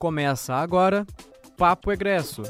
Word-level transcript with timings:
Começa 0.00 0.54
agora 0.54 1.06
Papo 1.58 1.92
Egresso. 1.92 2.42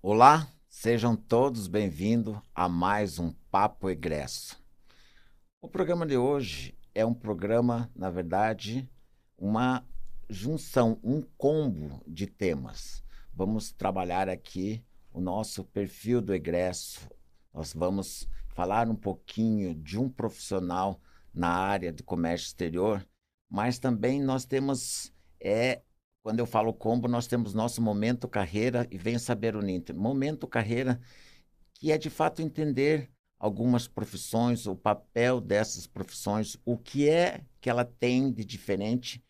Olá, 0.00 0.48
sejam 0.66 1.14
todos 1.14 1.66
bem-vindos 1.66 2.38
a 2.54 2.70
mais 2.70 3.18
um 3.18 3.34
Papo 3.50 3.90
Egresso. 3.90 4.58
O 5.60 5.68
programa 5.68 6.06
de 6.06 6.16
hoje 6.16 6.74
é 6.94 7.04
um 7.04 7.12
programa, 7.12 7.90
na 7.94 8.08
verdade, 8.08 8.88
uma 9.36 9.86
junção, 10.30 10.98
um 11.04 11.20
combo 11.36 12.02
de 12.06 12.26
temas. 12.26 13.04
Vamos 13.30 13.72
trabalhar 13.72 14.26
aqui 14.26 14.82
o 15.12 15.20
nosso 15.20 15.62
perfil 15.62 16.22
do 16.22 16.32
egresso. 16.32 17.06
Nós 17.52 17.74
vamos 17.74 18.26
falar 18.54 18.88
um 18.88 18.96
pouquinho 18.96 19.74
de 19.74 19.98
um 19.98 20.08
profissional 20.08 20.98
na 21.34 21.48
área 21.48 21.92
de 21.92 22.02
comércio 22.02 22.46
exterior, 22.46 23.06
mas 23.50 23.78
também 23.78 24.22
nós 24.22 24.44
temos, 24.44 25.12
é, 25.40 25.82
quando 26.22 26.38
eu 26.38 26.46
falo 26.46 26.72
combo, 26.72 27.08
nós 27.08 27.26
temos 27.26 27.52
nosso 27.52 27.82
momento 27.82 28.28
carreira 28.28 28.86
e 28.90 28.96
vem 28.96 29.18
saber 29.18 29.56
o 29.56 29.62
Ninter. 29.62 29.94
Momento 29.94 30.46
carreira, 30.46 31.00
que 31.74 31.92
é 31.92 31.98
de 31.98 32.08
fato 32.08 32.40
entender 32.40 33.10
algumas 33.38 33.86
profissões, 33.86 34.66
o 34.66 34.74
papel 34.74 35.40
dessas 35.40 35.86
profissões, 35.86 36.56
o 36.64 36.78
que 36.78 37.08
é 37.08 37.44
que 37.60 37.68
ela 37.68 37.84
tem 37.84 38.32
de 38.32 38.44
diferente 38.44 39.22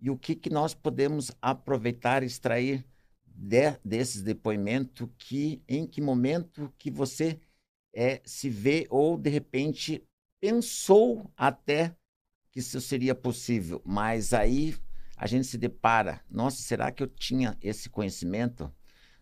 e 0.00 0.10
o 0.10 0.16
que, 0.16 0.34
que 0.34 0.50
nós 0.50 0.74
podemos 0.74 1.32
aproveitar 1.42 2.22
extrair 2.22 2.86
de, 3.26 3.76
desses 3.84 4.22
depoimentos 4.22 5.08
que 5.18 5.62
em 5.68 5.86
que 5.86 6.00
momento 6.00 6.72
que 6.78 6.90
você 6.90 7.40
é, 7.92 8.20
se 8.24 8.48
vê 8.48 8.86
ou 8.90 9.16
de 9.16 9.30
repente 9.30 10.04
pensou 10.40 11.30
até 11.36 11.94
que 12.50 12.60
isso 12.60 12.80
seria 12.80 13.14
possível, 13.14 13.82
mas 13.84 14.32
aí 14.32 14.76
a 15.16 15.26
gente 15.26 15.46
se 15.46 15.58
depara, 15.58 16.20
nossa, 16.30 16.62
será 16.62 16.90
que 16.90 17.02
eu 17.02 17.08
tinha 17.08 17.56
esse 17.60 17.90
conhecimento? 17.90 18.72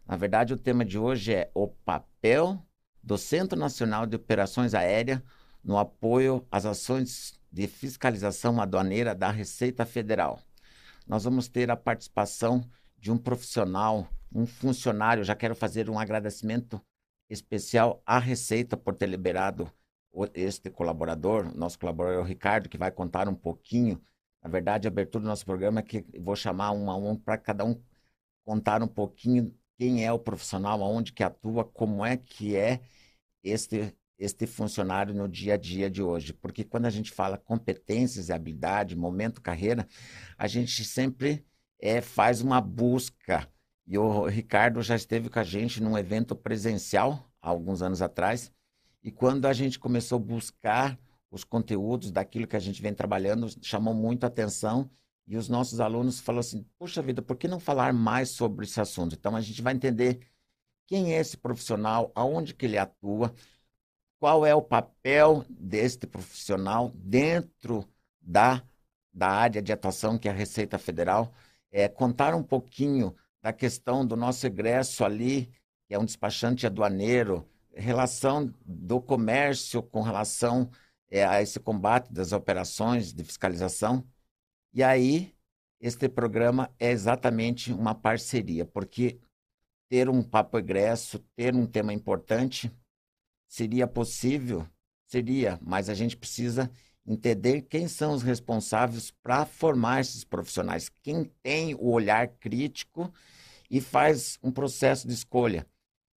Na 0.07 0.17
verdade, 0.17 0.53
o 0.53 0.57
tema 0.59 0.85
de 0.85 0.99
hoje 0.99 1.35
é 1.35 1.51
o 1.55 1.67
papel 1.67 2.63
do 3.03 3.17
Centro 3.17 3.59
Nacional 3.59 4.07
de 4.07 4.17
Operações 4.17 4.75
Aéreas 4.75 5.21
no 5.65 5.79
apoio 5.79 6.47
às 6.51 6.67
ações 6.67 7.41
de 7.51 7.67
fiscalização 7.67 8.61
aduaneira 8.61 9.15
da 9.15 9.31
Receita 9.31 9.87
Federal. 9.87 10.41
Nós 11.07 11.25
vamos 11.25 11.49
ter 11.49 11.71
a 11.71 11.77
participação 11.77 12.69
de 12.99 13.11
um 13.11 13.17
profissional, 13.17 14.09
um 14.33 14.47
funcionário. 14.47 15.25
Já 15.25 15.35
quero 15.35 15.55
fazer 15.55 15.89
um 15.89 15.99
agradecimento 15.99 16.81
especial 17.31 18.03
à 18.05 18.19
Receita 18.19 18.77
por 18.77 18.95
ter 18.95 19.07
liberado 19.07 19.71
este 20.35 20.71
colaborador, 20.71 21.55
nosso 21.57 21.79
colaborador 21.79 22.25
Ricardo, 22.25 22.69
que 22.69 22.79
vai 22.79 22.91
contar 22.91 23.29
um 23.29 23.35
pouquinho. 23.35 24.01
Na 24.43 24.51
verdade, 24.51 24.87
a 24.87 24.91
abertura 24.91 25.23
do 25.23 25.29
nosso 25.29 25.45
programa 25.45 25.81
é 25.81 25.83
que 25.83 26.05
vou 26.21 26.37
chamar 26.37 26.73
um 26.73 26.91
a 26.91 26.97
um 26.97 27.17
para 27.17 27.37
cada 27.39 27.65
um 27.65 27.81
contar 28.45 28.83
um 28.83 28.89
pouquinho 28.89 29.55
quem 29.79 30.05
é 30.05 30.13
o 30.13 30.19
profissional, 30.19 30.83
aonde 30.83 31.13
que 31.13 31.23
atua, 31.23 31.65
como 31.65 32.05
é 32.05 32.17
que 32.17 32.57
é 32.57 32.81
este 33.43 33.95
este 34.19 34.47
funcionário 34.47 35.15
no 35.15 35.29
dia 35.29 35.55
a 35.55 35.57
dia 35.57 35.91
de 35.91 36.03
hoje. 36.03 36.33
Porque 36.33 36.65
quando 36.65 36.87
a 36.87 36.91
gente 36.91 37.13
fala 37.13 37.37
competências 37.37 38.29
e 38.29 38.33
habilidade, 38.33 38.97
momento 38.97 39.41
carreira, 39.43 39.87
a 40.39 40.47
gente 40.47 40.85
sempre 40.85 41.45
é, 41.81 42.01
faz 42.01 42.41
uma 42.41 42.61
busca. 42.61 43.49
E 43.87 43.99
o 43.99 44.27
Ricardo 44.27 44.83
já 44.83 44.97
esteve 44.97 45.29
com 45.29 45.39
a 45.39 45.45
gente 45.45 45.83
num 45.83 45.97
evento 45.97 46.35
presencial, 46.35 47.31
há 47.41 47.49
alguns 47.51 47.83
anos 47.83 48.03
atrás, 48.03 48.53
e 49.07 49.13
quando 49.13 49.47
a 49.47 49.53
gente 49.53 49.79
começou 49.79 50.17
a 50.17 50.21
buscar 50.21 50.99
os 51.31 51.45
conteúdos 51.45 52.11
daquilo 52.11 52.45
que 52.45 52.57
a 52.57 52.59
gente 52.59 52.83
vem 52.83 52.93
trabalhando, 52.93 53.47
chamou 53.63 53.95
muito 53.95 54.25
a 54.25 54.27
atenção 54.27 54.91
e 55.29 55.37
os 55.37 55.49
nossos 55.49 55.79
alunos 55.79 56.19
falaram 56.19 56.41
assim: 56.41 56.67
puxa 56.77 57.01
vida, 57.01 57.23
por 57.23 57.37
que 57.37 57.47
não 57.47 57.61
falar 57.61 57.93
mais 57.93 58.31
sobre 58.31 58.65
esse 58.65 58.81
assunto? 58.81 59.15
Então 59.15 59.37
a 59.37 59.41
gente 59.41 59.63
vai 59.63 59.75
entender 59.75 60.27
quem 60.89 61.15
é 61.15 61.21
esse 61.21 61.37
profissional, 61.37 62.11
aonde 62.17 62.53
que 62.53 62.67
ele 62.67 62.77
atua, 62.77 63.33
qual 64.19 64.45
é 64.45 64.53
o 64.53 64.61
papel 64.61 65.45
deste 65.49 66.05
profissional 66.05 66.91
dentro 66.93 67.89
da, 68.21 68.61
da 69.15 69.29
área 69.29 69.63
de 69.63 69.73
atuação 69.73 70.19
que 70.19 70.27
é 70.27 70.33
a 70.33 70.35
Receita 70.35 70.79
Federal, 70.79 71.33
é, 71.71 71.89
contar 71.89 72.35
um 72.35 72.43
pouquinho 72.43 73.15
da 73.41 73.53
questão 73.53 74.05
do 74.05 74.17
nosso 74.17 74.45
egresso 74.49 75.05
ali, 75.05 75.47
que 75.87 75.95
é 75.95 75.99
um 75.99 76.05
despachante 76.05 76.67
aduaneiro, 76.67 77.49
relação 77.77 78.53
do 78.65 79.01
comércio 79.01 79.83
com 79.83 80.03
relação 80.03 80.71
é, 81.11 81.25
a 81.25 81.41
esse 81.43 81.61
combate 81.61 82.13
das 82.13 82.33
operações 82.33 83.13
de 83.13 83.23
fiscalização. 83.25 84.07
E 84.73 84.83
aí, 84.83 85.35
este 85.81 86.09
programa 86.09 86.71
é 86.79 86.91
exatamente 86.91 87.73
uma 87.73 87.95
parceria, 87.95 88.65
porque 88.65 89.21
ter 89.89 90.09
um 90.09 90.23
papo 90.23 90.59
egresso, 90.59 91.19
ter 91.37 91.55
um 91.55 91.67
tema 91.67 91.93
importante, 91.93 92.73
Seria 93.49 93.87
possível? 93.87 94.67
Seria, 95.07 95.59
mas 95.63 95.89
a 95.89 95.95
gente 95.95 96.17
precisa 96.17 96.71
entender 97.07 97.63
quem 97.63 97.87
são 97.87 98.13
os 98.13 98.23
responsáveis 98.23 99.11
para 99.11 99.47
formar 99.47 100.01
esses 100.01 100.25
profissionais, 100.25 100.89
quem 101.03 101.25
tem 101.43 101.75
o 101.75 101.91
olhar 101.91 102.27
crítico 102.27 103.13
e 103.71 103.81
faz 103.81 104.39
um 104.43 104.51
processo 104.51 105.07
de 105.07 105.15
escolha. 105.15 105.67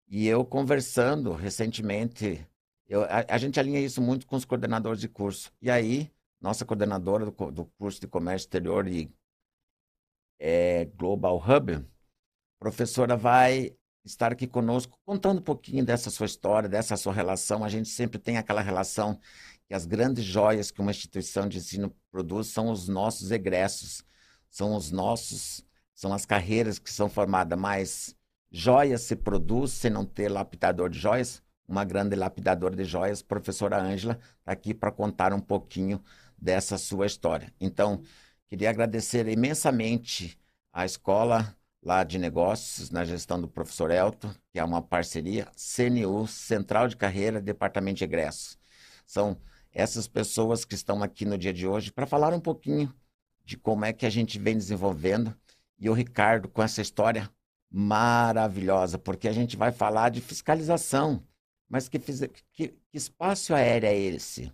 E 0.10 0.28
eu 0.28 0.44
conversando 0.44 1.34
recentemente, 1.34 2.44
eu, 2.88 3.04
a, 3.04 3.26
a, 3.30 3.38
gente 3.38 3.60
alinha 3.60 3.80
isso 3.80 4.02
muito 4.02 4.26
com 4.26 4.36
os 4.36 4.44
coordenadores 4.44 5.00
de 5.00 5.08
curso. 5.08 5.54
E 5.62 5.70
aí, 5.70 6.12
nossa 6.42 6.66
coordenadora 6.66 7.26
do, 7.26 7.52
do 7.52 7.66
curso 7.78 8.02
de 8.02 8.08
comércio 8.08 8.46
exterior 8.48 8.88
e 8.88 9.14
é, 10.40 10.86
Global 10.86 11.38
Hub, 11.38 11.86
professora 12.60 13.16
vai 13.16 13.76
estar 14.04 14.32
aqui 14.32 14.48
conosco, 14.48 14.98
contando 15.06 15.40
um 15.40 15.44
pouquinho 15.44 15.86
dessa 15.86 16.10
sua 16.10 16.26
história, 16.26 16.68
dessa 16.68 16.98
sua 16.98 17.14
relação. 17.14 17.64
A 17.64 17.70
gente 17.70 17.90
sempre 17.90 18.18
tem 18.18 18.38
aquela 18.38 18.62
relação 18.62 19.20
que 19.68 19.76
as 19.76 19.86
grandes 19.86 20.26
joias 20.26 20.72
que 20.72 20.82
uma 20.82 20.92
instituição 20.92 21.48
de 21.48 21.60
ensino 21.60 21.96
produz 22.12 22.48
são 22.48 22.72
os 22.72 22.88
nossos 22.88 23.30
egressos, 23.30 24.04
são 24.50 24.76
os 24.76 24.90
nossos, 24.92 25.64
são 25.94 26.12
as 26.12 26.26
carreiras 26.26 26.80
que 26.80 26.92
são 26.92 27.08
formadas, 27.08 27.60
mas 27.60 28.16
joias 28.52 29.02
se 29.02 29.16
produz 29.16 29.72
sem 29.72 29.92
não 29.92 30.06
ter 30.06 30.30
lapidador 30.30 30.90
de 30.90 31.00
joias. 31.00 31.42
Uma 31.68 31.86
grande 31.86 32.16
lapidadora 32.16 32.76
de 32.76 32.84
joias, 32.84 33.22
professora 33.22 33.80
Ângela, 33.82 34.20
está 34.40 34.52
aqui 34.52 34.74
para 34.74 34.92
contar 34.92 35.34
um 35.34 35.40
pouquinho 35.40 36.02
dessa 36.38 36.78
sua 36.78 37.06
história. 37.06 37.54
Então, 37.60 38.02
queria 38.48 38.70
agradecer 38.70 39.28
imensamente 39.28 40.38
à 40.74 40.86
escola 40.86 41.56
lá 41.82 42.04
de 42.04 42.18
negócios, 42.18 42.90
na 42.90 43.06
gestão 43.06 43.40
do 43.40 43.48
professor 43.48 43.92
Elton, 43.92 44.34
que 44.52 44.60
é 44.60 44.64
uma 44.64 44.82
parceria, 44.82 45.48
CNU, 45.56 46.28
Central 46.28 46.88
de 46.88 46.98
Carreira, 46.98 47.40
Departamento 47.42 48.00
de 48.00 48.04
Egressos. 48.04 48.58
São 49.06 49.38
essas 49.72 50.08
pessoas 50.08 50.66
que 50.66 50.76
estão 50.76 51.04
aqui 51.04 51.26
no 51.26 51.38
dia 51.38 51.54
de 51.54 51.68
hoje 51.68 51.92
para 51.92 52.06
falar 52.06 52.34
um 52.34 52.40
pouquinho 52.40 52.94
de 53.46 53.58
como 53.58 53.86
é 53.86 53.94
que 53.94 54.06
a 54.06 54.10
gente 54.10 54.38
vem 54.40 54.58
desenvolvendo. 54.58 55.36
E 55.78 55.90
o 55.90 55.94
Ricardo 55.94 56.50
com 56.50 56.62
essa 56.62 56.82
história 56.82 57.30
maravilhosa, 57.70 58.98
porque 58.98 59.28
a 59.28 59.32
gente 59.32 59.56
vai 59.56 59.72
falar 59.72 60.10
de 60.10 60.22
fiscalização. 60.22 61.24
Mas 61.68 61.88
que, 61.88 62.00
que, 62.00 62.30
que 62.54 62.76
espaço 62.94 63.54
aéreo 63.54 63.88
é 63.88 63.96
esse? 63.96 64.52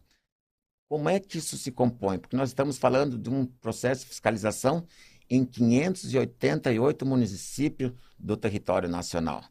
Como 0.89 1.09
é 1.09 1.19
que 1.19 1.37
isso 1.37 1.57
se 1.57 1.71
compõe? 1.71 2.19
Porque 2.19 2.35
nós 2.35 2.49
estamos 2.49 2.77
falando 2.77 3.17
de 3.17 3.29
um 3.29 3.45
processo 3.45 4.01
de 4.01 4.09
fiscalização 4.09 4.85
em 5.29 5.43
588 5.45 7.05
municípios 7.05 7.93
do 8.19 8.37
território 8.37 8.87
nacional. 8.89 9.43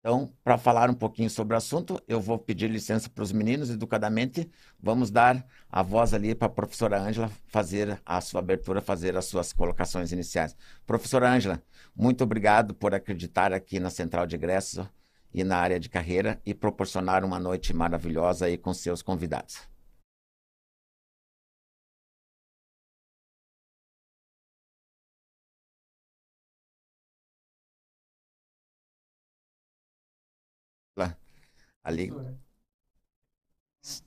Então, 0.00 0.32
para 0.44 0.56
falar 0.56 0.88
um 0.88 0.94
pouquinho 0.94 1.28
sobre 1.28 1.54
o 1.54 1.56
assunto, 1.56 2.00
eu 2.06 2.20
vou 2.20 2.38
pedir 2.38 2.70
licença 2.70 3.10
para 3.10 3.22
os 3.22 3.32
meninos, 3.32 3.68
educadamente, 3.68 4.48
vamos 4.80 5.10
dar 5.10 5.44
a 5.68 5.82
voz 5.82 6.14
ali 6.14 6.36
para 6.36 6.46
a 6.46 6.50
professora 6.50 7.00
Ângela 7.00 7.30
fazer 7.48 8.00
a 8.06 8.20
sua 8.20 8.38
abertura, 8.38 8.80
fazer 8.80 9.16
as 9.16 9.24
suas 9.24 9.52
colocações 9.52 10.12
iniciais. 10.12 10.56
Professora 10.86 11.28
Ângela, 11.28 11.60
muito 11.96 12.22
obrigado 12.22 12.74
por 12.74 12.94
acreditar 12.94 13.52
aqui 13.52 13.80
na 13.80 13.90
Central 13.90 14.24
de 14.24 14.36
Egresso 14.36 14.88
e 15.34 15.42
na 15.42 15.56
área 15.58 15.80
de 15.80 15.88
carreira 15.88 16.40
e 16.46 16.54
proporcionar 16.54 17.24
uma 17.24 17.40
noite 17.40 17.74
maravilhosa 17.74 18.46
aí 18.46 18.56
com 18.56 18.72
seus 18.72 19.02
convidados. 19.02 19.77
Ali. 31.82 32.10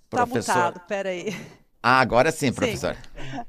Tá 0.10 0.26
Professor... 0.26 0.56
mutado, 0.56 0.88
peraí. 0.88 1.28
Ah, 1.82 2.00
agora 2.00 2.32
sim, 2.32 2.54
professor. 2.54 2.96
Sim. 2.96 3.46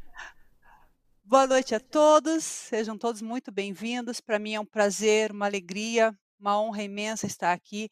Boa 1.24 1.46
noite 1.46 1.74
a 1.74 1.80
todos, 1.80 2.44
sejam 2.44 2.96
todos 2.96 3.20
muito 3.20 3.50
bem-vindos. 3.52 4.20
Para 4.20 4.38
mim 4.38 4.54
é 4.54 4.60
um 4.60 4.66
prazer, 4.66 5.32
uma 5.32 5.46
alegria, 5.46 6.16
uma 6.38 6.60
honra 6.60 6.82
imensa 6.82 7.26
estar 7.26 7.52
aqui 7.52 7.90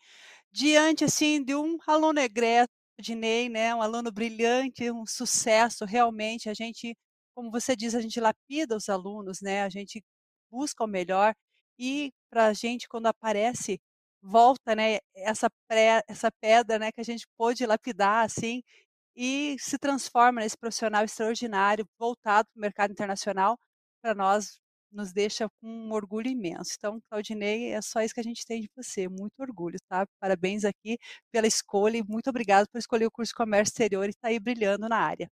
diante 0.52 1.04
assim 1.04 1.42
de 1.42 1.54
um 1.54 1.78
aluno 1.86 2.20
egresso 2.20 2.68
Dinei, 3.00 3.48
né, 3.48 3.74
um 3.74 3.82
aluno 3.82 4.12
brilhante, 4.12 4.90
um 4.90 5.06
sucesso, 5.06 5.84
realmente, 5.84 6.48
a 6.48 6.54
gente, 6.54 6.96
como 7.34 7.50
você 7.50 7.74
diz, 7.74 7.94
a 7.94 8.00
gente 8.00 8.20
lapida 8.20 8.76
os 8.76 8.88
alunos, 8.88 9.40
né, 9.40 9.62
a 9.62 9.68
gente 9.68 10.02
busca 10.50 10.84
o 10.84 10.86
melhor 10.86 11.34
e 11.78 12.12
para 12.28 12.46
a 12.46 12.52
gente 12.52 12.88
quando 12.88 13.06
aparece, 13.06 13.80
volta, 14.22 14.74
né, 14.76 14.98
essa 15.14 15.48
pré 15.68 16.02
essa 16.08 16.30
pedra, 16.40 16.78
né, 16.78 16.92
que 16.92 17.00
a 17.00 17.04
gente 17.04 17.26
pôde 17.38 17.66
lapidar, 17.66 18.24
assim, 18.24 18.62
e 19.16 19.56
se 19.58 19.78
transforma 19.78 20.40
nesse 20.40 20.56
profissional 20.58 21.04
extraordinário, 21.04 21.86
voltado 21.98 22.48
para 22.52 22.58
o 22.58 22.62
mercado 22.62 22.92
internacional, 22.92 23.58
para 24.02 24.14
nós 24.14 24.58
nos 24.92 25.12
deixa 25.12 25.48
com 25.60 25.68
um 25.68 25.92
orgulho 25.92 26.28
imenso. 26.28 26.72
Então, 26.76 27.00
Claudinei, 27.08 27.72
é 27.72 27.82
só 27.82 28.02
isso 28.02 28.14
que 28.14 28.20
a 28.20 28.24
gente 28.24 28.44
tem 28.46 28.60
de 28.60 28.68
você, 28.76 29.08
muito 29.08 29.38
orgulho, 29.40 29.78
tá? 29.88 30.06
Parabéns 30.20 30.64
aqui 30.64 30.98
pela 31.32 31.46
escolha 31.46 31.98
e 31.98 32.02
muito 32.02 32.28
obrigado 32.30 32.66
por 32.70 32.78
escolher 32.78 33.06
o 33.06 33.10
curso 33.10 33.30
de 33.30 33.36
Comércio 33.36 33.72
Exterior 33.72 34.06
e 34.06 34.10
estar 34.10 34.22
tá 34.22 34.28
aí 34.28 34.40
brilhando 34.40 34.88
na 34.88 34.98
área. 34.98 35.30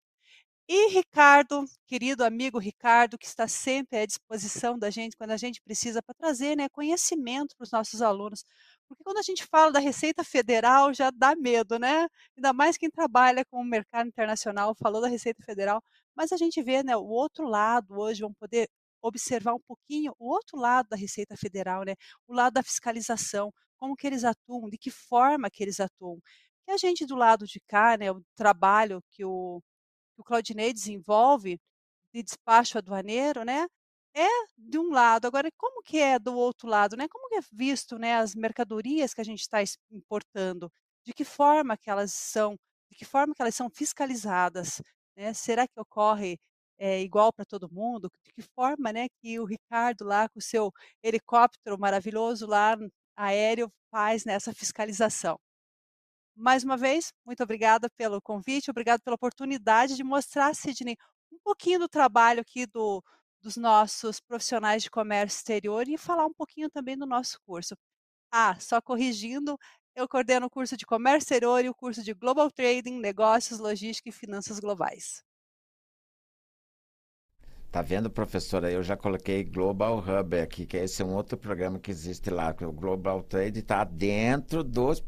E 0.69 0.89
Ricardo, 0.89 1.65
querido 1.87 2.25
amigo 2.25 2.59
Ricardo, 2.59 3.19
que 3.19 3.27
está 3.27 3.47
sempre 3.47 3.99
à 3.99 4.07
disposição 4.07 4.79
da 4.79 4.89
gente 4.91 5.15
quando 5.17 5.33
a 5.33 5.37
gente 5.37 5.61
precisa 5.63 6.03
para 6.03 6.15
trazer 6.15 6.57
né, 6.57 6.69
conhecimento 6.71 7.55
para 7.57 7.65
os 7.65 7.71
nossos 7.71 8.01
alunos. 8.01 8.45
Porque 8.89 9.03
quando 9.03 9.19
a 9.19 9.23
gente 9.23 9.45
fala 9.47 9.73
da 9.73 9.79
Receita 9.81 10.23
Federal, 10.25 10.93
já 10.95 11.11
dá 11.11 11.35
medo, 11.35 11.79
né? 11.79 12.07
Ainda 12.37 12.53
mais 12.53 12.77
quem 12.77 12.91
trabalha 12.91 13.45
com 13.45 13.61
o 13.61 13.65
mercado 13.65 14.07
internacional, 14.09 14.75
falou 14.75 15.01
da 15.01 15.09
Receita 15.09 15.43
Federal, 15.43 15.83
mas 16.15 16.33
a 16.33 16.37
gente 16.37 16.63
vê 16.63 16.83
né, 16.83 16.97
o 16.97 17.05
outro 17.07 17.47
lado 17.49 17.99
hoje, 17.99 18.21
vamos 18.23 18.37
poder 18.39 18.69
observar 19.03 19.55
um 19.55 19.61
pouquinho 19.61 20.15
o 20.19 20.29
outro 20.31 20.59
lado 20.59 20.89
da 20.89 20.97
Receita 20.97 21.37
Federal, 21.37 21.85
né? 21.85 21.95
O 22.27 22.35
lado 22.35 22.55
da 22.55 22.63
fiscalização, 22.63 23.53
como 23.77 23.97
que 23.97 24.07
eles 24.07 24.25
atuam, 24.25 24.69
de 24.71 24.79
que 24.79 24.91
forma 24.91 25.51
que 25.51 25.63
eles 25.63 25.81
atuam. 25.81 26.21
Que 26.65 26.73
a 26.73 26.77
gente 26.79 27.05
do 27.07 27.17
lado 27.17 27.47
de 27.47 27.61
cá, 27.69 27.97
né, 27.99 28.11
o 28.13 28.23
trabalho 28.37 29.03
que 29.11 29.25
o, 29.25 29.61
que 30.15 30.21
o 30.23 30.25
Claudinei 30.25 30.73
desenvolve 30.73 31.61
de 32.15 32.23
despacho 32.23 32.79
aduaneiro, 32.79 33.45
né? 33.45 33.67
É 34.17 34.29
de 34.57 34.79
um 34.79 34.91
lado, 34.93 35.27
agora 35.27 35.51
como 35.57 35.83
que 35.83 35.99
é 35.99 36.19
do 36.21 36.35
outro 36.37 36.69
lado, 36.69 36.97
né? 36.97 37.09
Como 37.09 37.29
que 37.29 37.35
é 37.37 37.41
visto, 37.53 37.99
né, 37.99 38.15
as 38.17 38.35
mercadorias 38.35 39.13
que 39.13 39.21
a 39.21 39.25
gente 39.25 39.41
está 39.41 39.59
importando? 39.91 40.71
De 41.05 41.13
que 41.13 41.25
forma 41.25 41.77
que 41.77 41.91
elas 41.91 42.13
são, 42.13 42.57
de 42.91 42.97
que 42.97 43.05
forma 43.05 43.35
que 43.35 43.43
elas 43.43 43.55
são 43.57 43.69
fiscalizadas, 43.69 44.81
né? 45.17 45.35
Será 45.35 45.67
que 45.67 45.81
ocorre 45.81 46.39
é, 46.79 47.01
igual 47.03 47.33
para 47.33 47.45
todo 47.45 47.69
mundo? 47.73 48.09
De 48.25 48.33
que 48.33 48.43
forma, 48.55 48.93
né, 48.93 49.09
que 49.21 49.39
o 49.41 49.45
Ricardo 49.45 50.05
lá 50.05 50.29
com 50.29 50.39
o 50.39 50.43
seu 50.43 50.71
helicóptero 51.03 51.77
maravilhoso 51.79 52.47
lá 52.47 52.77
aéreo 53.17 53.69
faz 53.91 54.25
nessa 54.25 54.53
fiscalização? 54.55 55.39
Mais 56.37 56.65
uma 56.65 56.77
vez, 56.77 57.13
muito 57.25 57.43
obrigada 57.43 57.89
pelo 57.97 58.21
convite, 58.21 58.71
obrigado 58.71 59.01
pela 59.03 59.15
oportunidade 59.17 59.95
de 59.97 60.03
mostrar, 60.05 60.55
Sidney, 60.55 60.97
um 61.33 61.39
pouquinho 61.45 61.79
do 61.79 61.89
trabalho 61.89 62.41
aqui 62.41 62.67
do, 62.67 63.03
dos 63.45 63.59
nossos 63.59 64.19
profissionais 64.21 64.83
de 64.83 64.91
comércio 64.91 65.37
exterior 65.37 65.87
e 65.87 65.99
falar 65.99 66.25
um 66.25 66.33
pouquinho 66.33 66.71
também 66.71 66.97
do 66.97 67.05
nosso 67.05 67.39
curso. 67.47 67.77
Ah, 68.33 68.59
só 68.59 68.81
corrigindo, 68.81 69.59
eu 69.95 70.09
coordeno 70.09 70.47
o 70.47 70.51
curso 70.51 70.79
de 70.79 70.87
comércio 70.87 71.27
exterior 71.27 71.63
e 71.63 71.69
o 71.69 71.75
curso 71.75 72.03
de 72.03 72.15
Global 72.15 72.51
Trading, 72.51 72.99
Negócios, 72.99 73.61
Logística 73.61 74.09
e 74.09 74.13
Finanças 74.13 74.59
Globais. 74.59 75.23
Tá 77.71 77.83
vendo, 77.83 78.09
professora? 78.09 78.71
Eu 78.71 78.83
já 78.83 78.97
coloquei 78.97 79.45
Global 79.45 79.99
Hub 79.99 80.41
aqui, 80.41 80.65
que 80.65 80.79
esse 80.79 81.03
é 81.03 81.05
um 81.05 81.15
outro 81.15 81.37
programa 81.37 81.79
que 81.79 81.91
existe 81.91 82.31
lá, 82.31 82.55
que 82.55 82.65
o 82.65 82.73
Global 82.73 83.23
Trade 83.23 83.61
está 83.61 83.85
dentro 83.85 84.65
dos, 84.65 85.05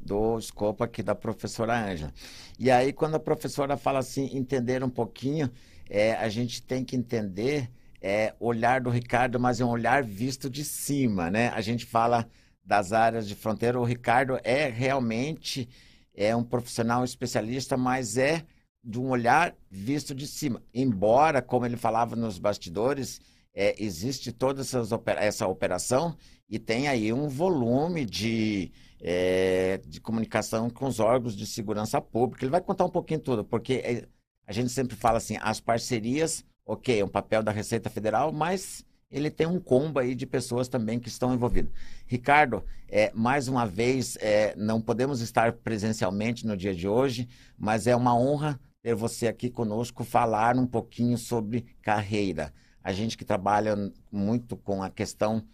do 0.00 0.38
escopo 0.38 0.82
aqui 0.82 1.04
da 1.04 1.14
professora 1.14 1.78
Ângela. 1.78 2.12
E 2.58 2.68
aí, 2.68 2.92
quando 2.92 3.14
a 3.14 3.20
professora 3.20 3.76
fala 3.76 4.00
assim, 4.00 4.36
entender 4.36 4.82
um 4.82 4.90
pouquinho, 4.90 5.50
é, 5.90 6.14
a 6.14 6.28
gente 6.28 6.62
tem 6.62 6.84
que 6.84 6.94
entender 6.94 7.68
é, 8.00 8.32
olhar 8.38 8.80
do 8.80 8.88
Ricardo, 8.88 9.40
mas 9.40 9.60
é 9.60 9.64
um 9.64 9.70
olhar 9.70 10.04
visto 10.04 10.48
de 10.48 10.64
cima, 10.64 11.30
né? 11.30 11.48
A 11.48 11.60
gente 11.60 11.84
fala 11.84 12.26
das 12.64 12.92
áreas 12.92 13.26
de 13.26 13.34
fronteira, 13.34 13.78
o 13.78 13.84
Ricardo 13.84 14.38
é 14.44 14.68
realmente 14.68 15.68
é 16.14 16.34
um 16.34 16.44
profissional 16.44 17.02
especialista, 17.02 17.76
mas 17.76 18.16
é 18.16 18.44
de 18.82 18.98
um 18.98 19.08
olhar 19.08 19.54
visto 19.70 20.14
de 20.14 20.26
cima. 20.26 20.62
Embora, 20.72 21.42
como 21.42 21.66
ele 21.66 21.76
falava 21.76 22.14
nos 22.14 22.38
bastidores, 22.38 23.20
é, 23.54 23.74
existe 23.82 24.30
toda 24.32 24.62
essa 25.18 25.46
operação 25.46 26.16
e 26.48 26.58
tem 26.58 26.88
aí 26.88 27.12
um 27.12 27.28
volume 27.28 28.04
de, 28.04 28.72
é, 29.00 29.80
de 29.86 30.00
comunicação 30.00 30.70
com 30.70 30.86
os 30.86 31.00
órgãos 31.00 31.36
de 31.36 31.46
segurança 31.46 32.00
pública. 32.00 32.44
Ele 32.44 32.52
vai 32.52 32.60
contar 32.60 32.84
um 32.84 32.90
pouquinho 32.90 33.20
tudo, 33.20 33.44
porque 33.44 33.74
é, 33.84 34.08
a 34.50 34.52
gente 34.52 34.70
sempre 34.70 34.96
fala 34.96 35.18
assim, 35.18 35.36
as 35.40 35.60
parcerias, 35.60 36.44
ok, 36.66 36.98
é 36.98 37.04
um 37.04 37.08
papel 37.08 37.40
da 37.40 37.52
Receita 37.52 37.88
Federal, 37.88 38.32
mas 38.32 38.84
ele 39.08 39.30
tem 39.30 39.46
um 39.46 39.60
combo 39.60 40.00
aí 40.00 40.12
de 40.12 40.26
pessoas 40.26 40.66
também 40.66 40.98
que 40.98 41.06
estão 41.06 41.32
envolvidas. 41.32 41.70
Ricardo, 42.04 42.64
é, 42.88 43.12
mais 43.14 43.46
uma 43.46 43.64
vez, 43.64 44.18
é, 44.20 44.52
não 44.56 44.80
podemos 44.80 45.20
estar 45.20 45.52
presencialmente 45.52 46.44
no 46.48 46.56
dia 46.56 46.74
de 46.74 46.88
hoje, 46.88 47.28
mas 47.56 47.86
é 47.86 47.94
uma 47.94 48.12
honra 48.12 48.58
ter 48.82 48.92
você 48.92 49.28
aqui 49.28 49.48
conosco 49.50 50.02
falar 50.02 50.56
um 50.56 50.66
pouquinho 50.66 51.16
sobre 51.16 51.64
carreira. 51.80 52.52
A 52.82 52.92
gente 52.92 53.16
que 53.16 53.24
trabalha 53.24 53.76
muito 54.10 54.56
com 54.56 54.82
a 54.82 54.90
questão 54.90 55.46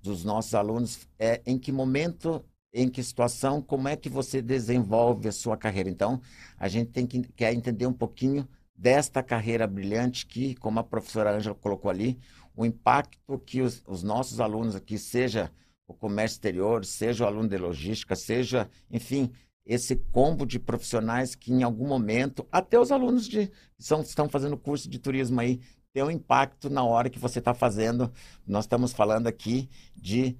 dos 0.00 0.22
nossos 0.22 0.54
alunos, 0.54 1.08
é 1.18 1.42
em 1.44 1.58
que 1.58 1.72
momento, 1.72 2.44
em 2.76 2.90
que 2.90 3.02
situação, 3.02 3.62
como 3.62 3.88
é 3.88 3.96
que 3.96 4.10
você 4.10 4.42
desenvolve 4.42 5.26
a 5.26 5.32
sua 5.32 5.56
carreira. 5.56 5.88
Então, 5.88 6.20
a 6.58 6.68
gente 6.68 6.90
tem 6.90 7.06
que 7.06 7.22
quer 7.32 7.54
entender 7.54 7.86
um 7.86 7.92
pouquinho 7.92 8.46
desta 8.76 9.22
carreira 9.22 9.66
brilhante 9.66 10.26
que, 10.26 10.54
como 10.56 10.78
a 10.78 10.84
professora 10.84 11.34
Ângela 11.34 11.54
colocou 11.54 11.90
ali, 11.90 12.18
o 12.54 12.66
impacto 12.66 13.38
que 13.38 13.62
os, 13.62 13.82
os 13.86 14.02
nossos 14.02 14.40
alunos 14.40 14.76
aqui, 14.76 14.98
seja 14.98 15.50
o 15.88 15.94
comércio 15.94 16.34
exterior, 16.34 16.84
seja 16.84 17.24
o 17.24 17.26
aluno 17.26 17.48
de 17.48 17.56
logística, 17.56 18.14
seja, 18.14 18.68
enfim, 18.90 19.32
esse 19.64 19.96
combo 19.96 20.44
de 20.44 20.58
profissionais 20.58 21.34
que 21.34 21.50
em 21.50 21.62
algum 21.62 21.88
momento, 21.88 22.46
até 22.52 22.78
os 22.78 22.92
alunos 22.92 23.26
de, 23.26 23.50
são, 23.78 24.02
estão 24.02 24.28
fazendo 24.28 24.54
curso 24.54 24.86
de 24.86 24.98
turismo 24.98 25.40
aí, 25.40 25.62
tem 25.94 26.02
um 26.02 26.10
impacto 26.10 26.68
na 26.68 26.84
hora 26.84 27.08
que 27.08 27.18
você 27.18 27.38
está 27.38 27.54
fazendo. 27.54 28.12
Nós 28.46 28.64
estamos 28.64 28.92
falando 28.92 29.28
aqui 29.28 29.66
de 29.96 30.36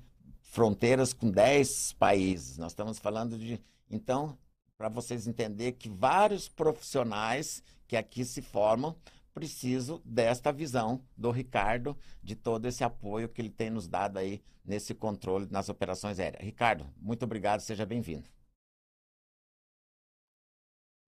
fronteiras 0.50 1.12
com 1.12 1.30
10 1.30 1.92
países. 1.94 2.58
Nós 2.58 2.72
estamos 2.72 2.98
falando 2.98 3.38
de. 3.38 3.60
Então, 3.90 4.38
para 4.76 4.88
vocês 4.88 5.26
entenderem 5.26 5.72
que 5.72 5.88
vários 5.88 6.48
profissionais 6.48 7.62
que 7.86 7.96
aqui 7.96 8.24
se 8.24 8.42
formam 8.42 8.96
preciso 9.32 10.00
desta 10.02 10.50
visão 10.50 11.04
do 11.14 11.30
Ricardo, 11.30 11.94
de 12.22 12.34
todo 12.34 12.66
esse 12.66 12.82
apoio 12.82 13.28
que 13.28 13.42
ele 13.42 13.50
tem 13.50 13.68
nos 13.68 13.86
dado 13.86 14.18
aí 14.18 14.42
nesse 14.64 14.94
controle 14.94 15.46
nas 15.50 15.68
operações 15.68 16.18
aéreas. 16.18 16.42
Ricardo, 16.42 16.86
muito 16.96 17.24
obrigado, 17.24 17.60
seja 17.60 17.84
bem-vindo. 17.84 18.28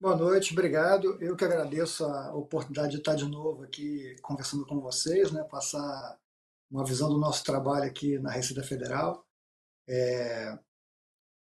Boa 0.01 0.15
noite, 0.15 0.53
obrigado. 0.53 1.17
Eu 1.21 1.35
que 1.35 1.45
agradeço 1.45 2.05
a 2.05 2.35
oportunidade 2.35 2.93
de 2.93 2.99
estar 2.99 3.15
de 3.15 3.25
novo 3.25 3.65
aqui 3.65 4.15
conversando 4.23 4.65
com 4.67 4.79
vocês, 4.79 5.33
né, 5.33 5.43
passar 5.45 6.19
uma 6.71 6.85
visão 6.85 7.09
do 7.09 7.19
nosso 7.19 7.43
trabalho 7.43 7.85
aqui 7.85 8.19
na 8.19 8.31
Receita 8.31 8.63
Federal. 8.63 9.27
É... 9.89 10.59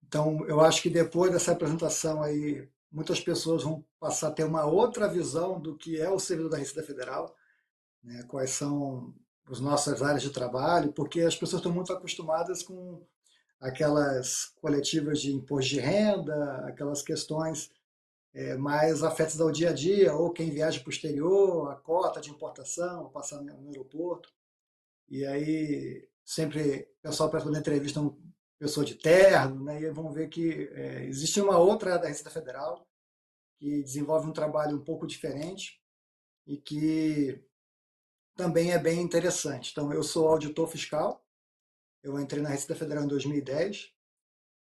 Então, 0.07 0.47
eu 0.47 0.61
acho 0.61 0.80
que 0.80 0.88
depois 0.88 1.33
dessa 1.33 1.52
apresentação 1.52 2.23
aí, 2.23 2.66
muitas 2.90 3.21
pessoas 3.21 3.62
vão 3.62 3.85
passar 4.00 4.28
a 4.28 4.33
ter 4.33 4.45
uma 4.45 4.64
outra 4.64 5.09
visão 5.09 5.61
do 5.61 5.76
que 5.76 6.00
é 6.00 6.09
o 6.09 6.18
servidor 6.18 6.52
da 6.52 6.57
Receita 6.57 6.83
Federal, 6.83 7.35
né, 8.02 8.23
quais 8.28 8.50
são 8.50 9.14
as 9.50 9.61
nossas 9.61 10.02
áreas 10.02 10.23
de 10.23 10.30
trabalho, 10.30 10.92
porque 10.92 11.21
as 11.21 11.37
pessoas 11.37 11.61
estão 11.61 11.73
muito 11.73 11.92
acostumadas 11.92 12.62
com 12.62 13.04
aquelas 13.61 14.52
coletivas 14.61 15.21
de 15.21 15.33
imposto 15.33 15.71
de 15.71 15.80
renda, 15.80 16.64
aquelas 16.66 17.02
questões 17.02 17.71
é, 18.33 18.57
mais 18.57 19.02
afetos 19.02 19.40
ao 19.40 19.50
dia 19.50 19.71
a 19.71 19.73
dia, 19.73 20.14
ou 20.14 20.30
quem 20.30 20.50
viaja 20.50 20.80
para 20.80 20.88
o 20.88 20.92
exterior, 20.92 21.71
a 21.71 21.76
cota 21.76 22.21
de 22.21 22.30
importação, 22.30 23.11
passar 23.11 23.42
no 23.42 23.68
aeroporto. 23.68 24.33
E 25.09 25.25
aí, 25.25 26.07
sempre 26.28 26.87
o 26.99 27.08
pessoal 27.08 27.30
para 27.30 27.40
fazer 27.40 27.58
entrevista 27.58 28.00
uma 28.00 28.14
pessoa 28.58 28.85
de 28.85 28.97
terno, 28.97 29.64
né, 29.64 29.80
e 29.80 29.90
vão 29.90 30.12
ver 30.12 30.28
que 30.28 30.68
é, 30.73 31.06
existe 31.06 31.40
uma 31.40 31.56
outra 31.56 31.97
da 31.97 32.06
Receita 32.06 32.28
Federal 32.28 32.87
que 33.58 33.82
desenvolve 33.82 34.28
um 34.28 34.32
trabalho 34.32 34.76
um 34.76 34.85
pouco 34.85 35.06
diferente 35.06 35.80
e 36.47 36.58
que 36.58 37.42
também 38.37 38.73
é 38.73 38.78
bem 38.78 39.00
interessante. 39.00 39.70
Então, 39.73 39.90
eu 39.90 40.02
sou 40.02 40.28
auditor 40.28 40.68
fiscal, 40.68 41.25
eu 42.02 42.20
entrei 42.20 42.42
na 42.42 42.50
Receita 42.50 42.75
Federal 42.75 43.04
em 43.04 43.08
2010, 43.08 43.90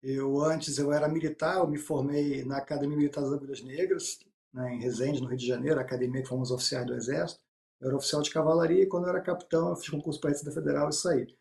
eu 0.01 0.41
antes 0.41 0.79
eu 0.79 0.93
era 0.93 1.09
militar, 1.09 1.57
eu 1.57 1.67
me 1.67 1.77
formei 1.77 2.45
na 2.45 2.59
Academia 2.59 2.97
Militar 2.97 3.23
das 3.23 3.33
Agulhas 3.33 3.63
Negras, 3.63 4.21
né, 4.55 4.75
em 4.75 4.81
Resende, 4.81 5.21
no 5.21 5.27
Rio 5.27 5.37
de 5.37 5.47
Janeiro, 5.47 5.81
academia 5.81 6.23
que 6.23 6.29
fomos 6.29 6.53
oficiais 6.53 6.87
do 6.87 6.95
Exército. 6.95 7.41
Eu 7.81 7.89
era 7.89 7.97
oficial 7.97 8.23
de 8.23 8.31
cavalaria 8.31 8.85
e 8.85 8.87
quando 8.87 9.05
eu 9.05 9.11
era 9.11 9.21
capitão 9.21 9.71
eu 9.71 9.77
fiz 9.77 9.89
concurso 9.89 10.21
para 10.21 10.31
a 10.31 10.33
Receita 10.33 10.55
Federal 10.55 10.89
e 10.89 10.93
saí. 10.93 11.38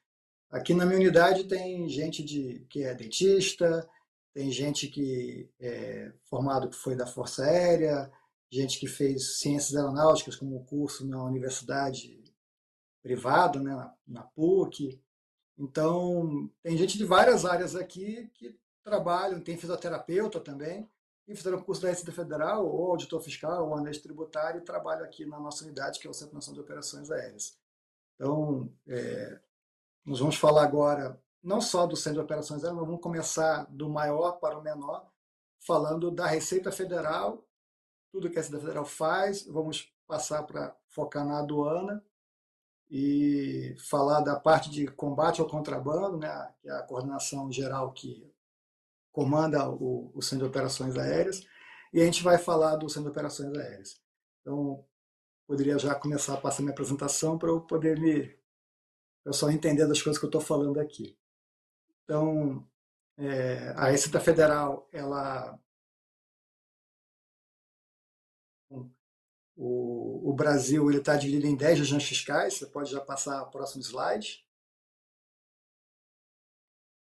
Aqui 0.50 0.74
na 0.74 0.86
minha 0.86 1.00
unidade 1.00 1.44
tem 1.46 1.88
gente 1.90 2.24
de, 2.24 2.66
que 2.70 2.84
é 2.84 2.94
dentista, 2.94 3.88
tem 4.34 4.52
gente 4.52 4.88
que 4.88 5.50
é 5.60 6.14
formado 6.30 6.70
que 6.70 6.76
foi 6.76 6.96
da 6.96 7.06
Força 7.06 7.44
Aérea, 7.44 8.12
gente 8.50 8.80
que 8.80 8.88
fez 8.88 9.40
ciências 9.40 9.76
aeronáuticas 9.76 10.36
como 10.36 10.64
curso 10.66 11.06
na 11.06 11.22
universidade 11.24 12.24
privada, 13.02 13.60
né, 13.60 13.76
na, 13.76 13.94
na 14.08 14.24
PUC. 14.24 15.02
Então, 15.58 16.50
tem 16.62 16.78
gente 16.78 16.98
de 16.98 17.04
várias 17.04 17.46
áreas 17.46 17.76
aqui 17.76 18.30
que 18.36 18.58
trabalham, 18.84 19.42
tem 19.42 19.58
fisioterapeuta 19.58 20.40
também, 20.40 20.90
e 21.28 21.36
fizeram 21.36 21.62
curso 21.62 21.82
da 21.82 21.90
Receita 21.90 22.12
Federal, 22.12 22.66
ou 22.66 22.92
auditor 22.92 23.22
fiscal, 23.22 23.68
ou 23.68 23.76
analista 23.76 24.04
tributário, 24.04 24.62
e 24.62 24.64
trabalham 24.64 25.04
aqui 25.04 25.26
na 25.26 25.40
nossa 25.40 25.66
unidade, 25.66 26.00
que 26.00 26.08
é 26.08 26.10
o 26.10 26.14
Centro 26.14 26.36
Nacional 26.36 26.62
de 26.62 26.66
Operações 26.66 27.12
Aéreas. 27.12 27.58
Então, 28.16 28.72
é, 28.88 29.40
nós 30.08 30.20
vamos 30.20 30.38
falar 30.38 30.64
agora 30.64 31.22
não 31.44 31.60
só 31.60 31.86
do 31.86 31.98
Centro 31.98 32.20
de 32.20 32.26
Operações 32.26 32.64
Aéreas, 32.64 32.78
mas 32.78 32.88
vamos 32.88 33.02
começar 33.02 33.66
do 33.70 33.90
maior 33.90 34.40
para 34.40 34.58
o 34.58 34.64
menor, 34.64 35.06
falando 35.60 36.10
da 36.10 36.26
Receita 36.26 36.72
Federal, 36.72 37.46
tudo 38.10 38.30
que 38.30 38.38
a 38.38 38.42
Receita 38.42 38.62
Federal 38.62 38.86
faz, 38.86 39.46
vamos 39.46 39.94
passar 40.08 40.44
para 40.44 40.74
focar 40.88 41.26
na 41.26 41.40
aduana 41.40 42.02
e 42.90 43.76
falar 43.90 44.22
da 44.22 44.40
parte 44.40 44.70
de 44.70 44.88
combate 44.88 45.42
ao 45.42 45.48
contrabando, 45.48 46.18
né, 46.18 46.54
que 46.62 46.70
é 46.70 46.72
a 46.72 46.84
coordenação 46.84 47.52
geral 47.52 47.92
que 47.92 48.34
comanda 49.12 49.70
o, 49.70 50.10
o 50.16 50.22
Centro 50.22 50.46
de 50.46 50.52
Operações 50.52 50.96
Aéreas, 50.98 51.46
e 51.92 52.02
a 52.02 52.06
gente 52.06 52.24
vai 52.24 52.38
falar 52.38 52.78
do 52.78 52.88
Centro 52.88 53.04
de 53.04 53.10
Operações 53.10 53.54
Aéreas. 53.58 54.02
Então, 54.40 54.86
poderia 55.46 55.78
já 55.78 55.94
começar 55.96 56.36
a 56.36 56.42
passar 56.42 56.62
minha 56.62 56.72
apresentação 56.72 57.38
para 57.38 57.50
eu 57.50 57.60
poder 57.60 58.00
me 58.00 58.37
eu 59.28 59.34
só 59.34 59.50
entender 59.52 59.86
das 59.86 60.02
coisas 60.02 60.18
que 60.18 60.26
eu 60.26 60.30
estou 60.30 60.40
falando 60.40 60.80
aqui. 60.80 61.18
Então, 62.04 62.66
é, 63.18 63.72
a 63.76 63.90
Receita 63.90 64.22
Federal, 64.22 64.88
ela 64.94 65.60
o, 69.58 70.30
o 70.30 70.34
Brasil 70.34 70.90
está 70.92 71.18
dividido 71.18 71.46
em 71.46 71.58
10 71.58 71.80
regiões 71.80 72.06
fiscais. 72.06 72.54
Você 72.54 72.68
pode 72.68 72.90
já 72.90 73.02
passar 73.02 73.44
o 73.44 73.52
próximo 73.52 73.82
slide. 73.84 74.46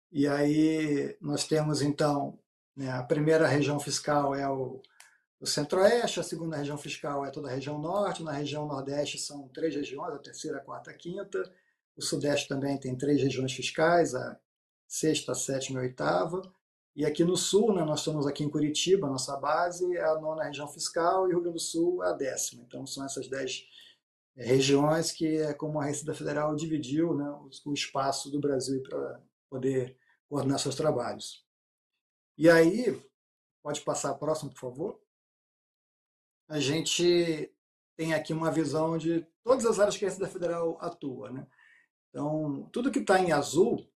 E 0.10 0.26
aí 0.26 1.18
nós 1.20 1.46
temos 1.46 1.82
então 1.82 2.40
né, 2.74 2.90
a 2.90 3.04
primeira 3.04 3.46
região 3.48 3.82
fiscal 3.82 4.34
é 4.34 4.50
o, 4.50 4.82
o 5.42 5.46
Centro-Oeste, 5.46 6.22
a 6.22 6.24
segunda 6.24 6.56
região 6.56 6.78
fiscal 6.78 7.26
é 7.26 7.32
toda 7.32 7.50
a 7.50 7.54
região 7.54 7.78
Norte, 7.78 8.24
na 8.24 8.32
região 8.32 8.66
Nordeste 8.66 9.18
são 9.18 9.50
três 9.50 9.76
regiões, 9.76 10.14
a 10.14 10.20
terceira, 10.20 10.60
a 10.60 10.62
quarta, 10.62 10.92
a 10.92 10.94
quinta. 10.94 11.44
O 11.98 12.02
Sudeste 12.02 12.48
também 12.48 12.78
tem 12.80 12.96
três 12.96 13.22
regiões 13.22 13.52
fiscais, 13.52 14.14
a 14.14 14.40
sexta, 14.88 15.32
a 15.32 15.36
sétima 15.36 15.80
e 15.80 15.84
a 15.84 15.86
oitava. 15.88 16.42
E 16.96 17.06
aqui 17.06 17.24
no 17.24 17.36
Sul, 17.36 17.74
né, 17.74 17.84
nós 17.84 18.00
estamos 18.00 18.26
aqui 18.26 18.44
em 18.44 18.50
Curitiba, 18.50 19.08
nossa 19.08 19.36
base 19.38 19.96
é 19.96 20.04
a 20.04 20.20
nona 20.20 20.46
região 20.46 20.68
fiscal 20.68 21.26
e 21.26 21.28
o 21.28 21.34
Rio 21.34 21.42
Grande 21.42 21.58
do 21.58 21.60
Sul 21.60 22.04
é 22.04 22.10
a 22.10 22.14
décima. 22.14 22.64
Então 22.64 22.86
são 22.86 23.04
essas 23.04 23.28
dez 23.28 23.68
é, 24.36 24.46
regiões 24.46 25.12
que 25.12 25.38
é 25.38 25.54
como 25.54 25.80
a 25.80 25.86
Receita 25.86 26.14
Federal 26.14 26.56
dividiu 26.56 27.16
né, 27.16 27.30
o 27.66 27.74
espaço 27.74 28.32
do 28.32 28.40
Brasil 28.40 28.82
para 28.84 29.22
poder 29.50 29.98
coordenar 30.30 30.60
seus 30.60 30.76
trabalhos. 30.76 31.46
E 32.38 32.50
aí, 32.50 33.02
pode 33.64 33.82
passar 33.82 34.12
a 34.12 34.16
próxima, 34.16 34.52
por 34.52 34.60
favor? 34.60 35.02
A 36.48 36.60
gente 36.60 37.52
tem 37.96 38.14
aqui 38.14 38.32
uma 38.32 38.52
visão 38.52 38.98
de 38.98 39.26
todas 39.44 39.66
as 39.66 39.80
áreas 39.80 39.98
que 39.98 40.06
a 40.06 40.10
Receita 40.10 40.32
Federal 40.32 40.78
atua. 40.80 41.32
Né? 41.32 41.48
Então, 42.18 42.68
tudo 42.72 42.90
que 42.90 42.98
está 42.98 43.20
em 43.20 43.32
azul 43.32 43.88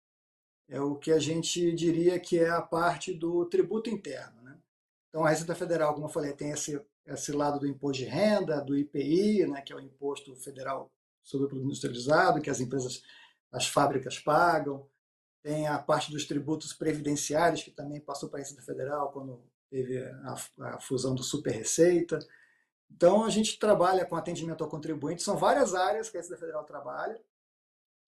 é 0.69 0.79
o 0.79 0.95
que 0.95 1.11
a 1.11 1.17
gente 1.17 1.73
diria 1.73 2.19
que 2.19 2.37
é 2.37 2.51
a 2.51 2.61
parte 2.61 3.15
do 3.15 3.47
tributo 3.47 3.89
interno. 3.89 4.39
Né? 4.43 4.59
Então, 5.09 5.25
a 5.25 5.31
Receita 5.31 5.55
Federal, 5.55 5.95
como 5.95 6.05
eu 6.05 6.11
falei, 6.11 6.31
tem 6.31 6.51
esse, 6.51 6.79
esse 7.07 7.31
lado 7.31 7.59
do 7.59 7.65
imposto 7.65 8.03
de 8.03 8.05
renda, 8.07 8.61
do 8.61 8.77
IPI, 8.77 9.47
né, 9.47 9.61
que 9.61 9.73
é 9.73 9.75
o 9.75 9.79
Imposto 9.79 10.35
Federal 10.35 10.91
sobre 11.23 11.47
o 11.47 11.49
Produto 11.49 11.65
Industrializado, 11.65 12.41
que 12.41 12.51
as 12.51 12.59
empresas, 12.59 13.01
as 13.51 13.65
fábricas 13.65 14.19
pagam, 14.19 14.87
tem 15.41 15.67
a 15.67 15.79
parte 15.79 16.11
dos 16.11 16.27
tributos 16.27 16.73
previdenciários, 16.73 17.63
que 17.63 17.71
também 17.71 17.99
passou 17.99 18.29
para 18.29 18.37
a 18.37 18.41
Receita 18.43 18.61
Federal 18.61 19.11
quando 19.11 19.41
teve 19.67 19.97
a, 19.97 20.35
a 20.59 20.79
fusão 20.79 21.15
do 21.15 21.23
Super 21.23 21.55
Receita. 21.55 22.19
Então, 22.87 23.25
a 23.25 23.31
gente 23.31 23.57
trabalha 23.57 24.05
com 24.05 24.15
atendimento 24.15 24.63
ao 24.63 24.69
contribuinte, 24.69 25.23
são 25.23 25.37
várias 25.37 25.73
áreas 25.73 26.07
que 26.07 26.17
a 26.17 26.19
Receita 26.19 26.39
Federal 26.39 26.63
trabalha, 26.63 27.19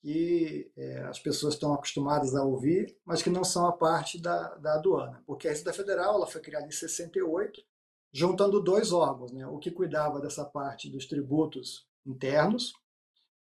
que 0.03 0.69
é, 0.75 1.03
as 1.03 1.17
pessoas 1.17 1.53
estão 1.53 1.73
acostumadas 1.73 2.35
a 2.35 2.43
ouvir, 2.43 2.93
mas 3.05 3.23
que 3.23 3.29
não 3.29 3.45
são 3.45 3.65
a 3.65 3.71
parte 3.71 4.21
da, 4.21 4.53
da 4.55 4.73
aduana. 4.73 5.23
Porque 5.25 5.47
a 5.47 5.51
Receita 5.51 5.71
Federal 5.71 6.15
ela 6.15 6.27
foi 6.27 6.41
criada 6.41 6.67
em 6.67 6.71
68, 6.71 7.63
juntando 8.11 8.61
dois 8.61 8.91
órgãos, 8.91 9.31
né? 9.31 9.47
o 9.47 9.57
que 9.57 9.71
cuidava 9.71 10.19
dessa 10.19 10.43
parte 10.43 10.89
dos 10.89 11.05
tributos 11.05 11.87
internos, 12.05 12.73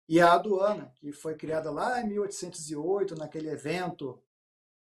e 0.08 0.20
a 0.20 0.34
aduana, 0.34 0.92
que 0.98 1.13
foi 1.13 1.34
criada 1.36 1.72
lá 1.72 2.01
em 2.01 2.10
1808, 2.10 3.16
naquele 3.16 3.50
evento 3.50 4.22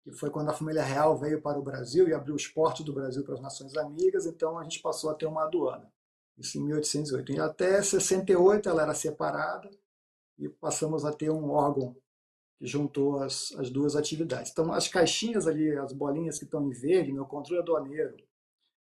que 0.04 0.12
foi 0.12 0.30
quando 0.30 0.50
a 0.50 0.54
família 0.54 0.84
real 0.84 1.18
veio 1.18 1.42
para 1.42 1.58
o 1.58 1.64
Brasil 1.64 2.08
e 2.08 2.14
abriu 2.14 2.36
os 2.36 2.46
portos 2.46 2.86
do 2.86 2.94
Brasil 2.94 3.24
para 3.24 3.34
as 3.34 3.42
nações 3.42 3.76
amigas, 3.78 4.28
então 4.28 4.60
a 4.60 4.64
gente 4.64 4.80
passou 4.80 5.10
a 5.10 5.16
ter 5.16 5.26
uma 5.26 5.46
aduana. 5.46 5.92
Isso 6.38 6.60
em 6.60 6.62
1808. 6.66 7.32
E 7.32 7.40
até 7.40 7.82
68 7.82 8.70
ela 8.70 8.84
era 8.84 8.94
separada 8.94 9.72
e 10.38 10.50
passamos 10.50 11.06
a 11.06 11.14
ter 11.14 11.30
um 11.30 11.50
órgão 11.52 11.96
que 12.58 12.66
juntou 12.66 13.20
as, 13.20 13.52
as 13.54 13.70
duas 13.70 13.96
atividades. 13.96 14.52
Então, 14.52 14.72
as 14.72 14.88
caixinhas 14.88 15.48
ali, 15.48 15.78
as 15.78 15.94
bolinhas 15.94 16.38
que 16.38 16.46
estão 16.46 16.68
em 16.68 16.72
verde, 16.72 17.12
meu 17.12 17.26
controle 17.26 17.62
aduaneiro, 17.62 18.16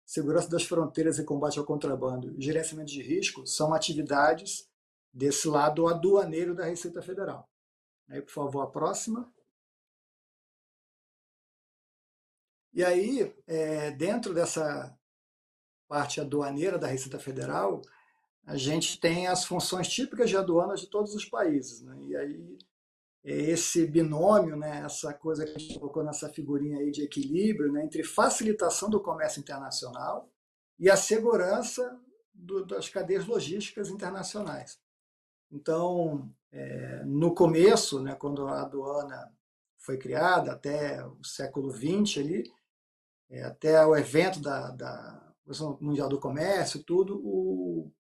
segurança 0.06 0.50
das 0.50 0.64
fronteiras 0.64 1.20
e 1.20 1.26
combate 1.26 1.60
ao 1.60 1.66
contrabando, 1.66 2.34
gerenciamento 2.40 2.92
de 2.92 3.02
risco, 3.02 3.46
são 3.46 3.74
atividades 3.74 4.70
desse 5.14 5.48
lado 5.48 5.88
aduaneiro 5.88 6.56
da 6.56 6.66
Receita 6.66 7.02
Federal. 7.02 7.50
Aí, 8.10 8.22
por 8.22 8.32
favor, 8.32 8.62
a 8.62 8.68
próxima. 8.68 9.32
E 12.74 12.84
aí, 12.84 13.36
é, 13.46 13.92
dentro 13.92 14.34
dessa 14.34 14.98
parte 15.88 16.22
aduaneira 16.22 16.78
da 16.78 16.88
Receita 16.88 17.18
Federal, 17.20 17.82
a 18.48 18.56
gente 18.56 18.98
tem 18.98 19.28
as 19.28 19.44
funções 19.44 19.90
típicas 19.90 20.30
de 20.30 20.38
aduanas 20.38 20.80
de 20.80 20.88
todos 20.88 21.14
os 21.14 21.26
países. 21.26 21.82
Né? 21.82 21.98
E 22.08 22.16
aí, 22.16 22.58
esse 23.22 23.86
binômio, 23.86 24.56
né, 24.56 24.84
essa 24.86 25.14
coisa 25.14 25.46
que 25.46 25.52
a 25.52 25.58
gente 25.60 25.78
colocou 25.78 26.02
nessa 26.02 26.30
figurinha 26.30 26.78
aí 26.80 26.90
de 26.90 27.04
equilíbrio 27.04 27.74
né, 27.74 27.84
entre 27.84 28.06
facilitação 28.06 28.90
do 28.90 29.02
comércio 29.02 29.42
internacional 29.42 30.32
e 30.80 30.90
a 30.90 30.96
segurança 30.96 32.00
do, 32.34 32.66
das 32.66 32.88
cadeias 32.88 33.28
logísticas 33.28 33.90
internacionais. 33.90 34.80
Então, 35.52 36.34
é, 36.50 37.04
no 37.04 37.36
começo, 37.36 38.02
né, 38.02 38.16
quando 38.16 38.48
a 38.48 38.62
aduana 38.62 39.30
foi 39.76 39.98
criada, 39.98 40.54
até 40.54 41.06
o 41.06 41.22
século 41.22 41.70
XX 41.70 42.20
ali, 42.20 42.44
é, 43.30 43.44
até 43.44 43.86
o 43.86 43.94
evento 43.94 44.40
da, 44.40 44.72
da 44.72 45.34
Mundial 45.82 46.08
do 46.08 46.20
Comércio, 46.20 46.82
tudo, 46.82 47.20
o, 47.22 47.92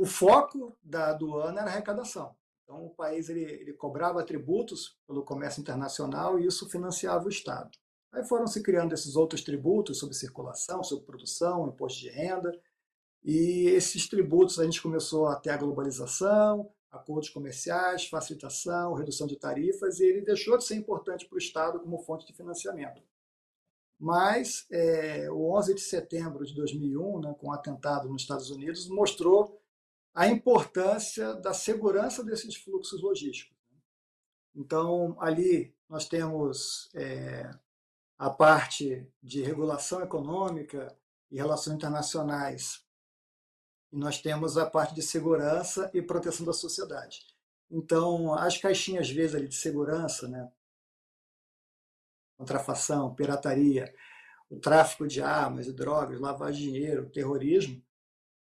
o 0.00 0.06
foco 0.06 0.78
da 0.82 1.10
aduana 1.10 1.60
era 1.60 1.68
a 1.68 1.72
arrecadação. 1.74 2.34
Então, 2.64 2.86
o 2.86 2.88
país 2.88 3.28
ele, 3.28 3.42
ele 3.42 3.74
cobrava 3.74 4.24
tributos 4.24 4.96
pelo 5.06 5.22
comércio 5.22 5.60
internacional 5.60 6.38
e 6.38 6.46
isso 6.46 6.70
financiava 6.70 7.26
o 7.26 7.28
Estado. 7.28 7.70
Aí 8.10 8.24
foram 8.24 8.46
se 8.46 8.62
criando 8.62 8.94
esses 8.94 9.14
outros 9.14 9.44
tributos 9.44 9.98
sobre 9.98 10.14
circulação, 10.14 10.82
sobre 10.82 11.04
produção, 11.04 11.68
imposto 11.68 12.00
de 12.00 12.08
renda, 12.08 12.58
e 13.22 13.66
esses 13.68 14.08
tributos 14.08 14.58
a 14.58 14.64
gente 14.64 14.80
começou 14.80 15.26
a 15.26 15.36
ter 15.36 15.50
a 15.50 15.58
globalização, 15.58 16.72
acordos 16.90 17.28
comerciais, 17.28 18.06
facilitação, 18.06 18.94
redução 18.94 19.26
de 19.26 19.36
tarifas, 19.36 20.00
e 20.00 20.04
ele 20.04 20.22
deixou 20.22 20.56
de 20.56 20.64
ser 20.64 20.76
importante 20.76 21.26
para 21.26 21.36
o 21.36 21.38
Estado 21.38 21.78
como 21.78 21.98
fonte 21.98 22.26
de 22.26 22.32
financiamento. 22.32 23.02
Mas 23.98 24.64
é, 24.70 25.30
o 25.30 25.54
11 25.54 25.74
de 25.74 25.82
setembro 25.82 26.46
de 26.46 26.54
2001, 26.54 27.20
né, 27.20 27.36
com 27.38 27.48
o 27.48 27.50
um 27.50 27.52
atentado 27.52 28.08
nos 28.08 28.22
Estados 28.22 28.48
Unidos, 28.48 28.88
mostrou 28.88 29.59
a 30.14 30.28
importância 30.28 31.34
da 31.34 31.54
segurança 31.54 32.24
desses 32.24 32.56
fluxos 32.56 33.00
logísticos. 33.00 33.56
Então, 34.54 35.16
ali 35.20 35.74
nós 35.88 36.08
temos 36.08 36.90
é, 36.94 37.50
a 38.18 38.28
parte 38.28 39.06
de 39.22 39.42
regulação 39.42 40.02
econômica 40.02 40.96
e 41.30 41.36
relações 41.36 41.76
internacionais 41.76 42.84
e 43.92 43.96
nós 43.96 44.20
temos 44.20 44.56
a 44.56 44.68
parte 44.68 44.94
de 44.94 45.02
segurança 45.02 45.90
e 45.94 46.02
proteção 46.02 46.46
da 46.46 46.52
sociedade. 46.52 47.26
Então, 47.70 48.34
as 48.34 48.58
caixinhas 48.58 49.10
vezes 49.10 49.34
ali 49.34 49.48
de 49.48 49.54
segurança, 49.54 50.28
né, 50.28 50.50
contrafação, 52.36 53.14
pirataria, 53.14 53.92
o 54.48 54.58
tráfico 54.58 55.06
de 55.06 55.22
armas 55.22 55.66
e 55.66 55.72
drogas, 55.72 56.20
lavagem 56.20 56.64
de 56.64 56.72
dinheiro, 56.72 57.10
terrorismo, 57.10 57.80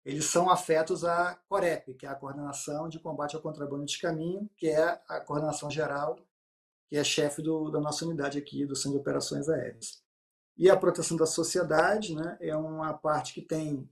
eles 0.07 0.23
são 0.23 0.49
afetos 0.49 1.03
à 1.03 1.35
COREP, 1.49 1.93
que 1.95 2.05
é 2.05 2.09
a 2.09 2.15
Coordenação 2.15 2.87
de 2.87 2.97
Combate 2.97 3.35
ao 3.35 3.41
Contrabando 3.41 3.83
de 3.83 3.99
Caminho, 3.99 4.49
que 4.55 4.69
é 4.69 5.01
a 5.05 5.19
coordenação 5.19 5.69
geral, 5.69 6.17
que 6.87 6.95
é 6.95 7.03
chefe 7.03 7.41
do, 7.41 7.69
da 7.69 7.81
nossa 7.81 8.05
unidade 8.05 8.37
aqui, 8.37 8.65
do 8.65 8.73
Centro 8.73 8.91
de 8.91 8.97
Operações 8.99 9.49
Aéreas. 9.49 10.01
E 10.55 10.69
a 10.69 10.77
proteção 10.77 11.17
da 11.17 11.25
sociedade 11.25 12.15
né, 12.15 12.37
é 12.39 12.55
uma 12.55 12.93
parte 12.93 13.33
que 13.33 13.41
tem 13.41 13.85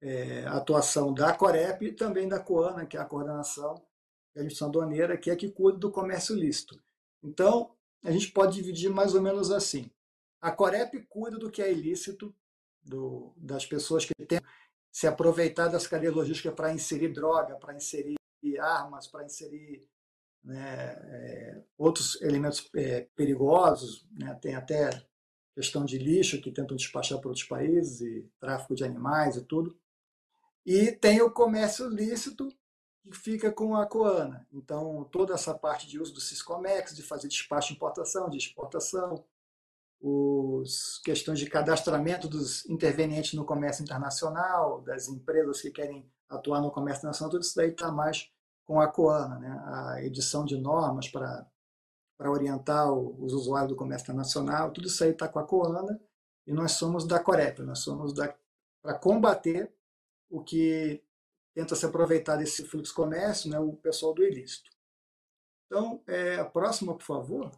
é, 0.00 0.46
atuação 0.46 1.12
da 1.12 1.34
Corep 1.34 1.84
e 1.84 1.92
também 1.92 2.26
da 2.26 2.40
COANA, 2.40 2.86
que 2.86 2.96
é 2.96 3.00
a 3.00 3.04
coordenação 3.04 3.74
da 3.74 4.40
administração 4.40 4.68
aduaneira, 4.68 5.18
que 5.18 5.30
é 5.30 5.36
que 5.36 5.50
cuida 5.50 5.76
do 5.76 5.90
comércio 5.90 6.34
lícito. 6.34 6.82
Então, 7.22 7.74
a 8.02 8.10
gente 8.10 8.32
pode 8.32 8.54
dividir 8.54 8.88
mais 8.88 9.14
ou 9.14 9.20
menos 9.20 9.50
assim. 9.50 9.90
A 10.40 10.50
Corep 10.50 11.04
cuida 11.06 11.36
do 11.36 11.50
que 11.50 11.60
é 11.60 11.70
ilícito, 11.70 12.34
do, 12.82 13.34
das 13.36 13.66
pessoas 13.66 14.06
que 14.06 14.14
têm 14.24 14.40
se 14.92 15.06
aproveitar 15.06 15.68
das 15.68 15.86
cadeias 15.86 16.14
logísticas 16.14 16.54
para 16.54 16.72
inserir 16.72 17.08
droga, 17.08 17.56
para 17.56 17.74
inserir 17.74 18.16
armas, 18.60 19.06
para 19.06 19.24
inserir 19.24 19.86
né, 20.42 20.96
é, 21.02 21.62
outros 21.76 22.20
elementos 22.22 22.68
é, 22.74 23.06
perigosos. 23.14 24.06
Né, 24.12 24.34
tem 24.40 24.54
até 24.54 24.90
questão 25.54 25.84
de 25.84 25.98
lixo 25.98 26.40
que 26.40 26.52
tentam 26.52 26.76
despachar 26.76 27.18
para 27.18 27.28
outros 27.28 27.46
países, 27.46 28.00
e 28.00 28.30
tráfico 28.40 28.74
de 28.74 28.84
animais 28.84 29.36
e 29.36 29.44
tudo. 29.44 29.78
E 30.64 30.92
tem 30.92 31.20
o 31.20 31.30
comércio 31.30 31.88
lícito, 31.88 32.48
que 33.10 33.16
fica 33.16 33.50
com 33.50 33.74
a 33.74 33.86
Coana. 33.86 34.46
Então, 34.52 35.04
toda 35.10 35.34
essa 35.34 35.54
parte 35.54 35.86
de 35.86 35.98
uso 35.98 36.12
do 36.12 36.20
Siscomex, 36.20 36.94
de 36.94 37.02
fazer 37.02 37.28
despacho 37.28 37.68
de 37.68 37.74
importação, 37.74 38.28
de 38.28 38.36
exportação, 38.36 39.24
os 40.00 41.00
questões 41.04 41.38
de 41.38 41.50
cadastramento 41.50 42.28
dos 42.28 42.64
intervenientes 42.66 43.34
no 43.34 43.44
comércio 43.44 43.82
internacional, 43.82 44.80
das 44.82 45.08
empresas 45.08 45.60
que 45.60 45.70
querem 45.70 46.08
atuar 46.28 46.60
no 46.60 46.70
comércio 46.70 47.00
internacional, 47.00 47.30
tudo 47.30 47.42
isso 47.42 47.56
daí 47.56 47.70
está 47.70 47.90
mais 47.90 48.30
com 48.64 48.80
a 48.80 48.86
Coana, 48.86 49.38
né? 49.38 49.62
a 49.64 50.02
edição 50.02 50.44
de 50.44 50.56
normas 50.58 51.08
para 51.08 51.46
para 52.18 52.32
orientar 52.32 52.92
os 52.92 53.32
usuários 53.32 53.68
do 53.70 53.76
comércio 53.76 54.06
internacional, 54.06 54.72
tudo 54.72 54.88
isso 54.88 55.04
aí 55.04 55.10
está 55.10 55.28
com 55.28 55.38
a 55.38 55.46
Coana 55.46 56.00
e 56.44 56.52
nós 56.52 56.72
somos 56.72 57.06
da 57.06 57.22
Corep, 57.22 57.62
nós 57.62 57.78
somos 57.78 58.12
para 58.82 58.98
combater 58.98 59.72
o 60.28 60.42
que 60.42 61.00
tenta 61.54 61.76
se 61.76 61.86
aproveitar 61.86 62.36
desse 62.36 62.64
fluxo 62.64 62.92
comércio, 62.92 63.48
né, 63.48 63.60
o 63.60 63.72
pessoal 63.74 64.12
do 64.12 64.24
ilícito. 64.24 64.68
Então, 65.66 66.02
é, 66.08 66.36
a 66.36 66.44
próxima, 66.44 66.96
por 66.96 67.04
favor. 67.04 67.52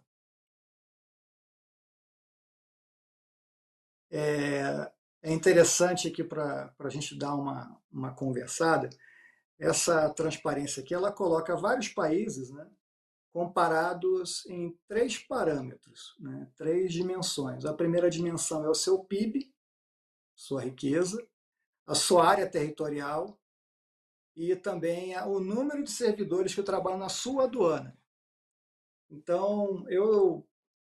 É, 4.11 4.91
é 5.23 5.33
interessante 5.33 6.09
aqui 6.09 6.25
para 6.25 6.75
a 6.79 6.89
gente 6.89 7.17
dar 7.17 7.35
uma, 7.35 7.81
uma 7.93 8.15
conversada. 8.15 8.91
Essa 9.59 10.09
transparência 10.11 10.83
aqui, 10.83 10.95
ela 10.95 11.13
coloca 11.13 11.57
vários 11.57 11.89
países, 11.89 12.51
né, 12.51 12.67
comparados 13.33 14.45
em 14.47 14.77
três 14.89 15.19
parâmetros, 15.19 16.17
né, 16.19 16.51
três 16.57 16.93
dimensões. 16.93 17.65
A 17.65 17.75
primeira 17.75 18.11
dimensão 18.11 18.65
é 18.65 18.69
o 18.69 18.75
seu 18.75 19.05
PIB, 19.05 19.53
sua 20.35 20.63
riqueza, 20.63 21.23
a 21.87 21.95
sua 21.95 22.27
área 22.27 22.49
territorial 22.49 23.39
e 24.35 24.57
também 24.57 25.15
o 25.23 25.39
número 25.39 25.85
de 25.85 25.91
servidores 25.91 26.55
que 26.55 26.63
trabalham 26.63 26.99
na 26.99 27.11
sua 27.11 27.45
aduana. 27.45 27.97
Então, 29.11 29.85
eu 29.89 30.49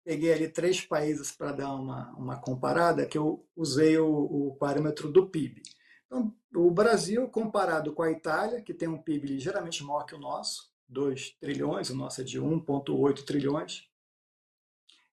peguei 0.08 0.32
ali 0.32 0.48
três 0.48 0.80
países 0.80 1.34
para 1.34 1.52
dar 1.52 1.76
uma, 1.76 2.10
uma 2.12 2.40
comparada, 2.40 3.06
que 3.06 3.18
eu 3.18 3.46
usei 3.54 3.98
o, 3.98 4.08
o 4.08 4.56
parâmetro 4.56 5.12
do 5.12 5.28
PIB. 5.28 5.62
Então, 6.06 6.34
o 6.56 6.72
Brasil, 6.72 7.28
comparado 7.28 7.92
com 7.92 8.04
a 8.04 8.10
Itália, 8.10 8.62
que 8.62 8.74
tem 8.74 8.88
um 8.88 9.02
PIB 9.02 9.28
ligeiramente 9.28 9.84
maior 9.84 10.06
que 10.06 10.16
o 10.16 10.18
nosso, 10.18 10.72
2 10.88 11.32
trilhões, 11.42 11.90
o 11.90 11.96
nosso 11.96 12.22
é 12.22 12.24
de 12.24 12.40
1,8 12.40 13.26
trilhões, 13.26 13.86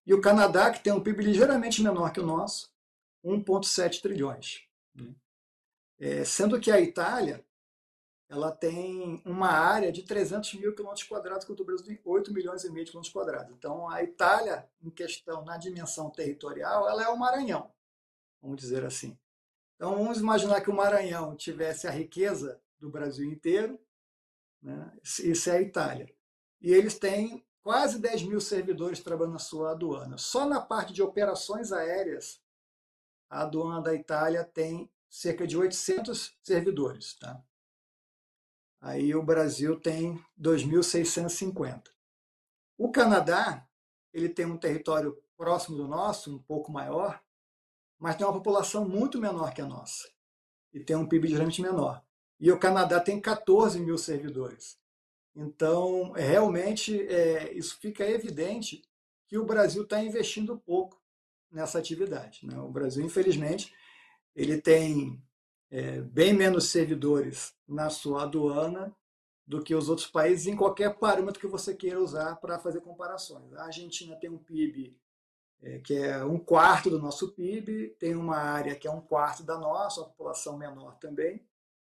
e 0.05 0.13
o 0.13 0.21
Canadá, 0.21 0.71
que 0.71 0.81
tem 0.81 0.93
um 0.93 1.03
PIB 1.03 1.25
ligeiramente 1.25 1.83
menor 1.83 2.13
que 2.13 2.21
o 2.21 2.25
nosso, 2.25 2.73
1,7 3.21 4.01
trilhões. 4.01 4.61
Né? 4.95 5.13
É, 5.99 6.23
sendo 6.23 6.57
que 6.57 6.71
a 6.71 6.79
Itália 6.79 7.44
ela 8.35 8.51
tem 8.51 9.21
uma 9.25 9.49
área 9.49 9.91
de 9.91 10.03
300 10.03 10.53
mil 10.55 10.75
quilômetros 10.75 11.07
quadrados, 11.07 11.45
enquanto 11.45 11.61
o 11.61 11.65
Brasil 11.65 11.85
tem 11.85 11.99
8 12.03 12.33
milhões 12.33 12.63
e 12.63 12.69
meio 12.69 12.85
de 12.85 12.91
quilômetros 12.91 13.13
quadrados. 13.13 13.53
Então, 13.55 13.89
a 13.89 14.03
Itália, 14.03 14.69
em 14.81 14.89
questão, 14.89 15.43
na 15.43 15.57
dimensão 15.57 16.09
territorial, 16.09 16.87
ela 16.87 17.03
é 17.03 17.07
o 17.07 17.17
Maranhão, 17.17 17.71
vamos 18.41 18.57
dizer 18.57 18.85
assim. 18.85 19.17
Então, 19.75 19.95
vamos 19.95 20.19
imaginar 20.19 20.61
que 20.61 20.69
o 20.69 20.75
Maranhão 20.75 21.35
tivesse 21.35 21.87
a 21.87 21.91
riqueza 21.91 22.61
do 22.79 22.89
Brasil 22.89 23.25
inteiro, 23.25 23.79
né? 24.61 24.91
isso 25.01 25.49
é 25.49 25.57
a 25.57 25.61
Itália. 25.61 26.13
E 26.61 26.71
eles 26.73 26.97
têm 26.97 27.45
quase 27.63 27.99
10 27.99 28.23
mil 28.23 28.41
servidores 28.41 28.99
trabalhando 28.99 29.33
na 29.33 29.39
sua 29.39 29.71
aduana. 29.71 30.17
Só 30.17 30.45
na 30.45 30.61
parte 30.61 30.93
de 30.93 31.01
operações 31.01 31.71
aéreas, 31.71 32.41
a 33.29 33.41
aduana 33.41 33.81
da 33.81 33.93
Itália 33.93 34.43
tem 34.43 34.89
cerca 35.09 35.47
de 35.47 35.57
800 35.57 36.37
servidores. 36.43 37.15
Tá? 37.15 37.41
Aí 38.81 39.15
o 39.15 39.23
Brasil 39.23 39.79
tem 39.79 40.23
2.650. 40.39 41.83
O 42.77 42.91
Canadá 42.91 43.67
ele 44.13 44.29
tem 44.29 44.45
um 44.45 44.57
território 44.57 45.21
próximo 45.35 45.75
do 45.75 45.87
nosso, 45.87 46.35
um 46.35 46.39
pouco 46.39 46.71
maior, 46.71 47.21
mas 47.99 48.15
tem 48.15 48.25
uma 48.25 48.33
população 48.33 48.87
muito 48.87 49.19
menor 49.19 49.53
que 49.53 49.61
a 49.61 49.65
nossa 49.65 50.15
e 50.75 50.79
tem 50.81 50.95
um 50.95 51.07
PIB 51.07 51.29
geralmente 51.29 51.61
menor. 51.61 52.03
E 52.37 52.51
o 52.51 52.59
Canadá 52.59 52.99
tem 52.99 53.19
14 53.19 53.79
mil 53.79 53.97
servidores. 53.97 54.77
Então, 55.33 56.11
realmente, 56.11 57.01
é, 57.07 57.53
isso 57.53 57.77
fica 57.79 58.05
evidente 58.05 58.81
que 59.25 59.37
o 59.37 59.45
Brasil 59.45 59.83
está 59.83 60.03
investindo 60.03 60.59
pouco 60.59 61.01
nessa 61.49 61.79
atividade. 61.79 62.45
Né? 62.45 62.59
O 62.59 62.69
Brasil, 62.69 63.05
infelizmente, 63.05 63.73
ele 64.35 64.61
tem 64.61 65.23
é, 65.75 65.99
bem 65.99 66.31
menos 66.31 66.69
servidores 66.69 67.53
na 67.67 67.89
sua 67.89 68.23
aduana 68.23 68.95
do 69.45 69.61
que 69.61 69.75
os 69.75 69.89
outros 69.89 70.07
países 70.07 70.47
em 70.47 70.55
qualquer 70.55 70.97
parâmetro 70.97 71.41
que 71.41 71.47
você 71.47 71.75
queira 71.75 72.01
usar 72.01 72.37
para 72.37 72.57
fazer 72.57 72.79
comparações. 72.79 73.53
A 73.53 73.65
Argentina 73.65 74.15
tem 74.15 74.29
um 74.29 74.37
PIB 74.37 74.97
é, 75.61 75.79
que 75.79 75.93
é 75.93 76.23
um 76.23 76.39
quarto 76.39 76.89
do 76.89 76.97
nosso 76.97 77.33
PIB, 77.33 77.89
tem 77.99 78.15
uma 78.15 78.37
área 78.37 78.73
que 78.73 78.87
é 78.87 78.91
um 78.91 79.01
quarto 79.01 79.43
da 79.43 79.57
nossa, 79.57 79.99
a 79.99 80.05
população 80.05 80.57
menor 80.57 80.95
também, 80.97 81.45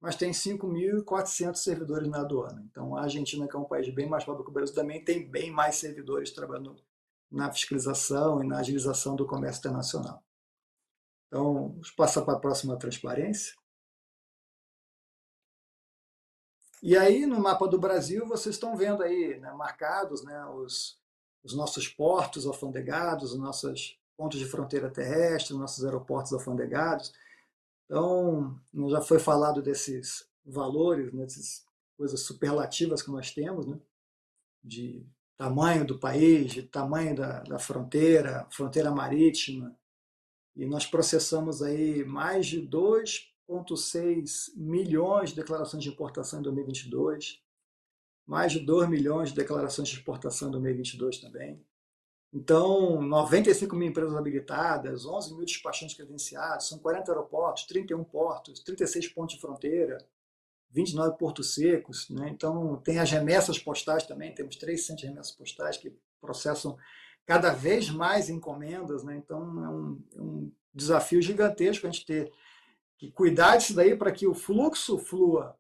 mas 0.01 0.17
tem 0.17 0.33
5.400 0.33 1.55
servidores 1.55 2.09
na 2.09 2.23
aduana. 2.23 2.67
Então, 2.69 2.97
a 2.97 3.03
Argentina, 3.03 3.47
que 3.47 3.55
é 3.55 3.59
um 3.61 3.65
país 3.65 3.89
bem 3.95 4.09
mais 4.09 4.25
pobre 4.25 4.43
que 4.43 4.51
o 4.51 4.53
Brasil, 4.53 4.75
também 4.75 5.05
tem 5.05 5.25
bem 5.31 5.53
mais 5.53 5.77
servidores 5.77 6.33
trabalhando 6.33 6.83
na 7.31 7.53
fiscalização 7.53 8.43
e 8.43 8.47
na 8.47 8.59
agilização 8.59 9.15
do 9.15 9.25
comércio 9.25 9.61
internacional. 9.61 10.21
Então, 11.29 11.69
vamos 11.69 11.91
passar 11.93 12.23
para 12.23 12.35
a 12.35 12.41
próxima 12.41 12.77
transparência. 12.77 13.58
E 16.83 16.97
aí, 16.97 17.27
no 17.27 17.41
mapa 17.41 17.67
do 17.67 17.79
Brasil, 17.79 18.27
vocês 18.27 18.55
estão 18.55 18.77
vendo 18.77 19.03
aí, 19.03 19.39
né, 19.41 19.53
marcados 19.53 20.23
né, 20.23 20.45
os, 20.47 20.99
os 21.43 21.55
nossos 21.55 21.89
portos 21.89 22.47
alfandegados, 22.47 23.33
os 23.33 23.39
nossos 23.39 23.99
pontos 24.17 24.39
de 24.39 24.47
fronteira 24.47 24.91
terrestre, 24.91 25.55
os 25.55 25.61
nossos 25.61 25.85
aeroportos 25.85 26.33
alfandegados. 26.33 27.13
Então, 27.85 28.61
já 28.91 29.01
foi 29.01 29.19
falado 29.19 29.61
desses 29.61 30.29
valores, 30.45 31.13
né, 31.13 31.25
dessas 31.25 31.67
coisas 31.97 32.21
superlativas 32.21 33.03
que 33.03 33.11
nós 33.11 33.33
temos, 33.33 33.67
né, 33.67 33.79
de 34.63 35.05
tamanho 35.37 35.85
do 35.85 35.99
país, 35.99 36.53
de 36.53 36.63
tamanho 36.63 37.17
da, 37.17 37.41
da 37.41 37.59
fronteira, 37.59 38.47
fronteira 38.51 38.91
marítima. 38.91 39.77
E 40.55 40.67
nós 40.67 40.87
processamos 40.87 41.63
aí 41.63 42.05
mais 42.05 42.47
de 42.47 42.61
2 42.61 43.33
1,6 43.49 44.53
milhões 44.57 45.31
de 45.31 45.37
declarações 45.37 45.83
de 45.83 45.89
importação 45.89 46.41
em 46.41 46.43
2022, 46.43 47.43
mais 48.27 48.53
de 48.53 48.61
2 48.61 48.89
milhões 48.89 49.31
de 49.31 49.37
declarações 49.37 49.89
de 49.89 49.97
exportação 49.97 50.49
em 50.49 50.53
2022 50.53 51.19
também. 51.19 51.65
Então, 52.33 53.01
95 53.01 53.75
mil 53.75 53.89
empresas 53.89 54.15
habilitadas, 54.15 55.07
11 55.07 55.35
mil 55.35 55.47
despachantes 55.47 55.97
credenciados, 55.97 56.69
são 56.69 56.79
40 56.79 57.11
aeroportos, 57.11 57.65
31 57.65 58.05
portos, 58.05 58.61
36 58.61 59.09
pontos 59.09 59.37
de 59.37 59.41
fronteira, 59.41 59.97
29 60.71 61.17
portos 61.17 61.55
secos. 61.55 62.11
Né? 62.11 62.29
Então, 62.29 62.77
tem 62.83 62.99
as 62.99 63.11
remessas 63.11 63.59
postais 63.59 64.07
também, 64.07 64.35
temos 64.35 64.57
três 64.57 64.85
centros 64.85 65.01
de 65.01 65.07
remessas 65.09 65.33
postais 65.33 65.79
que 65.79 65.97
processam 66.21 66.77
cada 67.25 67.53
vez 67.55 67.89
mais 67.89 68.29
encomendas. 68.29 69.03
Né? 69.03 69.17
Então, 69.17 69.65
é 69.65 69.69
um, 69.71 70.03
é 70.15 70.21
um 70.21 70.53
desafio 70.75 71.23
gigantesco 71.23 71.87
a 71.87 71.91
gente 71.91 72.05
ter 72.05 72.31
que 72.99 73.11
cuidar 73.13 73.57
disso 73.57 73.75
daí 73.75 73.97
para 73.97 74.13
que 74.13 74.27
o 74.27 74.35
fluxo 74.35 74.99
flua 74.99 75.57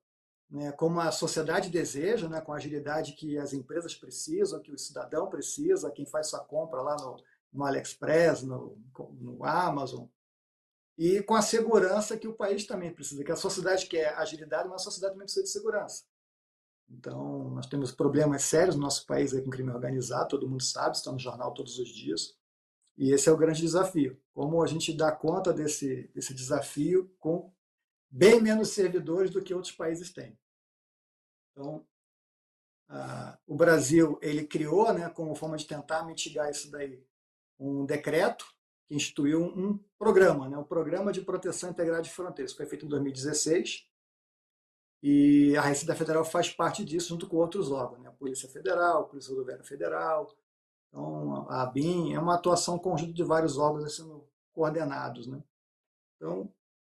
né, 0.50 0.72
como 0.72 0.98
a 1.00 1.12
sociedade 1.12 1.70
deseja, 1.70 2.28
né, 2.28 2.40
com 2.40 2.52
a 2.52 2.56
agilidade 2.56 3.12
que 3.12 3.38
as 3.38 3.52
empresas 3.52 3.94
precisam, 3.94 4.60
que 4.60 4.72
o 4.72 4.78
cidadão 4.78 5.28
precisa, 5.28 5.90
quem 5.90 6.06
faz 6.06 6.28
sua 6.28 6.40
compra 6.40 6.80
lá 6.80 6.96
no, 6.96 7.16
no 7.52 7.64
AliExpress, 7.64 8.42
no, 8.42 8.78
no 9.20 9.44
Amazon, 9.44 10.06
e 10.96 11.22
com 11.22 11.34
a 11.34 11.42
segurança 11.42 12.16
que 12.16 12.26
o 12.26 12.34
país 12.34 12.66
também 12.66 12.92
precisa, 12.92 13.22
que 13.22 13.30
a 13.30 13.36
sociedade 13.36 13.86
quer 13.86 14.14
agilidade, 14.14 14.68
mas 14.68 14.80
a 14.80 14.84
sociedade 14.84 15.14
também 15.14 15.26
precisa 15.26 15.44
de 15.44 15.50
segurança. 15.50 16.04
Então, 16.90 17.50
nós 17.50 17.66
temos 17.66 17.92
problemas 17.92 18.42
sérios 18.42 18.74
no 18.74 18.80
nosso 18.80 19.06
país 19.06 19.34
aí 19.34 19.42
com 19.42 19.50
crime 19.50 19.70
organizado, 19.70 20.30
todo 20.30 20.48
mundo 20.48 20.62
sabe, 20.62 20.96
está 20.96 21.12
no 21.12 21.18
jornal 21.18 21.52
todos 21.52 21.78
os 21.78 21.88
dias. 21.88 22.37
E 22.98 23.12
esse 23.12 23.28
é 23.28 23.32
o 23.32 23.36
grande 23.36 23.62
desafio. 23.62 24.20
Como 24.34 24.60
a 24.60 24.66
gente 24.66 24.92
dá 24.92 25.12
conta 25.12 25.52
desse, 25.52 26.08
desse 26.08 26.34
desafio 26.34 27.08
com 27.20 27.50
bem 28.10 28.42
menos 28.42 28.70
servidores 28.70 29.30
do 29.30 29.40
que 29.40 29.54
outros 29.54 29.72
países 29.72 30.12
têm. 30.12 30.36
Então, 31.52 31.86
o 33.46 33.54
Brasil 33.54 34.18
ele 34.20 34.44
criou, 34.44 34.92
né, 34.92 35.08
como 35.10 35.34
forma 35.36 35.56
de 35.56 35.66
tentar 35.66 36.04
mitigar 36.04 36.50
isso 36.50 36.70
daí, 36.70 37.00
um 37.58 37.86
decreto 37.86 38.46
que 38.86 38.94
instituiu 38.94 39.42
um, 39.42 39.78
programa, 39.96 40.48
né, 40.48 40.56
o 40.56 40.64
Programa 40.64 41.12
de 41.12 41.20
Proteção 41.20 41.70
Integrada 41.70 42.02
de 42.02 42.10
Fronteiras. 42.10 42.52
Foi 42.52 42.66
feito 42.66 42.84
em 42.84 42.88
2016 42.88 43.86
e 45.02 45.56
a 45.56 45.60
Receita 45.60 45.94
Federal 45.94 46.24
faz 46.24 46.50
parte 46.50 46.84
disso 46.84 47.10
junto 47.10 47.28
com 47.28 47.36
outros 47.36 47.70
órgãos, 47.70 48.00
né, 48.00 48.08
a 48.08 48.12
Polícia 48.12 48.48
Federal, 48.48 49.02
a 49.02 49.04
Polícia 49.04 49.30
Rodoviária 49.30 49.64
Federal, 49.64 50.34
então, 50.88 51.48
a 51.50 51.62
ABIN 51.62 52.14
é 52.14 52.18
uma 52.18 52.34
atuação 52.34 52.78
conjunta 52.78 53.12
de 53.12 53.22
vários 53.22 53.58
órgãos 53.58 53.96
sendo 53.96 54.28
coordenados. 54.52 55.26
Né? 55.26 55.42
Então, 56.16 56.46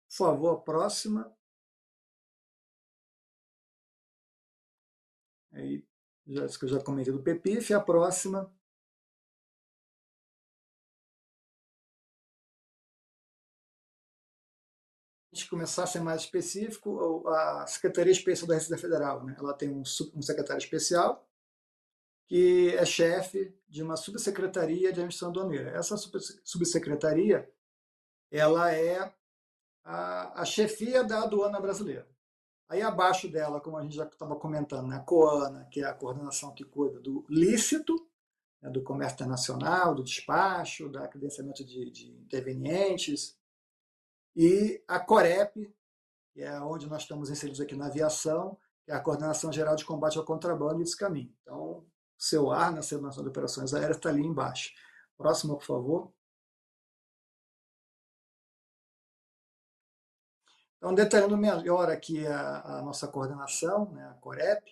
por 0.09 0.15
favor, 0.15 0.57
a 0.57 0.61
próxima. 0.61 1.35
Aí, 5.51 5.83
já, 6.27 6.47
que 6.47 6.65
eu 6.65 6.69
já 6.69 6.83
comentei 6.83 7.11
do 7.13 7.23
PEPIF, 7.23 7.73
a 7.73 7.81
próxima. 7.81 8.51
Começar 15.49 15.83
a 15.83 15.87
ser 15.87 15.99
mais 16.01 16.21
específico, 16.23 17.27
a 17.29 17.67
Secretaria 17.67 18.11
Especial 18.11 18.47
da 18.47 18.55
Receita 18.55 18.81
Federal, 18.81 19.23
né? 19.23 19.35
ela 19.37 19.53
tem 19.53 19.69
um, 19.69 19.81
um 20.15 20.21
secretário 20.21 20.61
especial, 20.61 21.26
que 22.27 22.75
é 22.75 22.85
chefe 22.85 23.55
de 23.67 23.81
uma 23.81 23.95
subsecretaria 23.95 24.81
de 24.81 24.99
administração 24.99 25.29
aduaneira. 25.29 25.71
Essa 25.71 25.95
subsecretaria 26.43 27.49
ela 28.29 28.71
é 28.73 29.13
a, 29.83 30.41
a 30.41 30.45
chefia 30.45 31.03
da 31.03 31.23
aduana 31.23 31.59
brasileira. 31.59 32.07
Aí 32.69 32.81
abaixo 32.81 33.29
dela, 33.29 33.61
como 33.61 33.77
a 33.77 33.81
gente 33.81 33.95
já 33.95 34.03
estava 34.03 34.35
comentando, 34.35 34.87
né, 34.87 34.97
a 34.97 34.99
COANA, 34.99 35.65
que 35.71 35.79
é 35.79 35.85
a 35.85 35.93
coordenação 35.93 36.53
que 36.53 36.65
cuida 36.65 36.99
do 36.99 37.25
lícito, 37.29 37.95
né, 38.61 38.69
do 38.69 38.83
comércio 38.83 39.15
internacional, 39.15 39.95
do 39.95 40.03
despacho, 40.03 40.89
da 40.89 41.07
credenciamento 41.07 41.63
de, 41.63 41.89
de 41.89 42.11
intervenientes, 42.11 43.37
e 44.35 44.83
a 44.85 44.99
COREP, 44.99 45.73
que 46.33 46.41
é 46.43 46.59
onde 46.59 46.87
nós 46.87 47.03
estamos 47.03 47.29
inseridos 47.29 47.61
aqui 47.61 47.75
na 47.75 47.87
aviação, 47.87 48.57
que 48.83 48.91
é 48.91 48.95
a 48.95 48.99
Coordenação 48.99 49.51
Geral 49.51 49.75
de 49.75 49.85
Combate 49.85 50.17
ao 50.17 50.25
Contrabando 50.25 50.81
e 50.81 50.83
Descaminho. 50.83 51.33
Então, 51.41 51.83
seu 52.17 52.51
ar 52.51 52.71
na 52.71 52.77
Nacional 52.77 53.11
de 53.11 53.29
Operações 53.29 53.73
Aéreas 53.73 53.97
está 53.97 54.09
ali 54.09 54.21
embaixo. 54.21 54.71
Próxima, 55.17 55.55
por 55.55 55.63
favor. 55.63 56.13
Então, 60.77 60.93
detalhando 60.93 61.37
melhor 61.37 61.89
aqui 61.89 62.25
a, 62.27 62.77
a 62.77 62.81
nossa 62.81 63.07
coordenação, 63.07 63.91
né, 63.91 64.07
a 64.09 64.13
COREP, 64.15 64.71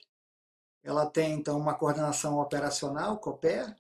ela 0.84 1.10
tem, 1.10 1.34
então, 1.34 1.58
uma 1.58 1.73
coordenação 1.73 2.39
operacional, 2.39 3.17
COPER, 3.17 3.75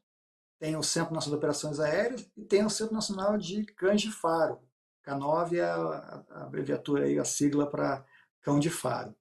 tem 0.57 0.75
o 0.75 0.81
Centro 0.81 1.13
Nacional 1.13 1.37
de 1.37 1.45
Operações 1.45 1.79
Aéreas 1.79 2.27
e 2.35 2.43
tem 2.43 2.65
o 2.65 2.69
Centro 2.69 2.95
Nacional 2.95 3.37
de 3.37 3.63
Cães 3.63 4.01
de 4.01 4.11
Faro. 4.11 4.59
K9 5.05 5.53
é 5.53 5.63
a, 5.63 6.25
a 6.31 6.43
abreviatura, 6.45 7.03
aí, 7.03 7.19
a 7.19 7.23
sigla 7.23 7.69
para 7.69 8.03
cão 8.41 8.59
de 8.59 8.71
faro. 8.71 9.15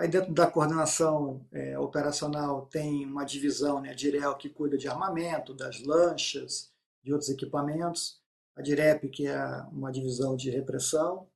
Aí 0.00 0.08
dentro 0.08 0.32
da 0.32 0.46
coordenação 0.46 1.46
é, 1.52 1.78
operacional 1.78 2.64
tem 2.72 3.04
uma 3.04 3.22
divisão, 3.22 3.82
né, 3.82 3.90
a 3.90 3.94
DIREL, 3.94 4.34
que 4.34 4.48
cuida 4.48 4.78
de 4.78 4.88
armamento, 4.88 5.52
das 5.52 5.84
lanchas, 5.84 6.72
de 7.04 7.12
outros 7.12 7.28
equipamentos, 7.28 8.18
a 8.56 8.62
DIREP, 8.62 9.10
que 9.10 9.26
é 9.26 9.38
uma 9.70 9.92
divisão 9.92 10.36
de 10.36 10.48
repressão, 10.48 11.28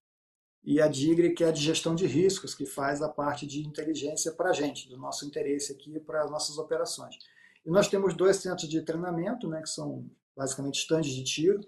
e 0.64 0.80
a 0.80 0.88
DIGRE, 0.88 1.34
que 1.34 1.44
é 1.44 1.48
a 1.48 1.50
de 1.50 1.60
gestão 1.60 1.94
de 1.94 2.06
riscos, 2.06 2.54
que 2.54 2.64
faz 2.64 3.02
a 3.02 3.08
parte 3.10 3.46
de 3.46 3.60
inteligência 3.60 4.32
para 4.32 4.48
a 4.48 4.54
gente, 4.54 4.88
do 4.88 4.96
nosso 4.96 5.26
interesse 5.26 5.70
aqui 5.70 6.00
para 6.00 6.24
as 6.24 6.30
nossas 6.30 6.56
operações. 6.56 7.18
E 7.66 7.70
nós 7.70 7.86
temos 7.86 8.14
dois 8.14 8.36
centros 8.38 8.66
de 8.66 8.80
treinamento, 8.80 9.46
né, 9.46 9.60
que 9.60 9.68
são 9.68 10.10
basicamente 10.34 10.80
estandes 10.80 11.12
de 11.12 11.22
tiro, 11.22 11.60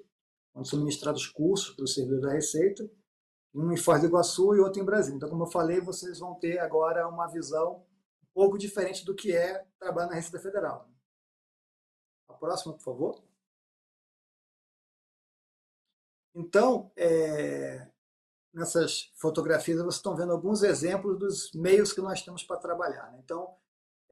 onde 0.55 0.67
são 0.67 0.79
ministrados 0.79 1.27
cursos 1.27 1.75
para 1.75 1.85
o 1.85 1.89
servidor 1.89 2.23
da 2.23 2.33
Receita, 2.33 2.91
um 3.57 3.73
em 3.73 3.77
Foz 3.77 4.01
do 4.01 4.07
Iguaçu 4.07 4.55
e 4.55 4.61
outro 4.61 4.81
em 4.81 4.85
Brasília. 4.85 5.17
Então, 5.17 5.31
como 5.31 5.45
eu 5.45 5.51
falei, 5.51 5.81
vocês 5.81 6.19
vão 6.19 6.35
ter 6.35 6.59
agora 6.59 7.09
uma 7.09 7.27
visão 7.27 7.87
um 8.23 8.27
pouco 8.35 8.59
diferente 8.59 9.05
do 9.05 9.15
que 9.15 9.35
é 9.35 9.65
trabalhar 9.79 10.09
na 10.09 10.15
Receita 10.15 10.39
Federal. 10.39 10.91
A 12.29 12.35
próxima, 12.35 12.75
por 12.75 12.83
favor. 12.83 13.25
Então, 16.35 16.93
é, 16.97 17.89
nessas 18.53 19.11
fotografias, 19.15 19.79
vocês 19.79 19.95
estão 19.95 20.15
vendo 20.15 20.33
alguns 20.33 20.63
exemplos 20.63 21.19
dos 21.19 21.51
meios 21.55 21.95
que 21.95 22.03
nós 22.03 22.21
temos 22.21 22.45
para 22.45 22.59
trabalhar. 22.59 23.11
Né? 23.13 23.21
Então, 23.25 23.57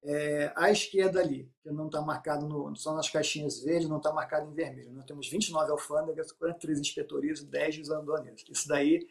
é, 0.02 0.50
à 0.57 0.70
esquerda 0.70 1.20
ali, 1.20 1.52
que 1.62 1.70
não 1.70 1.87
está 1.87 2.00
marcado, 2.00 2.48
no, 2.48 2.74
só 2.76 2.94
nas 2.94 3.11
caixinhas 3.11 3.61
verdes, 3.61 3.90
não 3.90 3.98
está 3.98 4.11
marcado 4.11 4.50
em 4.50 4.54
vermelho. 4.54 4.92
Nós 4.92 5.04
temos 5.04 5.28
29 5.28 5.70
alfândegas, 5.70 6.33
43 6.33 6.80
inspetorias 6.80 7.40
e 7.40 7.46
10 7.46 7.74
juízes 7.74 7.92
aduaneiros. 7.92 8.42
Isso 8.48 8.66
daí 8.66 9.07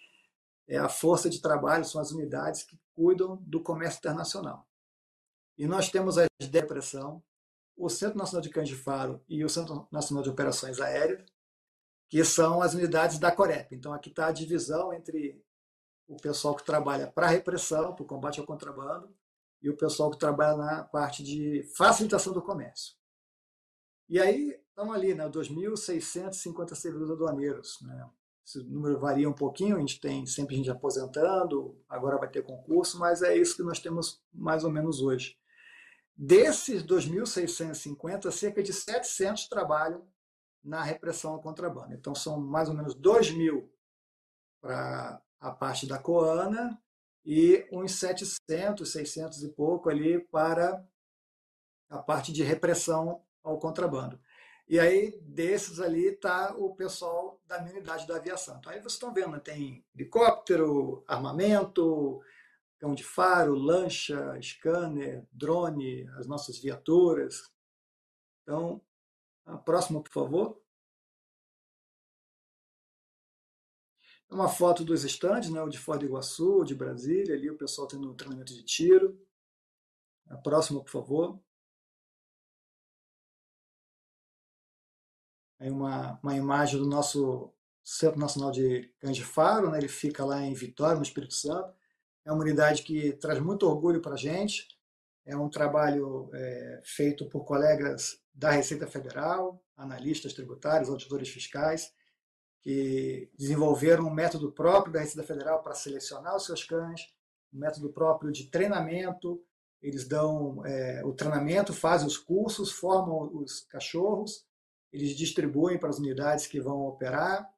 é 0.67 0.77
a 0.77 0.89
força 0.89 1.29
de 1.29 1.41
trabalho, 1.41 1.85
são 1.85 1.99
as 1.99 2.11
unidades 2.11 2.63
que 2.63 2.79
cuidam 2.93 3.37
do 3.41 3.61
comércio 3.61 3.99
internacional. 3.99 4.67
E 5.57 5.67
nós 5.67 5.89
temos 5.89 6.17
a 6.17 6.25
depressão, 6.49 7.23
o 7.75 7.89
Centro 7.89 8.17
Nacional 8.17 8.41
de 8.41 8.49
Cães 8.49 8.69
de 8.69 8.75
Faro 8.75 9.23
e 9.27 9.43
o 9.43 9.49
Centro 9.49 9.87
Nacional 9.91 10.23
de 10.23 10.29
Operações 10.29 10.79
Aéreas, 10.79 11.25
que 12.09 12.23
são 12.23 12.61
as 12.61 12.73
unidades 12.73 13.19
da 13.19 13.31
Corep. 13.31 13.73
Então 13.73 13.93
aqui 13.93 14.09
está 14.09 14.27
a 14.27 14.31
divisão 14.31 14.93
entre 14.93 15.43
o 16.07 16.17
pessoal 16.17 16.55
que 16.55 16.65
trabalha 16.65 17.07
para 17.07 17.27
a 17.27 17.29
repressão, 17.29 17.95
para 17.95 18.03
o 18.03 18.07
combate 18.07 18.39
ao 18.39 18.45
contrabando, 18.45 19.13
e 19.61 19.69
o 19.69 19.77
pessoal 19.77 20.11
que 20.11 20.19
trabalha 20.19 20.57
na 20.57 20.83
parte 20.83 21.23
de 21.23 21.63
facilitação 21.75 22.33
do 22.33 22.41
comércio. 22.41 22.95
E 24.09 24.19
aí 24.19 24.59
estão 24.69 24.91
ali, 24.91 25.13
né, 25.13 25.27
2.650 25.29 26.75
servidores 26.75 27.11
aduaneiros, 27.11 27.79
né, 27.81 28.09
esse 28.45 28.61
número 28.63 28.99
varia 28.99 29.29
um 29.29 29.33
pouquinho, 29.33 29.77
a 29.77 29.79
gente 29.79 29.99
tem 29.99 30.25
sempre 30.25 30.55
gente 30.55 30.69
aposentando, 30.69 31.77
agora 31.87 32.17
vai 32.17 32.29
ter 32.29 32.43
concurso, 32.43 32.99
mas 32.99 33.21
é 33.21 33.37
isso 33.37 33.55
que 33.55 33.63
nós 33.63 33.79
temos 33.79 34.21
mais 34.33 34.63
ou 34.63 34.71
menos 34.71 35.01
hoje. 35.01 35.37
Desses 36.15 36.83
2.650, 36.83 38.29
cerca 38.31 38.61
de 38.61 38.73
700 38.73 39.47
trabalham 39.47 40.05
na 40.63 40.83
repressão 40.83 41.33
ao 41.33 41.41
contrabando. 41.41 41.93
Então, 41.93 42.13
são 42.13 42.39
mais 42.39 42.69
ou 42.69 42.75
menos 42.75 42.93
2 42.93 43.31
mil 43.31 43.71
para 44.61 45.21
a 45.39 45.51
parte 45.51 45.87
da 45.87 45.97
Coana 45.97 46.79
e 47.25 47.67
uns 47.71 47.95
700, 47.95 48.91
600 48.91 49.43
e 49.43 49.49
pouco 49.49 49.89
ali 49.89 50.19
para 50.19 50.85
a 51.89 51.97
parte 51.97 52.31
de 52.31 52.43
repressão 52.43 53.21
ao 53.43 53.59
contrabando. 53.59 54.19
E 54.67 54.79
aí, 54.79 55.19
desses 55.21 55.79
ali, 55.79 56.07
está 56.07 56.55
o 56.55 56.73
pessoal 56.73 57.41
da 57.45 57.59
minha 57.61 57.75
unidade 57.75 58.07
da 58.07 58.15
aviação. 58.15 58.57
Então, 58.57 58.71
aí 58.71 58.79
vocês 58.79 58.93
estão 58.93 59.13
vendo, 59.13 59.31
né? 59.31 59.39
tem 59.39 59.85
helicóptero, 59.93 61.03
armamento, 61.07 62.21
cão 62.79 62.95
de 62.95 63.03
faro, 63.03 63.55
lancha, 63.55 64.39
scanner, 64.41 65.27
drone, 65.31 66.07
as 66.17 66.27
nossas 66.27 66.57
viaturas. 66.59 67.51
Então, 68.41 68.81
a 69.45 69.57
próxima, 69.57 70.01
por 70.01 70.11
favor. 70.11 70.61
Uma 74.29 74.49
foto 74.49 74.83
dos 74.83 75.03
estandes, 75.03 75.49
né? 75.49 75.61
o 75.61 75.69
de 75.69 75.77
Foz 75.77 75.99
do 75.99 76.05
Iguaçu, 76.05 76.63
de 76.63 76.73
Brasília, 76.73 77.35
ali 77.35 77.49
o 77.49 77.57
pessoal 77.57 77.87
tendo 77.87 78.09
um 78.09 78.15
treinamento 78.15 78.53
de 78.53 78.63
tiro. 78.63 79.21
A 80.27 80.37
próxima, 80.37 80.81
por 80.81 80.89
favor. 80.89 81.39
Uma, 85.59 86.19
uma 86.21 86.35
imagem 86.35 86.79
do 86.79 86.85
nosso 86.85 87.53
Centro 87.83 88.19
Nacional 88.19 88.51
de 88.51 88.89
Cães 88.99 89.17
de 89.17 89.23
Faro, 89.23 89.69
né? 89.69 89.77
ele 89.77 89.87
fica 89.87 90.23
lá 90.23 90.41
em 90.41 90.53
Vitória, 90.53 90.95
no 90.95 91.03
Espírito 91.03 91.33
Santo. 91.33 91.73
É 92.25 92.31
uma 92.31 92.41
unidade 92.41 92.81
que 92.83 93.13
traz 93.13 93.39
muito 93.39 93.67
orgulho 93.67 94.01
para 94.01 94.13
a 94.13 94.17
gente. 94.17 94.67
É 95.25 95.35
um 95.35 95.49
trabalho 95.49 96.29
é, 96.33 96.81
feito 96.83 97.27
por 97.29 97.43
colegas 97.43 98.19
da 98.33 98.51
Receita 98.51 98.87
Federal, 98.87 99.61
analistas 99.75 100.33
tributários, 100.33 100.89
auditores 100.89 101.29
fiscais, 101.29 101.93
que 102.61 103.29
desenvolveram 103.37 104.07
um 104.07 104.13
método 104.13 104.51
próprio 104.51 104.93
da 104.93 105.01
Receita 105.01 105.27
Federal 105.27 105.61
para 105.61 105.75
selecionar 105.75 106.35
os 106.35 106.45
seus 106.45 106.63
cães, 106.63 107.01
um 107.53 107.59
método 107.59 107.91
próprio 107.91 108.31
de 108.31 108.49
treinamento. 108.49 109.43
Eles 109.81 110.07
dão 110.07 110.65
é, 110.65 111.01
o 111.03 111.13
treinamento, 111.13 111.73
fazem 111.73 112.07
os 112.07 112.17
cursos, 112.17 112.71
formam 112.71 113.29
os 113.35 113.61
cachorros 113.61 114.45
eles 114.93 115.17
distribuem 115.17 115.79
para 115.79 115.89
as 115.89 115.97
unidades 115.97 116.45
que 116.47 116.61
vão 116.61 116.85
operar, 116.85 117.51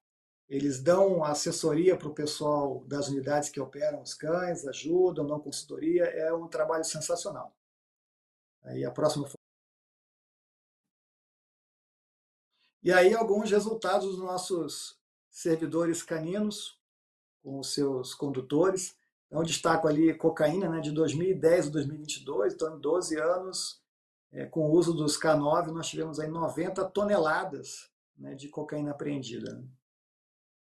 eles 0.48 0.82
dão 0.82 1.24
assessoria 1.24 1.98
para 1.98 2.08
o 2.08 2.14
pessoal 2.14 2.84
das 2.86 3.10
unidades 3.10 3.50
que 3.50 3.60
operam 3.60 4.02
os 4.02 4.14
cães, 4.14 4.66
ajudam, 4.66 5.28
dão 5.28 5.40
consultoria, 5.40 6.06
é 6.06 6.34
um 6.34 6.48
trabalho 6.48 6.86
sensacional. 6.86 7.54
Aí 8.64 8.86
a 8.86 8.92
próxima 8.92 9.28
E 12.82 12.92
aí 12.92 13.16
alguns 13.16 13.50
resultados 13.50 14.08
dos 14.08 14.20
nossos 14.20 15.00
servidores 15.30 16.04
caninos, 16.04 16.80
com 17.44 17.60
os 17.60 17.74
seus 17.74 18.14
condutores. 18.14 18.96
Então, 19.28 19.44
destaco 19.44 19.88
ali 19.88 20.14
cocaína 20.14 20.70
né, 20.70 20.80
de 20.80 20.92
2010 20.92 21.68
a 21.68 21.70
2022, 21.72 22.54
então 22.54 22.78
em 22.78 22.80
12 22.80 23.20
anos, 23.20 23.82
é, 24.36 24.46
com 24.46 24.70
o 24.70 24.72
uso 24.72 24.94
dos 24.94 25.18
K9, 25.18 25.68
nós 25.68 25.88
tivemos 25.88 26.20
aí 26.20 26.28
90 26.28 26.84
toneladas 26.90 27.90
né, 28.18 28.36
de 28.36 28.50
cocaína 28.50 28.92
apreendida. 28.92 29.64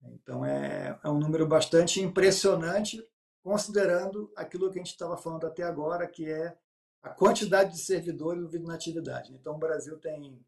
Então, 0.02 0.44
é, 0.44 1.00
é 1.02 1.08
um 1.08 1.18
número 1.18 1.46
bastante 1.48 2.02
impressionante, 2.02 3.02
considerando 3.42 4.30
aquilo 4.36 4.70
que 4.70 4.78
a 4.78 4.82
gente 4.82 4.92
estava 4.92 5.16
falando 5.16 5.46
até 5.46 5.62
agora, 5.62 6.06
que 6.06 6.30
é 6.30 6.54
a 7.02 7.08
quantidade 7.08 7.72
de 7.72 7.78
servidores 7.78 8.40
envolvidos 8.40 8.68
na 8.68 8.74
atividade. 8.74 9.32
Então, 9.32 9.54
o 9.54 9.58
Brasil 9.58 9.98
tem 9.98 10.38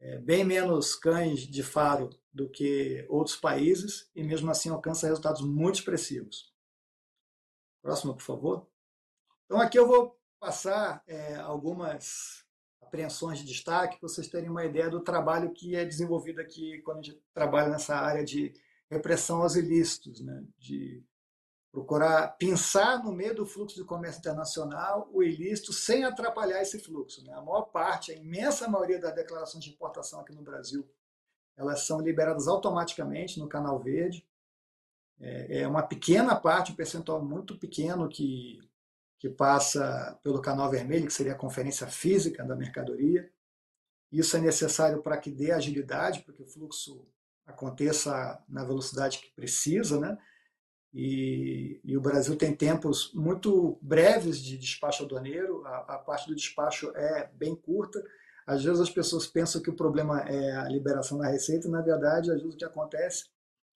é, 0.00 0.18
bem 0.18 0.44
menos 0.44 0.94
cães 0.94 1.40
de 1.40 1.62
faro 1.62 2.10
do 2.30 2.46
que 2.50 3.06
outros 3.08 3.36
países 3.36 4.10
e, 4.14 4.22
mesmo 4.22 4.50
assim, 4.50 4.68
alcança 4.68 5.06
resultados 5.06 5.40
muito 5.40 5.76
expressivos. 5.76 6.52
Próximo, 7.80 8.14
por 8.14 8.22
favor. 8.22 8.66
Então, 9.46 9.58
aqui 9.58 9.78
eu 9.78 9.86
vou 9.86 10.18
passar 10.44 11.02
é, 11.06 11.36
algumas 11.36 12.44
apreensões 12.82 13.38
de 13.38 13.46
destaque 13.46 13.98
para 13.98 14.08
vocês 14.08 14.28
terem 14.28 14.50
uma 14.50 14.64
ideia 14.64 14.90
do 14.90 15.00
trabalho 15.00 15.52
que 15.52 15.74
é 15.74 15.84
desenvolvido 15.86 16.38
aqui 16.38 16.82
quando 16.82 16.98
a 16.98 17.02
gente 17.02 17.22
trabalha 17.32 17.70
nessa 17.70 17.96
área 17.96 18.22
de 18.22 18.52
repressão 18.90 19.40
aos 19.40 19.56
ilícitos, 19.56 20.20
né? 20.20 20.44
de 20.58 21.02
procurar 21.72 22.36
pensar 22.36 23.02
no 23.02 23.10
meio 23.10 23.34
do 23.34 23.46
fluxo 23.46 23.74
de 23.74 23.84
comércio 23.84 24.20
internacional 24.20 25.08
o 25.12 25.22
ilícito 25.22 25.72
sem 25.72 26.04
atrapalhar 26.04 26.60
esse 26.60 26.78
fluxo. 26.78 27.24
Né? 27.24 27.32
A 27.32 27.40
maior 27.40 27.62
parte, 27.62 28.12
a 28.12 28.14
imensa 28.14 28.68
maioria 28.68 29.00
das 29.00 29.14
declarações 29.14 29.64
de 29.64 29.70
importação 29.70 30.20
aqui 30.20 30.34
no 30.34 30.42
Brasil, 30.42 30.86
elas 31.56 31.86
são 31.86 32.00
liberadas 32.00 32.46
automaticamente 32.46 33.40
no 33.40 33.48
Canal 33.48 33.78
Verde. 33.78 34.26
É, 35.18 35.60
é 35.60 35.68
uma 35.68 35.82
pequena 35.82 36.36
parte, 36.36 36.72
um 36.72 36.76
percentual 36.76 37.24
muito 37.24 37.58
pequeno 37.58 38.10
que, 38.10 38.60
que 39.24 39.30
passa 39.30 40.18
pelo 40.22 40.42
Canal 40.42 40.70
Vermelho, 40.70 41.06
que 41.06 41.12
seria 41.12 41.32
a 41.32 41.38
conferência 41.38 41.86
física 41.86 42.44
da 42.44 42.54
mercadoria. 42.54 43.26
Isso 44.12 44.36
é 44.36 44.40
necessário 44.40 45.00
para 45.00 45.16
que 45.16 45.30
dê 45.30 45.50
agilidade, 45.50 46.20
para 46.20 46.34
que 46.34 46.42
o 46.42 46.46
fluxo 46.46 47.08
aconteça 47.46 48.38
na 48.46 48.62
velocidade 48.64 49.20
que 49.20 49.34
precisa, 49.34 49.98
né? 49.98 50.18
E, 50.92 51.80
e, 51.82 51.96
o 51.96 52.02
Brasil 52.02 52.36
tem 52.36 52.54
tempos 52.54 53.14
muito 53.14 53.78
breves 53.80 54.38
de 54.38 54.58
despacho 54.58 55.04
aduaneiro, 55.04 55.66
a, 55.68 55.94
a, 55.94 55.98
parte 55.98 56.28
do 56.28 56.36
despacho 56.36 56.92
é 56.94 57.30
bem 57.32 57.56
curta. 57.56 58.04
Às 58.46 58.62
vezes 58.62 58.78
as 58.78 58.90
pessoas 58.90 59.26
pensam 59.26 59.62
que 59.62 59.70
o 59.70 59.76
problema 59.76 60.20
é 60.28 60.52
a 60.52 60.68
liberação 60.68 61.16
da 61.16 61.28
receita, 61.28 61.66
na 61.66 61.80
verdade, 61.80 62.30
às 62.30 62.42
vezes 62.42 62.54
o 62.54 62.58
que 62.58 62.64
acontece 62.66 63.24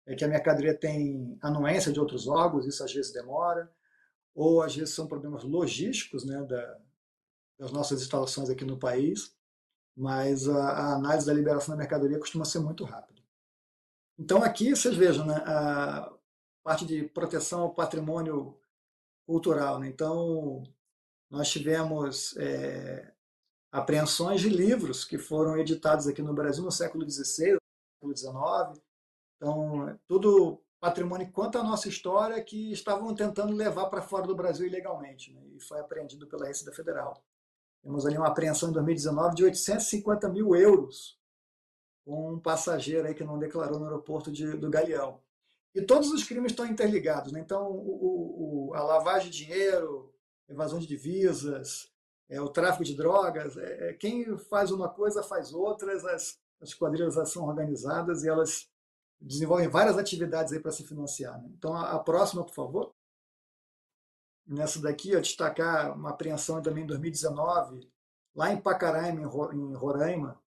é 0.07 0.17
que 0.17 0.25
a 0.25 0.29
mercadoria 0.29 0.77
tem 0.77 1.39
anuência 1.41 1.93
de 1.93 2.01
outros 2.01 2.27
órgãos, 2.27 2.67
isso 2.67 2.83
às 2.83 2.93
vezes 2.93 3.13
demora, 3.13 3.71
ou 4.37 4.63
às 4.63 4.77
vezes 4.77 4.95
são 4.95 5.09
problemas 5.09 5.43
logísticos 5.43 6.25
né, 6.25 6.45
da, 6.45 6.79
das 7.59 7.73
nossas 7.73 8.03
instalações 8.03 8.51
aqui 8.51 8.65
no 8.65 8.79
país, 8.79 9.35
mas 9.97 10.47
a, 10.47 10.69
a 10.69 10.95
análise 10.95 11.27
da 11.27 11.33
liberação 11.33 11.75
da 11.75 11.79
mercadoria 11.79 12.19
costuma 12.19 12.45
ser 12.45 12.61
muito 12.61 12.85
rápida. 12.85 13.23
Então 14.19 14.45
aqui 14.45 14.77
vocês 14.77 14.95
vejam, 14.95 15.25
né, 15.25 15.43
a, 15.47 16.13
parte 16.63 16.85
de 16.85 17.05
proteção 17.05 17.63
ao 17.63 17.75
patrimônio 17.75 18.59
cultural. 19.25 19.79
Né? 19.79 19.87
Então, 19.87 20.65
nós 21.31 21.49
tivemos 21.49 22.37
é, 22.37 23.13
apreensões 23.71 24.41
de 24.41 24.49
livros 24.49 25.05
que 25.05 25.17
foram 25.17 25.57
editados 25.57 26.09
aqui 26.09 26.21
no 26.21 26.35
Brasil 26.35 26.65
no 26.65 26.73
século 26.73 27.09
XVI, 27.09 27.57
século 27.95 28.17
XIX. 28.17 28.83
Então, 29.37 29.97
tudo 30.09 30.61
patrimônio 30.87 31.31
quanto 31.33 31.59
à 31.59 31.65
nossa 31.65 31.89
história 31.89 32.43
que 32.43 32.71
estavam 32.71 33.13
tentando 33.15 33.53
levar 33.53 33.87
para 33.87 34.01
fora 34.01 34.27
do 34.27 34.37
Brasil 34.37 34.67
ilegalmente, 34.67 35.33
né? 35.33 35.43
e 35.55 35.61
foi 35.61 35.81
apreendido 35.81 36.27
pela 36.29 36.47
Receita 36.47 36.73
Federal. 36.73 37.25
Temos 37.83 38.07
ali 38.07 38.17
uma 38.17 38.29
apreensão 38.29 38.71
em 38.71 38.73
2019 38.73 39.35
de 39.35 39.45
850 39.45 40.29
mil 40.29 40.55
euros 40.55 41.19
com 42.05 42.35
um 42.35 42.39
passageiro 42.39 43.09
aí 43.09 43.15
que 43.15 43.25
não 43.25 43.39
declarou 43.39 43.81
no 43.81 43.87
aeroporto 43.87 44.31
de, 44.31 44.57
do 44.57 44.71
Galeão. 44.71 45.21
E 45.75 45.83
todos 45.83 46.11
os 46.13 46.23
crimes 46.23 46.53
estão 46.53 46.65
interligados. 46.65 47.33
Né? 47.33 47.41
Então, 47.41 47.69
o, 47.69 48.69
o, 48.71 48.75
a 48.75 48.83
lavagem 48.83 49.29
de 49.29 49.45
dinheiro, 49.45 50.15
evasão 50.49 50.79
de 50.79 50.87
divisas, 50.87 51.93
é, 52.29 52.41
o 52.41 52.49
tráfico 52.49 52.85
de 52.85 52.95
drogas, 52.95 53.57
é, 53.57 53.91
é 53.91 53.93
quem 53.93 54.39
faz 54.39 54.71
uma 54.71 54.89
coisa 54.89 55.23
faz 55.23 55.53
outras, 55.53 56.05
as, 56.05 56.39
as 56.61 56.73
quadrilhas 56.73 57.17
são 57.29 57.45
organizadas 57.45 58.23
e 58.23 58.29
elas 58.29 58.69
desenvolvem 59.21 59.69
várias 59.69 59.99
atividades 59.99 60.57
para 60.61 60.73
se 60.73 60.85
financiar. 60.85 61.41
Né? 61.43 61.51
Então, 61.57 61.75
a, 61.75 61.93
a, 61.93 61.99
próxima, 61.99 62.45
por 62.45 62.55
favor. 62.55 62.95
Nessa 64.47 64.81
daqui, 64.81 65.11
eu 65.11 65.21
destacar 65.21 65.97
uma 65.97 66.11
apreensão 66.11 66.63
também 66.63 66.85
em 66.85 66.87
2019, 66.87 67.91
lá 68.35 68.53
em 68.53 68.61
Pacaraima, 68.61 69.21
em 69.21 69.75
Roraima, 69.75 70.41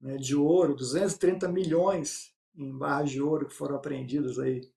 né, 0.00 0.16
de 0.18 0.36
ouro, 0.36 0.74
230 0.74 1.48
milhões 1.48 2.34
em 2.54 2.76
barras 2.76 3.10
de 3.10 3.22
ouro 3.22 3.46
que 3.46 3.54
foram 3.54 3.76
apreendidas 3.76 4.38
aí 4.38 4.70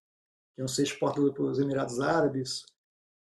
iam 0.57 0.67
ser 0.67 0.83
exportados 0.83 1.33
para 1.33 1.43
os 1.43 1.59
Emirados 1.59 1.99
Árabes, 2.01 2.65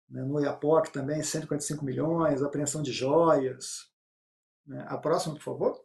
né, 0.09 0.23
no 0.23 0.35
Oiapoque 0.35 0.93
também, 0.93 1.23
145 1.23 1.85
milhões, 1.85 2.43
apreensão 2.43 2.83
de 2.83 2.93
joias. 2.93 3.91
Né. 4.65 4.85
A 4.89 4.97
próxima, 4.97 5.35
por 5.35 5.43
favor. 5.43 5.85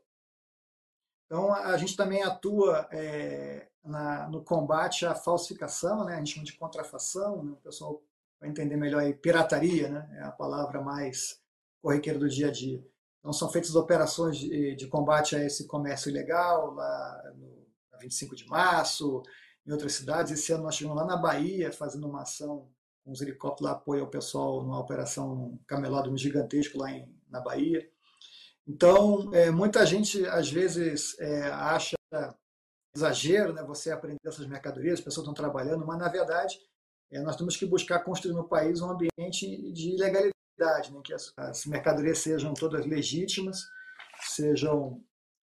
Então, 1.25 1.51
a 1.53 1.75
gente 1.77 1.95
também 1.95 2.21
atua 2.21 2.87
é, 2.91 3.70
na, 3.83 4.27
no 4.29 4.43
combate 4.43 5.05
à 5.05 5.15
falsificação, 5.15 6.05
né, 6.05 6.15
a 6.15 6.17
gente 6.17 6.33
chama 6.33 6.45
de 6.45 6.53
contrafação, 6.53 7.43
né, 7.43 7.51
o 7.51 7.57
pessoal 7.57 8.01
vai 8.39 8.49
entender 8.49 8.75
melhor 8.75 9.01
aí, 9.01 9.13
pirataria, 9.13 9.89
né, 9.89 10.09
é 10.19 10.23
a 10.23 10.31
palavra 10.31 10.81
mais 10.81 11.39
corriqueira 11.81 12.19
do 12.19 12.29
dia 12.29 12.47
a 12.47 12.51
dia. 12.51 12.83
Então, 13.19 13.31
são 13.31 13.49
feitas 13.49 13.75
operações 13.75 14.37
de, 14.37 14.75
de 14.75 14.87
combate 14.87 15.35
a 15.35 15.43
esse 15.43 15.67
comércio 15.67 16.09
ilegal, 16.09 16.73
lá 16.73 17.33
no 17.35 17.61
25 18.01 18.35
de 18.35 18.47
março, 18.47 19.21
em 19.65 19.71
outras 19.71 19.93
cidades. 19.93 20.31
Esse 20.31 20.51
ano 20.51 20.63
nós 20.63 20.73
estivemos 20.73 20.97
lá 20.97 21.05
na 21.05 21.17
Bahia 21.17 21.71
fazendo 21.71 22.07
uma 22.07 22.23
ação 22.23 22.67
com 23.03 23.11
os 23.11 23.21
helicópteros 23.21 23.69
lá 23.69 23.71
apoio 23.71 24.01
ao 24.01 24.09
pessoal 24.09 24.63
numa 24.63 24.79
operação 24.79 25.59
camelado 25.67 26.15
gigantesco 26.17 26.77
lá 26.79 26.91
em, 26.91 27.07
na 27.29 27.39
Bahia. 27.39 27.87
Então, 28.67 29.29
é, 29.33 29.49
muita 29.49 29.85
gente 29.85 30.25
às 30.27 30.49
vezes 30.49 31.17
é, 31.19 31.43
acha 31.51 31.95
exagero, 32.95 33.53
né, 33.53 33.63
você 33.63 33.91
aprender 33.91 34.19
essas 34.25 34.45
mercadorias, 34.47 34.99
as 34.99 35.05
pessoas 35.05 35.23
estão 35.23 35.33
trabalhando, 35.33 35.85
mas 35.85 35.97
na 35.97 36.09
verdade 36.09 36.59
é, 37.11 37.19
nós 37.21 37.35
temos 37.35 37.57
que 37.57 37.65
buscar 37.65 37.99
construir 37.99 38.33
no 38.33 38.47
país 38.47 38.81
um 38.81 38.89
ambiente 38.89 39.71
de 39.71 39.97
legalidade, 39.97 40.91
né, 40.91 41.01
que 41.03 41.13
as, 41.13 41.33
as 41.37 41.65
mercadorias 41.65 42.19
sejam 42.19 42.53
todas 42.53 42.85
legítimas, 42.85 43.67
sejam 44.21 45.03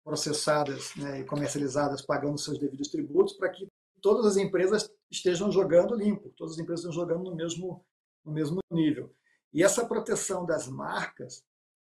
processadas 0.04 0.94
né, 0.96 1.20
e 1.20 1.24
comercializadas 1.24 2.00
pagando 2.02 2.38
seus 2.38 2.58
devidos 2.58 2.88
tributos, 2.88 3.34
para 3.34 3.50
que 3.50 3.66
todas 4.00 4.24
as 4.26 4.36
empresas 4.36 4.88
estejam 5.10 5.50
jogando 5.50 5.94
limpo, 5.94 6.32
todas 6.36 6.54
as 6.54 6.58
empresas 6.60 6.84
estão 6.84 6.92
jogando 6.92 7.24
no 7.30 7.34
mesmo, 7.34 7.84
no 8.24 8.32
mesmo 8.32 8.60
nível. 8.70 9.12
E 9.52 9.62
essa 9.62 9.86
proteção 9.86 10.44
das 10.44 10.68
marcas, 10.68 11.42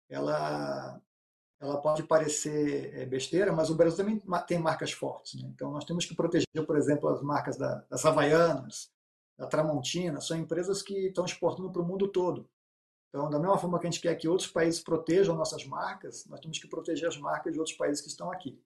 ela, 0.09 1.01
ela 1.61 1.79
pode 1.81 2.03
parecer 2.05 2.95
é, 2.95 3.05
besteira, 3.05 3.53
mas 3.53 3.69
o 3.69 3.75
Brasil 3.75 3.99
também 3.99 4.23
tem 4.47 4.59
marcas 4.59 4.93
fortes. 4.93 5.41
Né? 5.41 5.49
Então, 5.55 5.71
nós 5.71 5.85
temos 5.85 6.07
que 6.07 6.17
proteger, 6.17 6.47
por 6.67 6.77
exemplo, 6.77 7.09
as 7.11 7.21
marcas 7.21 7.59
da, 7.59 7.85
das 7.91 8.05
Havaianas, 8.07 8.91
da 9.37 9.47
Tramontina, 9.47 10.23
são 10.23 10.39
empresas 10.39 10.81
que 10.81 11.09
estão 11.09 11.25
exportando 11.25 11.71
para 11.71 11.83
o 11.83 11.85
mundo 11.85 12.09
todo. 12.09 12.49
Então, 13.11 13.29
da 13.29 13.39
mesma 13.39 13.59
forma 13.59 13.79
que 13.79 13.87
a 13.87 13.91
gente 13.91 14.01
quer 14.01 14.15
que 14.15 14.29
outros 14.29 14.49
países 14.49 14.81
protejam 14.81 15.37
nossas 15.37 15.67
marcas, 15.67 16.25
nós 16.27 16.41
temos 16.41 16.59
que 16.59 16.69
proteger 16.69 17.09
as 17.09 17.19
marcas 17.19 17.53
de 17.53 17.59
outros 17.59 17.77
países 17.77 18.01
que 18.01 18.09
estão 18.09 18.31
aqui. 18.33 18.59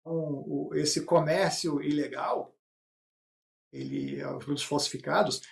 Então, 0.00 0.70
esse 0.74 1.04
comércio 1.04 1.82
ilegal, 1.82 2.56
ele, 3.70 4.24
os 4.24 4.44
produtos 4.44 4.64
falsificados, 4.64 5.42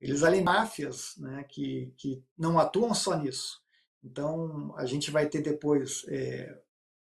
eles 0.00 0.22
além 0.22 0.42
máfias 0.42 1.16
né, 1.18 1.44
que, 1.44 1.92
que 1.98 2.24
não 2.38 2.58
atuam 2.58 2.94
só 2.94 3.16
nisso. 3.16 3.65
Então, 4.06 4.74
a 4.76 4.86
gente 4.86 5.10
vai 5.10 5.28
ter 5.28 5.42
depois 5.42 6.04
é, 6.08 6.58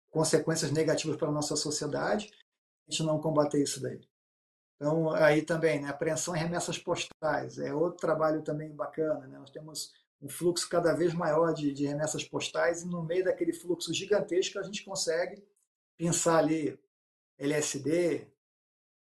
consequências 0.10 0.72
negativas 0.72 1.16
para 1.16 1.28
a 1.28 1.32
nossa 1.32 1.56
sociedade 1.56 2.32
a 2.88 2.92
gente 2.92 3.04
não 3.04 3.20
combater 3.20 3.62
isso 3.62 3.82
daí. 3.82 4.00
Então, 4.76 5.10
aí 5.12 5.42
também, 5.42 5.82
né, 5.82 5.90
apreensão 5.90 6.36
e 6.36 6.40
remessas 6.40 6.78
postais 6.78 7.60
é 7.60 7.74
outro 7.74 8.00
trabalho 8.00 8.42
também 8.42 8.72
bacana. 8.72 9.28
Né? 9.28 9.38
Nós 9.38 9.50
temos 9.50 9.94
um 10.22 10.30
fluxo 10.30 10.70
cada 10.70 10.94
vez 10.94 11.14
maior 11.14 11.54
de, 11.54 11.74
de 11.74 11.86
remessas 11.86 12.24
postais 12.24 12.82
e 12.82 12.88
no 12.88 13.04
meio 13.04 13.26
daquele 13.26 13.54
fluxo 13.54 13.94
gigantesco 13.94 14.58
a 14.58 14.64
gente 14.64 14.84
consegue 14.84 15.44
pensar 15.98 16.38
ali 16.38 16.80
LSD, 17.38 18.28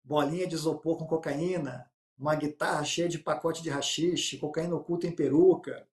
bolinha 0.03 0.47
de 0.47 0.55
isopor 0.55 0.97
com 0.97 1.07
cocaína, 1.07 1.89
uma 2.17 2.35
guitarra 2.35 2.83
cheia 2.83 3.07
de 3.07 3.19
pacote 3.19 3.61
de 3.61 3.69
rachixe, 3.69 4.37
cocaína 4.37 4.75
oculta 4.75 5.07
em 5.07 5.15
peruca, 5.15 5.87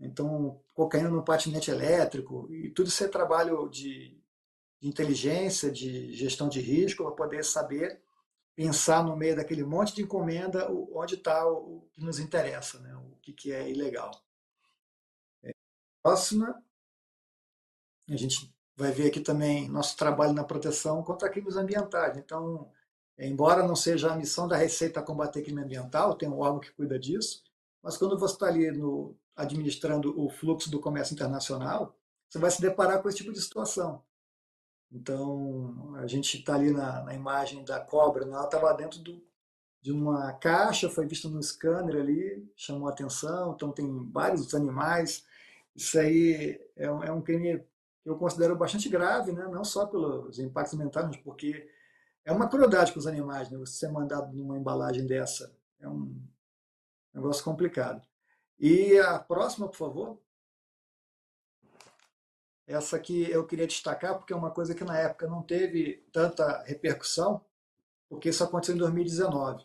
então 0.00 0.60
cocaína 0.74 1.08
no 1.08 1.24
patinete 1.24 1.70
elétrico, 1.70 2.48
e 2.50 2.70
tudo 2.70 2.88
isso 2.88 3.02
é 3.04 3.08
trabalho 3.08 3.68
de, 3.68 4.18
inteligência, 4.80 5.70
de 5.70 6.12
gestão 6.12 6.48
de 6.48 6.60
risco, 6.60 7.02
para 7.04 7.12
poder 7.12 7.44
saber 7.44 8.00
pensar 8.54 9.04
no 9.04 9.16
meio 9.16 9.36
daquele 9.36 9.64
monte 9.64 9.94
de 9.94 10.02
encomenda 10.02 10.70
onde 10.92 11.14
está 11.14 11.48
o 11.48 11.88
que 11.92 12.02
nos 12.02 12.18
interessa, 12.18 12.80
né? 12.80 12.94
o 12.96 13.16
que, 13.22 13.32
que 13.32 13.52
é 13.52 13.70
ilegal. 13.70 14.10
É, 15.42 15.52
próxima, 16.02 16.62
a 18.08 18.16
gente 18.16 18.52
vai 18.76 18.90
ver 18.92 19.08
aqui 19.08 19.20
também 19.20 19.68
nosso 19.68 19.96
trabalho 19.96 20.32
na 20.32 20.44
proteção 20.44 21.02
contra 21.02 21.28
crimes 21.28 21.56
ambientais. 21.56 22.16
Então, 22.16 22.70
embora 23.18 23.66
não 23.66 23.76
seja 23.76 24.12
a 24.12 24.16
missão 24.16 24.48
da 24.48 24.56
Receita 24.56 25.02
combater 25.02 25.42
crime 25.42 25.62
ambiental, 25.62 26.16
tem 26.16 26.28
um 26.28 26.38
órgão 26.38 26.60
que 26.60 26.72
cuida 26.72 26.98
disso, 26.98 27.44
mas 27.82 27.96
quando 27.96 28.18
você 28.18 28.34
está 28.34 28.46
ali 28.46 28.70
no, 28.70 29.16
administrando 29.38 30.20
o 30.20 30.28
fluxo 30.28 30.70
do 30.70 30.80
comércio 30.80 31.14
internacional, 31.14 31.96
você 32.28 32.38
vai 32.38 32.50
se 32.50 32.60
deparar 32.60 33.00
com 33.00 33.08
esse 33.08 33.18
tipo 33.18 33.32
de 33.32 33.40
situação. 33.40 34.02
Então, 34.90 35.94
a 35.96 36.06
gente 36.06 36.38
está 36.38 36.54
ali 36.54 36.72
na, 36.72 37.02
na, 37.04 37.14
imagem 37.14 37.64
da 37.64 37.78
cobra, 37.78 38.24
né? 38.24 38.32
ela 38.32 38.44
estava 38.44 38.72
dentro 38.74 38.98
do, 39.00 39.22
de 39.80 39.92
uma 39.92 40.32
caixa, 40.32 40.90
foi 40.90 41.06
vista 41.06 41.28
no 41.28 41.42
scanner 41.42 42.00
ali, 42.00 42.50
chamou 42.56 42.88
a 42.88 42.90
atenção. 42.90 43.52
Então, 43.54 43.70
tem 43.70 44.10
vários 44.10 44.54
animais. 44.54 45.24
Isso 45.76 45.98
aí 45.98 46.60
é 46.74 46.90
um, 46.90 47.04
é 47.04 47.12
um 47.12 47.22
crime 47.22 47.64
que 48.02 48.10
eu 48.10 48.16
considero 48.16 48.56
bastante 48.56 48.88
grave, 48.88 49.30
né? 49.30 49.46
não 49.46 49.64
só 49.64 49.86
pelos 49.86 50.38
impactos 50.38 50.76
mentais, 50.76 51.06
mas 51.06 51.16
porque 51.18 51.70
é 52.24 52.32
uma 52.32 52.48
crueldade 52.48 52.92
com 52.92 52.98
os 52.98 53.06
animais. 53.06 53.50
Né? 53.50 53.58
Você 53.58 53.74
ser 53.74 53.92
mandado 53.92 54.34
numa 54.34 54.58
embalagem 54.58 55.06
dessa 55.06 55.54
é 55.78 55.88
um 55.88 56.18
negócio 57.14 57.44
complicado. 57.44 58.07
E 58.58 58.98
a 58.98 59.18
próxima, 59.18 59.68
por 59.68 59.76
favor. 59.76 60.18
Essa 62.66 62.96
aqui 62.96 63.30
eu 63.30 63.46
queria 63.46 63.66
destacar 63.66 64.16
porque 64.16 64.32
é 64.32 64.36
uma 64.36 64.50
coisa 64.50 64.74
que 64.74 64.84
na 64.84 64.98
época 64.98 65.26
não 65.26 65.42
teve 65.42 66.04
tanta 66.12 66.62
repercussão, 66.64 67.40
porque 68.08 68.28
isso 68.28 68.44
aconteceu 68.44 68.74
em 68.74 68.78
2019. 68.78 69.64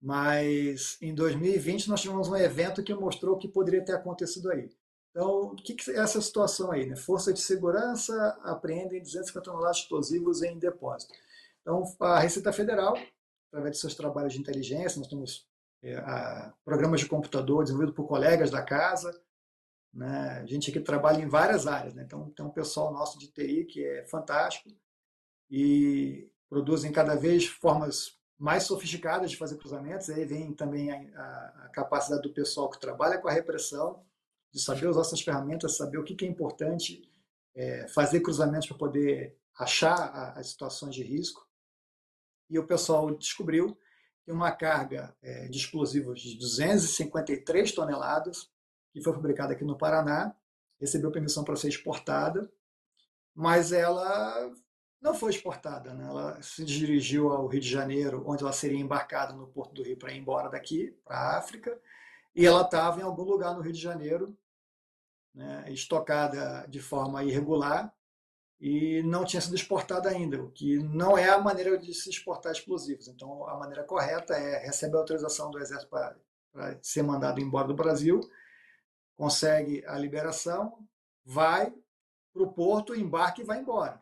Mas 0.00 0.98
em 1.00 1.14
2020 1.14 1.88
nós 1.88 2.00
tivemos 2.00 2.28
um 2.28 2.36
evento 2.36 2.82
que 2.82 2.94
mostrou 2.94 3.34
o 3.34 3.38
que 3.38 3.48
poderia 3.48 3.84
ter 3.84 3.94
acontecido 3.94 4.50
aí. 4.50 4.70
Então, 5.10 5.48
o 5.48 5.56
que 5.56 5.76
é 5.90 5.98
essa 5.98 6.20
situação 6.20 6.72
aí? 6.72 6.86
Né? 6.86 6.96
Força 6.96 7.32
de 7.32 7.40
segurança 7.40 8.14
apreendem 8.42 9.02
250 9.02 9.44
toneladas 9.44 9.76
de 9.76 9.82
explosivos 9.82 10.42
em 10.42 10.58
depósito. 10.58 11.12
Então, 11.60 11.84
a 12.00 12.18
Receita 12.18 12.52
Federal, 12.52 12.96
através 13.48 13.74
de 13.74 13.80
seus 13.80 13.94
trabalhos 13.94 14.32
de 14.32 14.40
inteligência, 14.40 14.98
nós 14.98 15.08
temos 15.08 15.46
é, 15.82 16.52
programas 16.64 17.00
de 17.00 17.06
computador 17.06 17.64
desenvolvidos 17.64 17.96
por 17.96 18.06
colegas 18.06 18.50
da 18.50 18.62
casa, 18.62 19.12
né? 19.92 20.40
A 20.42 20.46
gente 20.46 20.70
aqui 20.70 20.80
trabalha 20.80 21.20
em 21.20 21.28
várias 21.28 21.66
áreas, 21.66 21.94
né? 21.94 22.02
então 22.04 22.30
tem 22.30 22.44
um 22.44 22.50
pessoal 22.50 22.92
nosso 22.92 23.18
de 23.18 23.28
TI 23.28 23.64
que 23.64 23.84
é 23.84 24.06
fantástico 24.06 24.70
e 25.50 26.30
produzem 26.48 26.90
cada 26.90 27.14
vez 27.14 27.46
formas 27.46 28.18
mais 28.38 28.62
sofisticadas 28.64 29.30
de 29.30 29.36
fazer 29.36 29.58
cruzamentos. 29.58 30.08
Aí 30.08 30.24
vem 30.24 30.52
também 30.54 30.90
a, 30.90 30.96
a, 30.96 31.64
a 31.64 31.68
capacidade 31.68 32.22
do 32.22 32.32
pessoal 32.32 32.70
que 32.70 32.80
trabalha 32.80 33.18
com 33.18 33.28
a 33.28 33.32
repressão, 33.32 34.02
de 34.50 34.60
saber 34.60 34.86
usar 34.86 35.02
essas 35.02 35.20
ferramentas, 35.20 35.76
saber 35.76 35.98
o 35.98 36.04
que, 36.04 36.14
que 36.14 36.24
é 36.24 36.28
importante 36.28 37.08
é, 37.54 37.86
fazer 37.88 38.20
cruzamentos 38.20 38.66
para 38.68 38.78
poder 38.78 39.36
achar 39.58 40.36
as 40.36 40.48
situações 40.48 40.94
de 40.94 41.02
risco. 41.02 41.46
E 42.48 42.58
o 42.58 42.66
pessoal 42.66 43.14
descobriu 43.14 43.76
que 44.24 44.32
uma 44.32 44.52
carga 44.52 45.14
é, 45.22 45.48
de 45.48 45.58
explosivos 45.58 46.20
de 46.20 46.38
253 46.38 47.72
toneladas 47.72 48.50
que 48.92 49.02
foi 49.02 49.12
fabricada 49.12 49.54
aqui 49.54 49.64
no 49.64 49.76
Paraná, 49.76 50.34
recebeu 50.78 51.10
permissão 51.10 51.42
para 51.42 51.56
ser 51.56 51.68
exportada, 51.68 52.52
mas 53.34 53.72
ela 53.72 54.52
não 55.00 55.14
foi 55.14 55.30
exportada. 55.30 55.94
Né? 55.94 56.06
Ela 56.06 56.42
se 56.42 56.64
dirigiu 56.64 57.30
ao 57.30 57.46
Rio 57.46 57.60
de 57.60 57.68
Janeiro, 57.68 58.22
onde 58.26 58.42
ela 58.42 58.52
seria 58.52 58.78
embarcada 58.78 59.32
no 59.32 59.46
Porto 59.46 59.72
do 59.72 59.82
Rio 59.82 59.96
para 59.96 60.12
ir 60.12 60.18
embora 60.18 60.50
daqui, 60.50 60.96
para 61.04 61.16
a 61.16 61.38
África, 61.38 61.80
e 62.34 62.46
ela 62.46 62.62
estava 62.62 63.00
em 63.00 63.04
algum 63.04 63.24
lugar 63.24 63.54
no 63.54 63.62
Rio 63.62 63.72
de 63.72 63.80
Janeiro, 63.80 64.36
né, 65.34 65.64
estocada 65.68 66.66
de 66.68 66.80
forma 66.80 67.24
irregular, 67.24 67.92
e 68.62 69.02
não 69.02 69.24
tinha 69.24 69.40
sido 69.40 69.56
exportada 69.56 70.08
ainda, 70.08 70.40
o 70.40 70.48
que 70.48 70.78
não 70.78 71.18
é 71.18 71.28
a 71.28 71.38
maneira 71.40 71.76
de 71.76 71.92
se 71.92 72.08
exportar 72.08 72.52
explosivos. 72.52 73.08
Então, 73.08 73.44
a 73.48 73.58
maneira 73.58 73.82
correta 73.82 74.34
é 74.34 74.64
receber 74.64 74.98
a 74.98 75.00
autorização 75.00 75.50
do 75.50 75.58
Exército 75.58 75.90
para 75.90 76.78
ser 76.80 77.02
mandado 77.02 77.40
embora 77.40 77.66
do 77.66 77.74
Brasil, 77.74 78.20
consegue 79.16 79.84
a 79.84 79.98
liberação, 79.98 80.78
vai 81.24 81.74
para 82.32 82.42
o 82.44 82.52
porto, 82.52 82.94
embarca 82.94 83.40
e 83.40 83.44
vai 83.44 83.58
embora. 83.58 84.00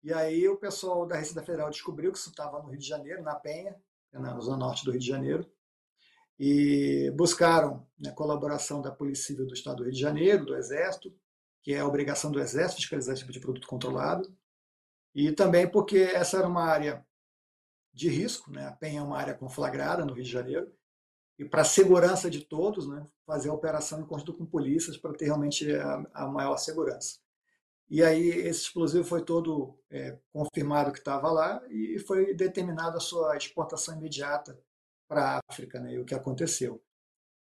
E 0.00 0.12
aí 0.12 0.48
o 0.48 0.56
pessoal 0.56 1.04
da 1.04 1.16
Receita 1.16 1.42
Federal 1.42 1.68
descobriu 1.68 2.12
que 2.12 2.18
isso 2.18 2.30
estava 2.30 2.62
no 2.62 2.68
Rio 2.68 2.78
de 2.78 2.86
Janeiro, 2.86 3.20
na 3.20 3.34
Penha, 3.34 3.74
na 4.12 4.38
zona 4.38 4.58
norte 4.58 4.84
do 4.84 4.92
Rio 4.92 5.00
de 5.00 5.08
Janeiro, 5.08 5.44
e 6.38 7.12
buscaram 7.16 7.84
né, 7.98 8.12
colaboração 8.12 8.80
da 8.80 8.92
Polícia 8.92 9.26
Civil 9.26 9.44
do 9.44 9.54
Estado 9.54 9.78
do 9.78 9.82
Rio 9.82 9.92
de 9.92 10.00
Janeiro, 10.00 10.46
do 10.46 10.56
Exército, 10.56 11.12
que 11.62 11.72
é 11.72 11.80
a 11.80 11.86
obrigação 11.86 12.30
do 12.30 12.40
Exército 12.40 12.80
fiscalizar 12.80 13.14
esse 13.14 13.22
tipo 13.22 13.32
de 13.32 13.40
produto 13.40 13.66
controlado, 13.66 14.34
e 15.14 15.30
também 15.32 15.68
porque 15.68 15.98
essa 15.98 16.38
era 16.38 16.48
uma 16.48 16.64
área 16.64 17.06
de 17.92 18.08
risco, 18.08 18.50
né? 18.50 18.66
a 18.66 18.72
Penha 18.72 19.00
é 19.00 19.02
uma 19.02 19.18
área 19.18 19.34
conflagrada 19.34 20.04
no 20.04 20.14
Rio 20.14 20.24
de 20.24 20.30
Janeiro, 20.30 20.72
e 21.38 21.44
para 21.44 21.62
a 21.62 21.64
segurança 21.64 22.30
de 22.30 22.44
todos, 22.44 22.88
né, 22.88 23.06
fazer 23.26 23.48
a 23.48 23.54
operação 23.54 24.00
em 24.00 24.06
conjunto 24.06 24.34
com 24.34 24.46
polícias 24.46 24.96
para 24.96 25.12
ter 25.12 25.26
realmente 25.26 25.70
a, 25.74 26.04
a, 26.12 26.26
maior 26.28 26.56
segurança. 26.56 27.18
E 27.88 28.02
aí 28.02 28.28
esse 28.28 28.62
explosivo 28.62 29.04
foi 29.04 29.24
todo 29.24 29.78
é, 29.90 30.18
confirmado 30.32 30.92
que 30.92 30.98
estava 30.98 31.30
lá 31.30 31.62
e 31.68 31.98
foi 31.98 32.34
determinada 32.34 32.98
a 32.98 33.00
sua 33.00 33.36
exportação 33.36 33.96
imediata 33.96 34.58
para 35.08 35.36
a 35.36 35.40
África, 35.50 35.80
né, 35.80 35.94
e 35.94 35.98
o 35.98 36.04
que 36.04 36.14
aconteceu. 36.14 36.82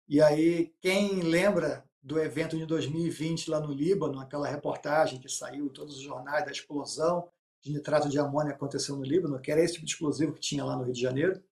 E 0.08 0.22
aí 0.22 0.74
quem 0.82 1.22
lembra 1.22 1.84
do 2.02 2.20
evento 2.20 2.58
de 2.58 2.66
2020 2.66 3.50
lá 3.50 3.60
no 3.60 3.74
Líbano, 3.74 4.20
aquela 4.20 4.48
reportagem 4.48 5.20
que 5.20 5.30
saiu 5.30 5.66
em 5.66 5.70
todos 5.70 5.98
os 5.98 6.02
jornais 6.02 6.46
da 6.46 6.52
explosão 6.52 7.30
de 7.62 7.74
nitrato 7.74 8.08
de 8.10 8.18
amônia 8.18 8.54
aconteceu 8.54 8.96
no 8.96 9.04
Líbano, 9.04 9.40
que 9.40 9.52
era 9.52 9.62
esse 9.62 9.74
tipo 9.74 9.86
de 9.86 9.92
explosivo 9.92 10.34
que 10.34 10.40
tinha 10.40 10.64
lá 10.64 10.76
no 10.78 10.84
Rio 10.84 10.94
de 10.94 11.02
Janeiro, 11.02 11.44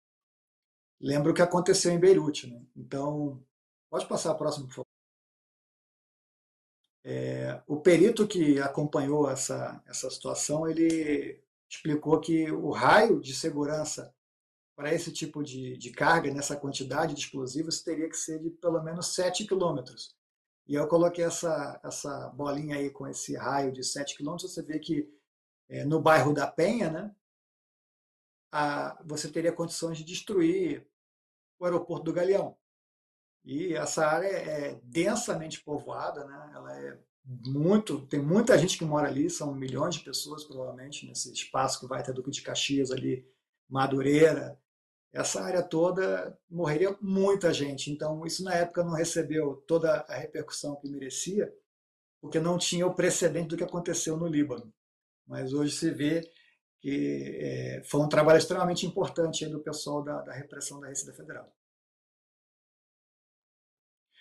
lembra 1.00 1.32
o 1.32 1.36
que 1.36 1.42
aconteceu 1.42 1.92
em 1.92 2.00
Beirute. 2.00 2.48
Né? 2.48 2.62
Então, 2.76 3.44
pode 3.90 4.08
passar 4.08 4.32
a 4.32 4.36
próxima, 4.36 4.68
por 4.68 4.74
favor. 4.74 4.88
É, 7.04 7.62
o 7.68 7.78
perito 7.78 8.28
que 8.28 8.60
acompanhou 8.60 9.30
essa, 9.30 9.82
essa 9.86 10.10
situação, 10.10 10.68
ele 10.68 11.42
explicou 11.70 12.20
que 12.20 12.52
o 12.52 12.72
raio 12.72 13.22
de 13.22 13.34
segurança 13.34 14.14
para 14.76 14.94
esse 14.94 15.12
tipo 15.12 15.44
de, 15.44 15.78
de 15.78 15.92
carga, 15.92 16.32
nessa 16.32 16.56
quantidade 16.56 17.14
de 17.14 17.22
explosivos, 17.22 17.82
teria 17.82 18.10
que 18.10 18.18
ser 18.18 18.40
de 18.40 18.50
pelo 18.50 18.82
menos 18.84 19.16
7 19.16 19.48
quilômetros. 19.48 20.17
E 20.68 20.76
eu 20.76 20.88
coloquei 20.88 21.24
essa, 21.24 21.80
essa 21.84 22.30
bolinha 22.30 22.76
aí 22.76 22.90
com 22.90 23.08
esse 23.08 23.36
raio 23.36 23.72
de 23.72 23.84
7 23.84 24.18
quilômetros, 24.18 24.54
você 24.54 24.62
vê 24.62 24.80
que 24.80 25.10
é, 25.70 25.86
no 25.86 26.02
bairro 26.02 26.34
da 26.34 26.46
Penha, 26.46 26.90
né, 26.90 27.16
a, 28.52 29.02
você 29.06 29.30
teria 29.30 29.52
condições 29.52 29.98
de 29.98 30.04
destruir 30.04 30.86
o 31.60 31.66
aeroporto 31.66 32.06
do 32.06 32.14
Galeão. 32.14 32.58
E 33.46 33.74
essa 33.74 34.06
área 34.06 34.28
é 34.28 34.80
densamente 34.84 35.64
povoada, 35.64 36.26
né? 36.26 36.52
ela 36.54 36.78
é 36.78 37.00
muito, 37.46 38.06
tem 38.08 38.22
muita 38.22 38.58
gente 38.58 38.78
que 38.78 38.86
mora 38.86 39.08
ali, 39.08 39.30
são 39.30 39.54
milhões 39.54 39.96
de 39.96 40.04
pessoas 40.04 40.44
provavelmente 40.44 41.06
nesse 41.08 41.32
espaço 41.32 41.80
que 41.80 41.88
vai 41.88 42.02
até 42.02 42.12
Duque 42.12 42.30
de 42.30 42.42
Caxias 42.42 42.92
ali, 42.92 43.26
Madureira. 43.70 44.60
Essa 45.14 45.42
área 45.42 45.64
toda 45.64 46.38
morreria 46.50 46.96
muita 47.02 47.54
gente. 47.54 47.92
Então 47.92 48.26
isso 48.26 48.44
na 48.44 48.54
época 48.54 48.84
não 48.84 48.94
recebeu 48.94 49.56
toda 49.68 50.06
a 50.08 50.16
repercussão 50.16 50.76
que 50.76 50.90
merecia, 50.90 51.52
porque 52.22 52.40
não 52.40 52.58
tinha 52.58 52.86
o 52.86 52.96
precedente 52.96 53.50
do 53.50 53.58
que 53.58 53.64
aconteceu 53.64 54.18
no 54.18 54.28
Líbano. 54.28 54.72
Mas 55.26 55.54
hoje 55.54 55.76
se 55.76 55.92
vê 55.92 56.22
que 56.80 57.38
é, 57.42 57.84
foi 57.84 58.02
um 58.02 58.10
trabalho 58.10 58.38
extremamente 58.38 58.86
importante 58.86 59.46
do 59.48 59.60
pessoal 59.60 60.04
da, 60.04 60.22
da 60.22 60.34
repressão 60.34 60.80
da 60.80 60.88
Receita 60.88 61.14
Federal. 61.14 61.52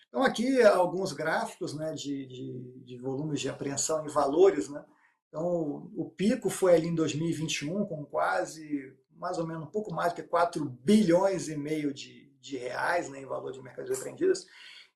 Então, 0.09 0.23
aqui 0.23 0.63
alguns 0.63 1.13
gráficos 1.13 1.75
né, 1.75 1.93
de, 1.93 2.27
de, 2.27 2.85
de, 2.85 2.99
volumes 2.99 3.41
de 3.41 3.51
apreensão 3.51 4.07
e 4.07 4.11
valores. 4.11 4.69
Né? 4.69 4.83
Então, 5.29 5.93
o 5.95 6.11
pico 6.17 6.49
foi 6.49 6.75
ali 6.75 6.87
em 6.87 6.95
2021, 6.95 7.85
com 7.85 8.05
quase, 8.07 8.97
mais 9.19 9.39
ou 9.39 9.47
menos, 9.47 9.65
um 9.65 9.71
pouco 9.71 9.93
mais 9.93 10.13
do 10.13 10.17
que 10.17 10.23
4 10.23 10.65
bilhões 10.65 11.49
e 11.49 11.57
meio 11.57 11.93
de, 11.93 12.31
de 12.41 12.57
reais 12.57 13.09
né, 13.09 13.21
em 13.21 13.27
valor 13.27 13.53
de 13.53 13.63
mercadorias 13.63 13.99
apreendidas. 13.99 14.47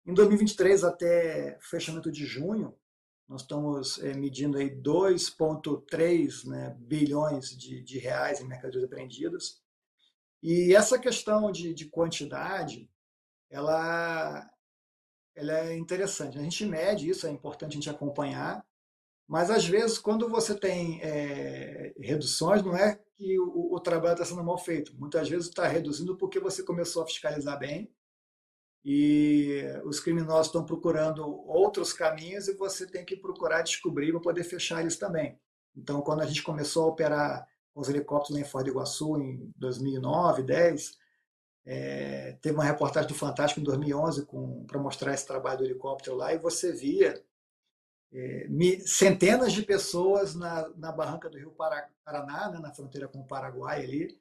Em 0.07 0.14
2023, 0.14 0.85
até 0.85 1.59
fechamento 1.61 2.11
de 2.11 2.25
junho, 2.25 2.75
nós 3.29 3.43
estamos 3.43 3.99
é, 4.03 4.12
medindo 4.14 4.59
aí 4.59 4.71
2,3 4.71 6.47
né, 6.47 6.77
bilhões 6.81 7.57
de, 7.57 7.81
de, 7.83 7.99
reais 7.99 8.41
em 8.41 8.49
mercadorias 8.49 8.85
apreendidas. 8.85 9.62
E 10.43 10.75
essa 10.75 10.99
questão 10.99 11.53
de, 11.53 11.73
de 11.73 11.87
quantidade, 11.89 12.91
ela, 13.49 14.51
ela 15.37 15.59
é 15.61 15.77
interessante. 15.77 16.39
A 16.39 16.43
gente 16.43 16.64
mede 16.64 17.09
isso, 17.09 17.27
é 17.27 17.31
importante 17.31 17.73
a 17.73 17.75
gente 17.75 17.91
acompanhar, 17.91 18.66
Mas 19.31 19.49
às 19.49 19.64
vezes, 19.64 19.97
quando 19.97 20.28
você 20.28 20.57
tem 20.57 21.01
é, 21.05 21.95
reduções, 22.01 22.64
não 22.64 22.76
é 22.76 22.99
que 23.16 23.39
o, 23.39 23.72
o 23.72 23.78
trabalho 23.78 24.14
está 24.14 24.24
sendo 24.24 24.43
mal 24.43 24.59
feito. 24.59 24.93
Muitas 24.99 25.28
vezes 25.28 25.47
está 25.47 25.68
reduzindo 25.68 26.16
porque 26.16 26.41
você 26.41 26.64
começou 26.64 27.05
a 27.05 27.07
fiscalizar 27.07 27.57
bem 27.57 27.89
e 28.85 29.62
os 29.85 30.01
criminosos 30.01 30.49
estão 30.49 30.66
procurando 30.66 31.24
outros 31.47 31.93
caminhos 31.93 32.49
e 32.49 32.57
você 32.57 32.85
tem 32.85 33.05
que 33.05 33.16
procurar 33.16 33.62
descobrir 33.62 34.11
para 34.11 34.20
poder 34.20 34.43
fechar 34.43 34.81
eles 34.81 34.97
também. 34.97 35.39
Então, 35.76 36.03
quando 36.03 36.22
a 36.22 36.26
gente 36.26 36.43
começou 36.43 36.87
a 36.87 36.89
operar 36.89 37.47
com 37.72 37.83
os 37.83 37.89
helicópteros 37.89 38.35
lá 38.35 38.41
em 38.41 38.51
Foz 38.51 38.64
do 38.64 38.70
Iguaçu 38.70 39.16
em 39.16 39.53
2009, 39.55 40.43
10, 40.43 40.99
é, 41.66 42.37
teve 42.43 42.57
uma 42.57 42.64
reportagem 42.64 43.09
do 43.09 43.14
Fantástico 43.14 43.61
em 43.61 43.64
2011 43.64 44.26
para 44.66 44.81
mostrar 44.81 45.14
esse 45.14 45.24
trabalho 45.24 45.59
do 45.59 45.64
helicóptero 45.66 46.16
lá 46.16 46.35
e 46.35 46.39
você 46.39 46.72
via 46.72 47.14
é, 48.12 48.48
centenas 48.84 49.52
de 49.52 49.62
pessoas 49.62 50.34
na, 50.34 50.68
na 50.76 50.92
barranca 50.92 51.28
do 51.28 51.38
Rio 51.38 51.52
Paraná, 51.52 52.50
né, 52.50 52.58
na 52.58 52.72
fronteira 52.72 53.06
com 53.06 53.20
o 53.20 53.26
Paraguai 53.26 53.84
ali, 53.84 54.20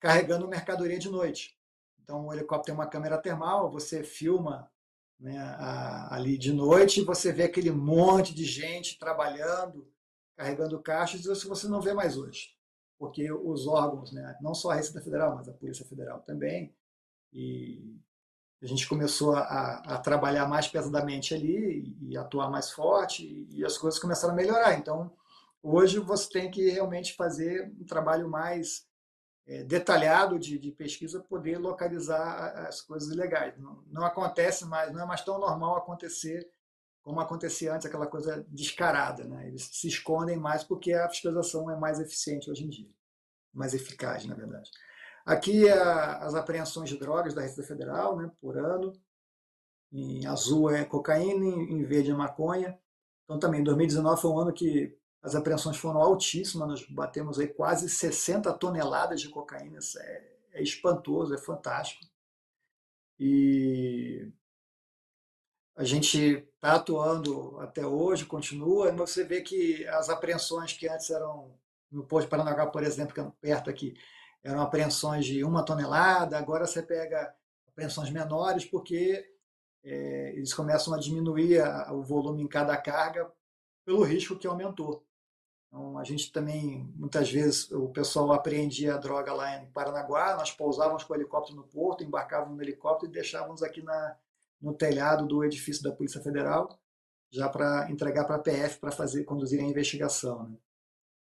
carregando 0.00 0.48
mercadoria 0.48 0.98
de 0.98 1.08
noite. 1.08 1.56
Então 2.02 2.26
o 2.26 2.32
helicóptero 2.32 2.64
tem 2.64 2.74
uma 2.74 2.90
câmera 2.90 3.18
termal, 3.18 3.70
você 3.70 4.02
filma 4.02 4.70
né, 5.18 5.38
a, 5.38 6.14
ali 6.14 6.38
de 6.38 6.52
noite 6.52 7.00
e 7.00 7.04
você 7.04 7.32
vê 7.32 7.44
aquele 7.44 7.70
monte 7.70 8.34
de 8.34 8.44
gente 8.44 8.98
trabalhando, 8.98 9.90
carregando 10.36 10.80
caixas, 10.80 11.24
e 11.24 11.32
isso 11.32 11.48
você 11.48 11.68
não 11.68 11.80
vê 11.80 11.92
mais 11.92 12.16
hoje. 12.16 12.54
Porque 12.98 13.30
os 13.30 13.66
órgãos, 13.66 14.12
né, 14.12 14.36
não 14.40 14.54
só 14.54 14.70
a 14.70 14.74
Receita 14.74 15.02
Federal, 15.02 15.34
mas 15.34 15.48
a 15.48 15.52
Polícia 15.52 15.84
Federal 15.84 16.20
também, 16.20 16.74
e 17.32 17.98
a 18.62 18.66
gente 18.66 18.88
começou 18.88 19.34
a, 19.34 19.82
a 19.84 19.98
trabalhar 19.98 20.46
mais 20.46 20.66
pesadamente 20.66 21.34
ali 21.34 21.96
e 22.00 22.16
atuar 22.16 22.50
mais 22.50 22.70
forte, 22.70 23.46
e 23.50 23.64
as 23.64 23.76
coisas 23.76 24.00
começaram 24.00 24.32
a 24.32 24.36
melhorar. 24.36 24.78
Então, 24.78 25.12
hoje 25.62 25.98
você 25.98 26.28
tem 26.30 26.50
que 26.50 26.70
realmente 26.70 27.14
fazer 27.14 27.70
um 27.78 27.84
trabalho 27.84 28.28
mais 28.28 28.86
é, 29.46 29.62
detalhado 29.62 30.38
de, 30.38 30.58
de 30.58 30.72
pesquisa 30.72 31.20
poder 31.20 31.58
localizar 31.58 32.66
as 32.66 32.80
coisas 32.80 33.10
ilegais. 33.10 33.56
Não, 33.58 33.82
não, 33.86 34.04
acontece 34.04 34.64
mais, 34.64 34.92
não 34.92 35.02
é 35.02 35.06
mais 35.06 35.22
tão 35.22 35.38
normal 35.38 35.76
acontecer 35.76 36.50
como 37.02 37.20
acontecia 37.20 37.72
antes, 37.72 37.86
aquela 37.86 38.08
coisa 38.08 38.44
descarada. 38.48 39.22
Né? 39.22 39.46
Eles 39.46 39.68
se 39.72 39.86
escondem 39.86 40.36
mais 40.36 40.64
porque 40.64 40.92
a 40.92 41.08
fiscalização 41.08 41.70
é 41.70 41.76
mais 41.76 42.00
eficiente 42.00 42.50
hoje 42.50 42.64
em 42.64 42.68
dia, 42.68 42.90
mais 43.52 43.74
eficaz, 43.74 44.24
na 44.24 44.34
verdade. 44.34 44.70
Aqui 45.26 45.68
a, 45.68 46.18
as 46.18 46.36
apreensões 46.36 46.88
de 46.88 46.96
drogas 46.96 47.34
da 47.34 47.42
Receita 47.42 47.66
Federal 47.66 48.16
né, 48.16 48.30
por 48.40 48.56
ano. 48.56 48.92
Em 49.92 50.24
azul 50.24 50.70
é 50.70 50.84
cocaína, 50.84 51.44
em 51.44 51.82
verde 51.82 52.12
é 52.12 52.14
maconha. 52.14 52.78
Então 53.24 53.38
também 53.38 53.64
2019 53.64 54.22
foi 54.22 54.30
um 54.30 54.38
ano 54.38 54.52
que 54.52 54.96
as 55.20 55.34
apreensões 55.34 55.76
foram 55.76 56.00
altíssimas, 56.00 56.68
nós 56.68 56.86
batemos 56.88 57.40
aí 57.40 57.48
quase 57.48 57.88
60 57.88 58.52
toneladas 58.54 59.20
de 59.20 59.28
cocaína, 59.28 59.78
isso 59.78 59.98
é, 59.98 60.24
é 60.52 60.62
espantoso, 60.62 61.34
é 61.34 61.38
fantástico. 61.38 62.06
E 63.18 64.30
a 65.74 65.82
gente 65.82 66.18
está 66.54 66.74
atuando 66.74 67.58
até 67.58 67.84
hoje, 67.84 68.24
continua, 68.24 68.92
mas 68.92 69.10
você 69.10 69.24
vê 69.24 69.40
que 69.40 69.84
as 69.88 70.08
apreensões 70.08 70.72
que 70.74 70.88
antes 70.88 71.10
eram 71.10 71.58
no 71.90 72.06
Porto 72.06 72.26
de 72.26 72.30
Paranaguá, 72.30 72.66
por 72.66 72.84
exemplo, 72.84 73.12
que 73.12 73.20
é 73.20 73.32
perto 73.40 73.68
aqui, 73.68 73.94
eram 74.46 74.60
apreensões 74.60 75.26
de 75.26 75.42
uma 75.42 75.64
tonelada, 75.64 76.38
agora 76.38 76.66
você 76.66 76.82
pega 76.82 77.34
apreensões 77.68 78.10
menores 78.10 78.64
porque 78.64 79.28
é, 79.82 80.32
eles 80.36 80.54
começam 80.54 80.94
a 80.94 80.98
diminuir 80.98 81.60
a, 81.60 81.92
o 81.92 82.02
volume 82.02 82.42
em 82.42 82.48
cada 82.48 82.76
carga 82.76 83.30
pelo 83.84 84.02
risco 84.04 84.38
que 84.38 84.46
aumentou. 84.46 85.04
Então, 85.66 85.98
a 85.98 86.04
gente 86.04 86.30
também, 86.30 86.88
muitas 86.94 87.30
vezes, 87.30 87.70
o 87.72 87.88
pessoal 87.88 88.32
apreendia 88.32 88.94
a 88.94 88.98
droga 88.98 89.32
lá 89.32 89.56
em 89.56 89.66
Paranaguá, 89.72 90.36
nós 90.36 90.52
pousávamos 90.52 91.02
com 91.02 91.12
o 91.12 91.16
helicóptero 91.16 91.56
no 91.56 91.64
porto, 91.64 92.04
embarcávamos 92.04 92.56
no 92.56 92.62
helicóptero 92.62 93.10
e 93.10 93.14
deixávamos 93.14 93.62
aqui 93.64 93.82
na, 93.82 94.16
no 94.60 94.74
telhado 94.74 95.26
do 95.26 95.44
edifício 95.44 95.82
da 95.82 95.92
Polícia 95.92 96.20
Federal, 96.20 96.78
já 97.30 97.48
para 97.48 97.90
entregar 97.90 98.24
para 98.24 98.36
a 98.36 98.38
PF 98.38 98.78
para 98.78 98.92
fazer 98.92 99.24
conduzir 99.24 99.60
a 99.60 99.64
investigação. 99.64 100.48
Né? 100.48 100.56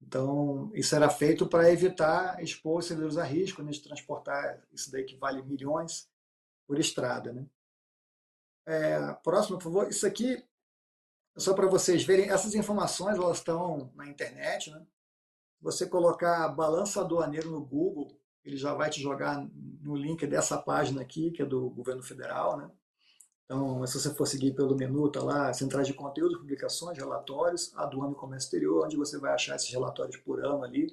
Então, 0.06 0.70
isso 0.74 0.96
era 0.96 1.10
feito 1.10 1.48
para 1.48 1.72
evitar 1.72 2.42
expor 2.44 2.80
os 2.80 2.86
servidores 2.86 3.18
a 3.18 3.24
risco 3.24 3.64
né, 3.64 3.72
de 3.72 3.82
transportar 3.82 4.62
isso 4.72 4.92
daí 4.92 5.04
que 5.04 5.16
vale 5.16 5.42
milhões 5.42 6.10
por 6.68 6.78
estrada. 6.78 7.32
Né? 7.32 7.46
É, 8.66 9.14
próximo, 9.24 9.58
por 9.58 9.64
favor. 9.64 9.88
Isso 9.88 10.06
aqui 10.06 10.44
só 11.36 11.54
para 11.54 11.68
vocês 11.68 12.04
verem, 12.04 12.30
essas 12.30 12.54
informações 12.54 13.18
elas 13.18 13.38
estão 13.38 13.92
na 13.96 14.08
internet. 14.08 14.70
Né? 14.70 14.86
Você 15.62 15.88
colocar 15.88 16.48
balança 16.50 17.02
aduaneiro 17.02 17.50
no 17.50 17.66
Google, 17.66 18.20
ele 18.44 18.58
já 18.58 18.74
vai 18.74 18.90
te 18.90 19.02
jogar 19.02 19.48
no 19.82 19.96
link 19.96 20.28
dessa 20.28 20.58
página 20.58 21.02
aqui, 21.02 21.32
que 21.32 21.42
é 21.42 21.46
do 21.46 21.70
governo 21.70 22.04
federal. 22.04 22.58
Né? 22.58 22.70
Então, 23.54 23.86
se 23.86 24.00
você 24.00 24.12
for 24.16 24.26
seguir 24.26 24.56
pelo 24.56 24.76
menu, 24.76 25.06
está 25.06 25.22
lá, 25.22 25.54
centrais 25.54 25.86
de 25.86 25.94
conteúdo, 25.94 26.40
publicações, 26.40 26.98
relatórios, 26.98 27.72
aduana 27.76 28.14
e 28.14 28.16
comércio 28.16 28.48
exterior, 28.48 28.84
onde 28.84 28.98
você 28.98 29.20
vai 29.20 29.32
achar 29.32 29.56
esses 29.56 29.70
relatórios 29.70 30.18
por 30.18 30.44
ano 30.44 30.64
ali, 30.64 30.88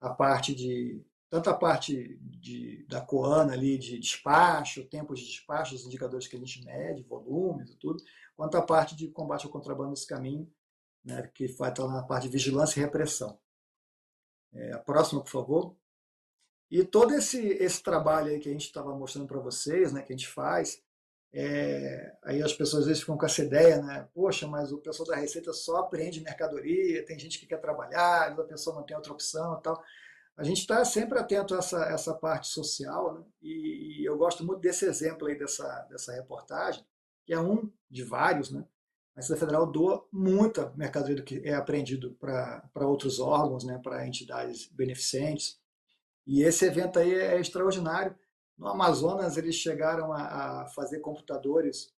a 0.00 0.10
parte 0.10 0.52
de, 0.52 1.00
tanto 1.28 1.48
a 1.48 1.54
parte 1.54 2.18
de, 2.20 2.84
da 2.88 3.00
Coana 3.00 3.52
ali, 3.52 3.78
de 3.78 3.96
despacho, 4.00 4.84
tempos 4.86 5.20
de 5.20 5.26
despacho, 5.26 5.76
os 5.76 5.86
indicadores 5.86 6.26
que 6.26 6.34
a 6.34 6.38
gente 6.40 6.64
mede, 6.64 7.04
volumes 7.04 7.70
e 7.70 7.76
tudo, 7.76 8.02
quanto 8.36 8.56
à 8.56 8.62
parte 8.62 8.96
de 8.96 9.06
combate 9.06 9.46
ao 9.46 9.52
contrabando 9.52 9.90
nesse 9.90 10.06
caminho, 10.08 10.52
né, 11.04 11.30
que 11.32 11.46
vai 11.46 11.70
estar 11.70 11.86
na 11.86 12.02
parte 12.02 12.24
de 12.24 12.32
vigilância 12.32 12.80
e 12.80 12.82
repressão. 12.82 13.38
É, 14.52 14.72
a 14.72 14.78
próxima, 14.78 15.22
por 15.22 15.30
favor. 15.30 15.76
E 16.68 16.82
todo 16.82 17.14
esse, 17.14 17.38
esse 17.38 17.80
trabalho 17.80 18.40
que 18.40 18.48
a 18.48 18.52
gente 18.52 18.66
estava 18.66 18.92
mostrando 18.96 19.28
para 19.28 19.38
vocês, 19.38 19.92
né, 19.92 20.02
que 20.02 20.12
a 20.12 20.16
gente 20.16 20.26
faz, 20.26 20.82
é, 21.32 22.16
aí 22.24 22.42
as 22.42 22.52
pessoas 22.52 22.82
às 22.82 22.86
vezes 22.88 23.00
ficam 23.00 23.16
com 23.16 23.26
essa 23.26 23.42
ideia, 23.42 23.80
né? 23.80 24.08
Poxa, 24.12 24.46
mas 24.46 24.72
o 24.72 24.78
pessoal 24.78 25.08
da 25.08 25.16
Receita 25.16 25.52
só 25.52 25.78
aprende 25.78 26.20
mercadoria, 26.20 27.04
tem 27.06 27.18
gente 27.18 27.38
que 27.38 27.46
quer 27.46 27.60
trabalhar, 27.60 28.32
a 28.32 28.44
pessoa 28.44 28.76
não 28.76 28.82
tem 28.82 28.96
outra 28.96 29.12
opção 29.12 29.58
e 29.58 29.62
tal. 29.62 29.82
A 30.36 30.42
gente 30.42 30.60
está 30.60 30.84
sempre 30.84 31.18
atento 31.18 31.54
a 31.54 31.58
essa, 31.58 31.84
essa 31.84 32.14
parte 32.14 32.48
social, 32.48 33.14
né? 33.14 33.24
e, 33.42 34.00
e, 34.00 34.04
eu 34.04 34.16
gosto 34.16 34.44
muito 34.44 34.60
desse 34.60 34.86
exemplo 34.86 35.28
aí 35.28 35.38
dessa, 35.38 35.66
dessa 35.90 36.12
reportagem, 36.12 36.84
que 37.26 37.32
é 37.32 37.38
um 37.38 37.70
de 37.90 38.02
vários, 38.02 38.50
né? 38.50 38.64
A 39.14 39.20
Receita 39.20 39.40
Federal 39.40 39.66
doa 39.66 40.06
muita 40.12 40.72
mercadoria 40.76 41.16
do 41.16 41.22
que 41.22 41.42
é 41.44 41.52
apreendido 41.54 42.12
para 42.12 42.86
outros 42.86 43.18
órgãos, 43.18 43.64
né? 43.64 43.78
para 43.82 44.06
entidades 44.06 44.66
beneficentes. 44.68 45.60
E 46.26 46.42
esse 46.42 46.64
evento 46.64 46.98
aí 46.98 47.12
é 47.12 47.38
extraordinário. 47.38 48.16
No 48.60 48.68
Amazonas, 48.68 49.38
eles 49.38 49.54
chegaram 49.54 50.12
a, 50.12 50.64
a 50.64 50.66
fazer 50.66 51.00
computadores 51.00 51.90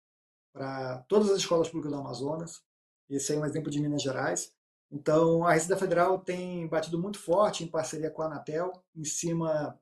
para 0.52 0.98
todas 1.08 1.30
as 1.30 1.38
escolas 1.38 1.68
públicas 1.68 1.90
do 1.90 1.98
Amazonas. 1.98 2.62
Esse 3.08 3.34
é 3.34 3.38
um 3.38 3.46
exemplo 3.46 3.70
de 3.70 3.80
Minas 3.80 4.02
Gerais. 4.02 4.54
Então, 4.92 5.46
a 5.46 5.54
Receita 5.54 5.78
Federal 5.78 6.18
tem 6.18 6.68
batido 6.68 6.98
muito 6.98 7.18
forte 7.18 7.64
em 7.64 7.66
parceria 7.66 8.10
com 8.10 8.20
a 8.20 8.26
Anatel 8.26 8.72
em 8.94 9.04
cima 9.04 9.80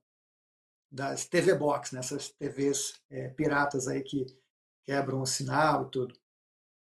das 0.89 1.27
TV 1.27 1.53
Box, 1.53 1.93
né? 1.93 2.01
TVs 2.39 2.95
é, 3.11 3.29
piratas 3.31 3.89
aí 3.89 4.01
que 4.01 4.25
quebram 4.87 5.21
o 5.21 5.27
sinal 5.27 5.87
e 5.87 5.91
tudo, 5.91 6.15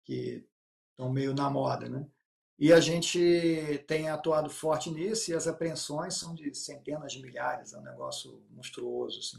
que 0.04 0.46
estão 0.92 1.12
meio 1.12 1.34
na 1.34 1.50
moda, 1.50 1.88
né? 1.88 2.06
E 2.56 2.72
a 2.72 2.78
gente 2.78 3.84
tem 3.88 4.08
atuado 4.08 4.48
forte 4.48 4.92
nisso 4.92 5.32
e 5.32 5.34
as 5.34 5.48
apreensões 5.48 6.14
são 6.14 6.36
de 6.36 6.54
centenas 6.54 7.12
de 7.12 7.20
milhares, 7.20 7.72
é 7.72 7.78
um 7.78 7.82
negócio 7.82 8.44
monstruoso. 8.50 9.18
Assim. 9.18 9.38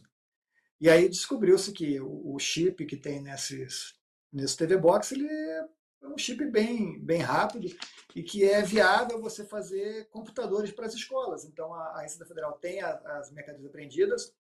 E 0.79 0.89
aí 0.89 1.09
descobriu-se 1.09 1.71
que 1.71 1.99
o 1.99 2.37
chip 2.39 2.85
que 2.85 2.95
tem 2.95 3.21
nesses, 3.21 3.95
nesse 4.31 4.55
TV 4.55 4.77
Box 4.77 5.11
ele 5.11 5.27
é 5.27 5.67
um 6.07 6.17
chip 6.17 6.45
bem, 6.45 6.99
bem 7.03 7.21
rápido 7.21 7.67
e 8.15 8.23
que 8.23 8.43
é 8.43 8.61
viável 8.61 9.21
você 9.21 9.43
fazer 9.43 10.07
computadores 10.09 10.71
para 10.71 10.85
as 10.85 10.93
escolas. 10.93 11.43
Então 11.43 11.73
a, 11.73 12.01
Receita 12.01 12.25
Federal 12.25 12.53
tem 12.53 12.81
a, 12.81 12.91
as 13.19 13.31
mercadorias 13.31 13.69
apreendidas, 13.69 14.33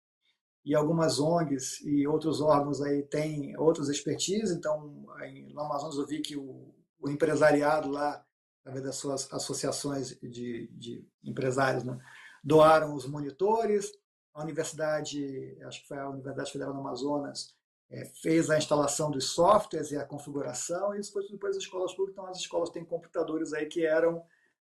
e 0.65 0.75
algumas 0.75 1.19
ONGs 1.19 1.81
e 1.81 2.07
outros 2.07 2.43
órgãos 2.43 2.83
aí 2.83 3.03
têm 3.03 3.57
outras 3.57 3.89
expertise. 3.89 4.55
Então, 4.55 5.07
no 5.51 5.61
Amazonas 5.61 5.97
eu 5.97 6.07
vi 6.07 6.21
que 6.21 6.37
o, 6.37 6.75
o 7.01 7.09
empresariado 7.09 7.89
lá, 7.89 8.23
através 8.61 8.85
das 8.85 8.97
suas 8.97 9.33
associações 9.33 10.19
de, 10.21 10.69
de 10.73 11.09
empresários, 11.25 11.85
né, 11.85 11.99
doaram 12.45 12.95
os 12.95 13.07
monitores. 13.07 13.91
A 14.39 14.43
universidade, 14.43 15.59
acho 15.65 15.83
que 15.83 15.89
foi 15.89 15.99
a 15.99 16.09
Universidade 16.09 16.53
Federal 16.53 16.73
do 16.73 16.81
Amazonas, 16.81 17.55
é, 17.91 18.05
fez 18.23 18.51
a 18.51 18.59
instalação 18.59 19.11
dos 19.11 19.31
softwares 19.33 19.91
e 19.91 19.97
a 19.97 20.05
configuração, 20.05 20.95
e 20.95 21.01
isso 21.01 21.13
foi 21.13 21.27
depois 21.29 21.57
as 21.57 21.63
escolas 21.63 21.93
públicas. 21.93 22.13
Então, 22.13 22.31
as 22.31 22.39
escolas 22.39 22.71
têm 22.71 22.85
computadores 22.85 23.53
aí 23.53 23.67
que 23.67 23.85
eram 23.85 24.23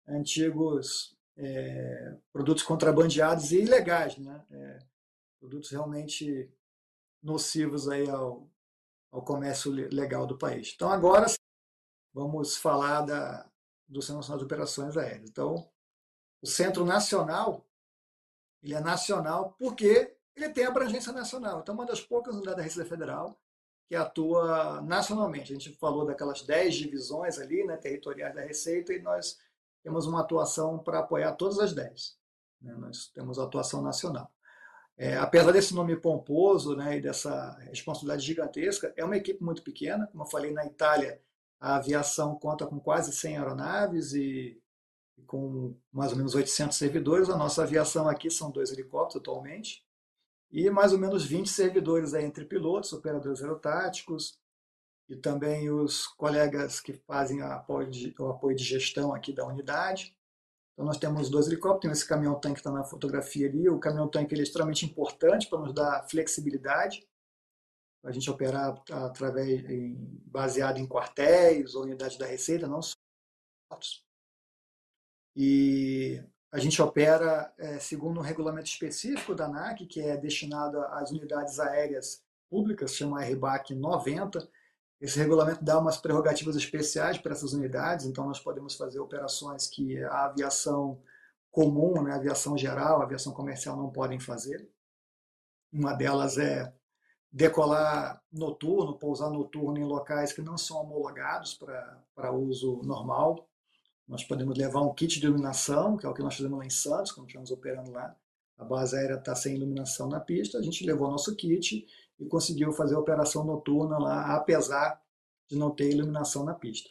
antigos 0.06 1.16
é, 1.36 2.16
produtos 2.32 2.62
contrabandeados 2.62 3.52
e 3.52 3.62
ilegais, 3.62 4.16
né? 4.18 4.44
É, 4.50 4.78
produtos 5.38 5.70
realmente 5.70 6.50
nocivos 7.22 7.88
aí 7.88 8.08
ao, 8.08 8.48
ao 9.10 9.22
comércio 9.22 9.70
legal 9.70 10.26
do 10.26 10.38
país. 10.38 10.72
Então 10.74 10.88
agora 10.88 11.26
vamos 12.12 12.56
falar 12.56 13.02
da, 13.02 13.48
do 13.88 14.00
Centro 14.00 14.16
Nacional 14.16 14.38
de 14.38 14.44
Operações 14.44 14.96
Aéreas. 14.96 15.28
Então, 15.28 15.68
o 16.40 16.46
Centro 16.46 16.84
Nacional, 16.84 17.65
ele 18.66 18.74
é 18.74 18.80
nacional 18.80 19.54
porque 19.58 20.14
ele 20.34 20.48
tem 20.50 20.64
abrangência 20.64 21.12
nacional. 21.12 21.60
Então, 21.60 21.74
uma 21.74 21.86
das 21.86 22.00
poucas 22.00 22.34
unidades 22.34 22.58
da 22.58 22.62
Receita 22.62 22.88
Federal 22.88 23.40
que 23.88 23.94
atua 23.94 24.82
nacionalmente. 24.82 25.52
A 25.52 25.54
gente 25.54 25.72
falou 25.78 26.04
daquelas 26.04 26.42
10 26.42 26.74
divisões 26.74 27.38
ali, 27.38 27.64
né, 27.64 27.76
territoriais 27.76 28.34
da 28.34 28.42
Receita, 28.42 28.92
e 28.92 29.00
nós 29.00 29.38
temos 29.82 30.06
uma 30.06 30.20
atuação 30.20 30.78
para 30.78 30.98
apoiar 30.98 31.32
todas 31.32 31.58
as 31.58 31.72
10. 31.72 32.18
Né? 32.60 32.74
Nós 32.74 33.06
temos 33.14 33.38
atuação 33.38 33.80
nacional. 33.80 34.30
É, 34.98 35.16
apesar 35.16 35.52
desse 35.52 35.74
nome 35.74 35.94
pomposo 35.94 36.74
né, 36.74 36.96
e 36.96 37.00
dessa 37.00 37.56
responsabilidade 37.70 38.26
gigantesca, 38.26 38.92
é 38.96 39.04
uma 39.04 39.16
equipe 39.16 39.42
muito 39.44 39.62
pequena. 39.62 40.06
Como 40.08 40.24
eu 40.24 40.28
falei, 40.28 40.50
na 40.50 40.66
Itália, 40.66 41.20
a 41.60 41.76
aviação 41.76 42.34
conta 42.36 42.66
com 42.66 42.80
quase 42.80 43.12
100 43.12 43.38
aeronaves 43.38 44.14
e 44.14 44.60
com 45.26 45.76
mais 45.92 46.12
ou 46.12 46.18
menos 46.18 46.34
800 46.34 46.76
servidores. 46.76 47.28
A 47.28 47.36
nossa 47.36 47.62
aviação 47.62 48.08
aqui 48.08 48.30
são 48.30 48.50
dois 48.50 48.70
helicópteros 48.70 49.22
atualmente 49.22 49.86
e 50.50 50.70
mais 50.70 50.92
ou 50.92 50.98
menos 50.98 51.24
20 51.24 51.48
servidores 51.48 52.14
aí 52.14 52.24
entre 52.24 52.44
pilotos, 52.44 52.92
operadores 52.92 53.42
aerotáticos 53.42 54.38
e 55.08 55.16
também 55.16 55.70
os 55.70 56.06
colegas 56.06 56.80
que 56.80 56.92
fazem 56.92 57.42
apoio 57.42 57.90
de, 57.90 58.14
o 58.18 58.28
apoio 58.28 58.56
de 58.56 58.64
gestão 58.64 59.14
aqui 59.14 59.32
da 59.32 59.46
unidade. 59.46 60.16
Então 60.72 60.84
nós 60.84 60.98
temos 60.98 61.30
dois 61.30 61.46
helicópteros, 61.46 61.98
esse 61.98 62.08
caminhão-tanque 62.08 62.54
que 62.54 62.60
está 62.60 62.70
na 62.70 62.84
fotografia 62.84 63.48
ali. 63.48 63.68
O 63.68 63.78
caminhão-tanque 63.78 64.34
é 64.34 64.42
extremamente 64.42 64.84
importante 64.84 65.48
para 65.48 65.60
nos 65.60 65.72
dar 65.72 66.06
flexibilidade, 66.08 67.06
para 68.02 68.10
a 68.10 68.12
gente 68.12 68.30
operar 68.30 68.82
através, 68.90 69.64
baseado 70.26 70.78
em 70.78 70.86
quartéis 70.86 71.74
ou 71.74 71.84
unidades 71.84 72.18
da 72.18 72.26
Receita, 72.26 72.68
não 72.68 72.82
só 72.82 72.94
e 75.36 76.24
a 76.50 76.58
gente 76.58 76.80
opera 76.80 77.52
é, 77.58 77.78
segundo 77.78 78.18
um 78.18 78.22
regulamento 78.22 78.68
específico 78.68 79.34
da 79.34 79.44
ANAC, 79.44 79.84
que 79.84 80.00
é 80.00 80.16
destinado 80.16 80.78
às 80.78 81.10
unidades 81.10 81.60
aéreas 81.60 82.22
públicas, 82.48 82.94
chama 82.94 83.22
RBAC 83.22 83.74
90. 83.74 84.48
Esse 84.98 85.18
regulamento 85.18 85.62
dá 85.62 85.78
umas 85.78 85.98
prerrogativas 85.98 86.56
especiais 86.56 87.18
para 87.18 87.32
essas 87.32 87.52
unidades, 87.52 88.06
então 88.06 88.26
nós 88.26 88.40
podemos 88.40 88.74
fazer 88.74 88.98
operações 88.98 89.66
que 89.66 90.02
a 90.04 90.24
aviação 90.24 91.02
comum, 91.50 92.02
né, 92.02 92.12
a 92.12 92.16
aviação 92.16 92.56
geral, 92.56 93.00
a 93.00 93.04
aviação 93.04 93.34
comercial 93.34 93.76
não 93.76 93.90
podem 93.90 94.18
fazer. 94.18 94.66
Uma 95.70 95.92
delas 95.92 96.38
é 96.38 96.72
decolar 97.30 98.22
noturno, 98.32 98.98
pousar 98.98 99.28
noturno 99.28 99.78
em 99.78 99.84
locais 99.84 100.32
que 100.32 100.40
não 100.40 100.56
são 100.56 100.78
homologados 100.78 101.52
para 101.52 102.32
uso 102.32 102.80
normal. 102.82 103.46
Nós 104.08 104.22
podemos 104.24 104.56
levar 104.56 104.80
um 104.82 104.94
kit 104.94 105.18
de 105.18 105.26
iluminação, 105.26 105.96
que 105.96 106.06
é 106.06 106.08
o 106.08 106.14
que 106.14 106.22
nós 106.22 106.36
fizemos 106.36 106.58
lá 106.58 106.64
em 106.64 106.70
Santos, 106.70 107.12
quando 107.12 107.26
estamos 107.26 107.50
operando 107.50 107.90
lá. 107.90 108.14
A 108.56 108.64
base 108.64 108.96
aérea 108.96 109.16
está 109.16 109.34
sem 109.34 109.54
iluminação 109.56 110.08
na 110.08 110.20
pista, 110.20 110.58
a 110.58 110.62
gente 110.62 110.86
levou 110.86 111.10
nosso 111.10 111.34
kit 111.34 111.86
e 112.18 112.24
conseguiu 112.24 112.72
fazer 112.72 112.94
a 112.94 112.98
operação 112.98 113.44
noturna 113.44 113.98
lá, 113.98 114.34
apesar 114.34 115.00
de 115.48 115.56
não 115.56 115.70
ter 115.70 115.90
iluminação 115.90 116.44
na 116.44 116.54
pista. 116.54 116.88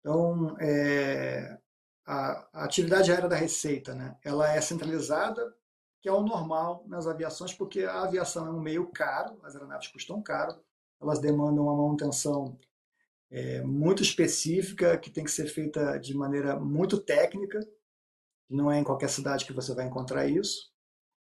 Então, 0.00 0.54
é, 0.60 1.58
a, 2.06 2.46
a, 2.52 2.64
atividade 2.64 3.10
aérea 3.10 3.28
da 3.28 3.36
Receita, 3.36 3.94
né, 3.94 4.16
ela 4.22 4.50
é 4.52 4.60
centralizada, 4.60 5.54
que 6.00 6.08
é 6.08 6.12
o 6.12 6.22
normal 6.22 6.84
nas 6.86 7.06
aviações, 7.06 7.52
porque 7.54 7.82
a 7.82 8.02
aviação 8.02 8.46
é 8.46 8.50
um 8.50 8.60
meio 8.60 8.86
caro, 8.88 9.38
as 9.42 9.54
aeronaves 9.54 9.88
custam 9.88 10.22
caro, 10.22 10.54
elas 11.00 11.18
demandam 11.18 11.64
uma 11.64 11.74
manutenção 11.74 12.56
é, 13.34 13.60
muito 13.62 14.00
específica, 14.00 14.96
que 14.96 15.10
tem 15.10 15.24
que 15.24 15.30
ser 15.30 15.48
feita 15.48 15.98
de 15.98 16.14
maneira 16.14 16.56
muito 16.56 16.96
técnica, 16.96 17.58
não 18.48 18.70
é 18.70 18.78
em 18.78 18.84
qualquer 18.84 19.10
cidade 19.10 19.44
que 19.44 19.52
você 19.52 19.74
vai 19.74 19.86
encontrar 19.86 20.28
isso. 20.28 20.72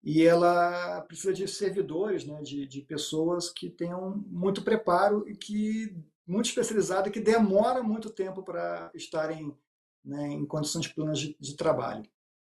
E 0.04 0.22
ela 0.22 1.02
precisa 1.02 1.34
de 1.34 1.48
servidores, 1.48 2.24
né, 2.24 2.44
de, 2.44 2.68
de 2.68 2.82
pessoas 2.82 3.50
que 3.50 3.72
tenham 3.72 4.24
muito 4.28 4.62
preparo 4.62 5.28
e 5.28 5.36
que 5.36 5.98
muito 6.28 6.46
especializado 6.46 7.10
que 7.10 7.20
demora 7.20 7.82
muito 7.82 8.12
tempo 8.12 8.44
para 8.44 8.92
estarem 8.94 9.58
né, 10.04 10.28
em 10.28 10.46
condições 10.46 10.88
plenas 10.88 11.18
de, 11.18 11.36
de, 11.40 11.56
trabalho. 11.56 12.04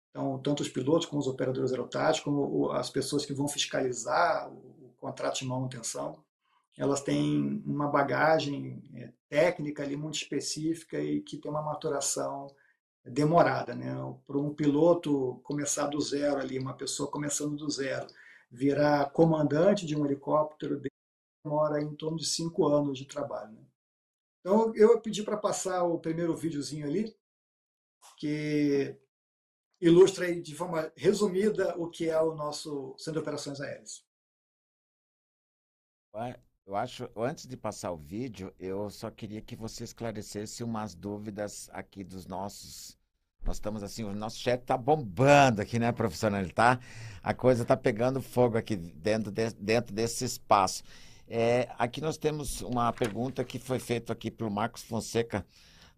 Então, 0.09 0.39
tanto 0.39 0.63
os 0.63 0.71
pilotos 0.71 1.07
como 1.07 1.21
os 1.21 1.29
operadores 1.29 1.71
aerotáticos, 1.71 2.25
como 2.25 2.71
as 2.73 2.89
pessoas 2.89 3.27
que 3.27 3.35
vão 3.35 3.47
fiscalizar 3.47 4.51
o 4.51 4.95
contrato 4.97 5.41
de 5.41 5.45
manutenção, 5.45 6.25
elas 6.77 7.03
têm 7.03 7.63
uma 7.67 7.89
bagagem 7.89 8.83
é, 8.95 9.13
técnica 9.29 9.83
ali 9.83 9.97
muito 9.97 10.15
específica 10.15 10.99
e 10.99 11.21
que 11.21 11.37
tem 11.37 11.51
uma 11.51 11.63
maturação 11.63 12.47
demorada, 13.05 13.75
né? 13.75 13.95
Para 14.27 14.39
um 14.39 14.55
piloto 14.55 15.41
começar 15.43 15.87
do 15.87 16.01
zero 16.01 16.39
ali, 16.39 16.59
uma 16.59 16.75
pessoa 16.75 17.11
começando 17.11 17.57
do 17.57 17.71
zero, 17.71 18.07
virar 18.51 19.11
comandante 19.11 19.87
de 19.87 19.97
um 19.97 20.05
helicóptero 20.05 20.81
demora 21.45 21.81
em 21.81 21.95
torno 21.95 22.19
de 22.19 22.27
cinco 22.27 22.67
anos 22.67 22.99
de 22.99 23.07
trabalho. 23.07 23.53
Né? 23.53 23.65
Então 24.41 24.75
eu 24.75 25.01
pedi 25.01 25.23
para 25.23 25.37
passar 25.37 25.85
o 25.85 25.99
primeiro 25.99 26.37
videozinho 26.37 26.87
ali 26.87 27.15
que 28.17 28.97
ilustra 29.81 30.35
de 30.41 30.55
forma 30.55 30.93
resumida 30.97 31.77
o 31.79 31.89
que 31.89 32.09
é 32.09 32.21
o 32.21 32.35
nosso 32.35 32.95
Centro 32.99 33.15
de 33.15 33.19
Operações 33.21 33.61
Aéreas. 33.61 34.05
Eu 36.71 36.77
acho, 36.77 37.11
antes 37.17 37.49
de 37.49 37.57
passar 37.57 37.91
o 37.91 37.97
vídeo, 37.97 38.55
eu 38.57 38.89
só 38.91 39.11
queria 39.11 39.41
que 39.41 39.57
você 39.57 39.83
esclarecesse 39.83 40.63
umas 40.63 40.95
dúvidas 40.95 41.69
aqui 41.73 42.05
dos 42.05 42.29
nossos. 42.29 42.97
Nós 43.45 43.57
estamos 43.57 43.83
assim, 43.83 44.05
o 44.05 44.15
nosso 44.15 44.39
chat 44.39 44.61
está 44.61 44.79
bombando 44.79 45.61
aqui, 45.61 45.81
né, 45.81 45.91
professor? 45.91 46.33
Ele 46.33 46.53
tá, 46.53 46.79
a 47.25 47.35
coisa 47.35 47.63
está 47.63 47.77
pegando 47.77 48.23
fogo 48.23 48.57
aqui 48.57 48.77
dentro, 48.77 49.33
de, 49.33 49.51
dentro 49.55 49.93
desse 49.93 50.25
espaço. 50.25 50.85
É, 51.27 51.69
aqui 51.77 52.01
nós 52.01 52.17
temos 52.17 52.61
uma 52.61 52.93
pergunta 52.93 53.43
que 53.43 53.59
foi 53.59 53.81
feita 53.81 54.13
aqui 54.13 54.31
pelo 54.31 54.49
Marcos 54.49 54.85
Fonseca. 54.85 55.45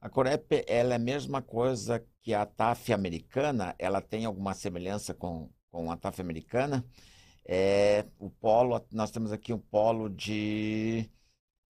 A 0.01 0.09
Corep, 0.09 0.65
ela 0.67 0.95
é 0.95 0.97
a 0.97 0.99
mesma 0.99 1.43
coisa 1.43 2.03
que 2.23 2.33
a 2.33 2.47
TAF 2.47 2.95
americana? 2.95 3.75
Ela 3.79 4.01
tem 4.01 4.25
alguma 4.25 4.55
semelhança 4.55 5.13
com, 5.13 5.51
com 5.71 5.93
a 5.93 5.99
TAF 5.99 6.23
americana? 6.23 6.83
É, 7.45 8.07
o 8.19 8.31
polo, 8.31 8.81
nós 8.93 9.11
temos 9.11 9.33
aqui 9.33 9.53
um 9.53 9.59
polo 9.59 10.09
de. 10.09 11.11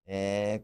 É, 0.07 0.63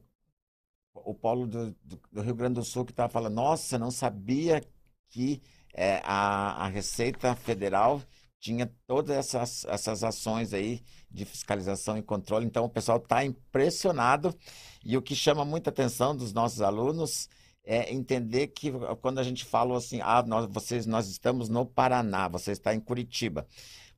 o 0.95 1.15
polo 1.15 1.47
do, 1.47 1.77
do, 2.11 2.23
Rio 2.23 2.35
Grande 2.35 2.55
do 2.55 2.65
Sul 2.65 2.85
que 2.85 2.93
estava 2.93 3.09
falando, 3.09 3.35
nossa, 3.35 3.79
não 3.79 3.91
sabia 3.91 4.63
que 5.09 5.41
é, 5.73 6.01
a, 6.05 6.65
a 6.65 6.69
Receita 6.69 7.35
Federal 7.37 8.03
tinha 8.41 8.73
todas 8.87 9.17
essas, 9.17 9.65
essas 9.67 10.05
ações 10.05 10.53
aí 10.53 10.83
de 11.11 11.25
fiscalização 11.25 11.97
e 11.97 12.03
controle. 12.03 12.47
Então, 12.47 12.65
o 12.65 12.71
pessoal 12.71 12.99
está 12.99 13.25
impressionado. 13.25 14.35
E 14.85 14.97
o 14.97 15.03
que 15.03 15.15
chama 15.15 15.45
muita 15.45 15.71
atenção 15.71 16.17
dos 16.17 16.33
nossos 16.33 16.61
alunos 16.61 17.29
é 17.65 17.93
entender 17.93 18.49
que 18.49 18.71
quando 19.01 19.19
a 19.19 19.25
gente 19.25 19.45
fala 19.45 19.77
assim, 19.77 20.01
ah, 20.01 20.23
nós, 20.23 20.47
vocês, 20.47 20.87
nós 20.87 21.09
estamos 21.09 21.49
no 21.49 21.67
Paraná, 21.67 22.29
você 22.29 22.53
está 22.53 22.75
em 22.75 22.81
Curitiba 22.81 23.47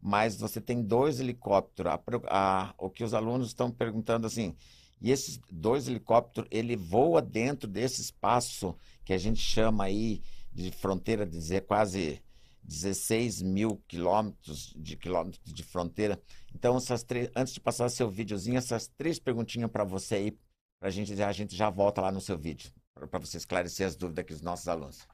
mas 0.01 0.37
você 0.37 0.61
tem 0.61 0.83
dois 0.83 1.21
helicópteros. 1.21 1.93
A, 1.93 2.01
a, 2.29 2.75
o 2.79 2.91
que 2.91 3.05
os 3.05 3.15
alunos 3.15 3.49
estão 3.49 3.71
perguntando 3.71 4.27
assim, 4.27 4.57
e 5.01 5.11
esses 5.11 5.39
dois 5.51 5.87
helicópteros, 5.89 6.49
ele 6.51 6.77
voa 6.77 7.23
dentro 7.23 7.69
desse 7.69 8.01
espaço 8.01 8.77
que 9.05 9.13
a 9.13 9.19
gente 9.19 9.41
chama 9.41 9.85
aí 9.85 10.23
de 10.53 10.73
fronteira, 10.73 11.25
dizer 11.25 11.67
quase 11.67 12.23
16 12.63 13.43
mil 13.43 13.83
quilômetros 13.87 14.75
de 14.77 14.97
quilômetros 14.97 15.53
de 15.53 15.63
fronteira. 15.63 16.21
Então, 16.55 16.77
essas 16.77 17.03
três, 17.03 17.31
antes 17.35 17.55
de 17.55 17.61
passar 17.61 17.89
seu 17.89 18.11
videozinho, 18.11 18.59
essas 18.59 18.89
três 18.89 19.19
perguntinhas 19.19 19.71
para 19.71 19.85
você 19.85 20.15
aí, 20.17 20.39
para 20.79 20.89
a 20.89 20.91
gente, 20.91 21.21
a 21.23 21.33
gente 21.33 21.57
já 21.57 21.71
volta 21.71 22.01
lá 22.01 22.13
no 22.13 22.21
seu 22.21 22.37
vídeo, 22.37 22.73
para 23.09 23.19
você 23.19 23.37
esclarecer 23.37 23.87
as 23.87 23.97
dúvidas 23.97 24.23
aqui 24.23 24.33
dos 24.33 24.43
nossos 24.43 24.69
alunos. 24.69 25.07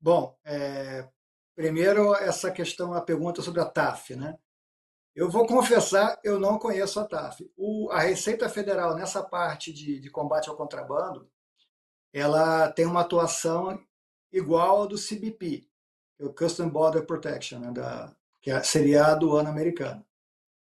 Bom, 0.00 0.36
é, 0.44 1.08
Primeiro, 1.54 2.14
essa 2.14 2.50
questão, 2.50 2.94
a 2.94 3.00
pergunta 3.00 3.42
sobre 3.42 3.60
a 3.60 3.64
TAF. 3.64 4.16
Né? 4.16 4.38
Eu 5.14 5.30
vou 5.30 5.46
confessar, 5.46 6.18
eu 6.24 6.38
não 6.38 6.58
conheço 6.58 6.98
a 6.98 7.04
TAF. 7.04 7.50
O, 7.56 7.90
a 7.90 8.00
Receita 8.00 8.48
Federal, 8.48 8.94
nessa 8.94 9.22
parte 9.22 9.72
de, 9.72 10.00
de 10.00 10.10
combate 10.10 10.48
ao 10.48 10.56
contrabando, 10.56 11.28
ela 12.12 12.70
tem 12.70 12.86
uma 12.86 13.00
atuação 13.00 13.78
igual 14.32 14.80
ao 14.80 14.86
do 14.86 14.96
CBP, 14.96 15.68
é 16.18 16.24
o 16.24 16.32
Custom 16.32 16.68
Border 16.68 17.04
Protection, 17.04 17.58
né, 17.58 17.70
da, 17.70 18.14
que 18.40 18.50
é, 18.50 18.62
seria 18.62 19.04
a 19.04 19.12
aduana 19.12 19.50
americana. 19.50 20.04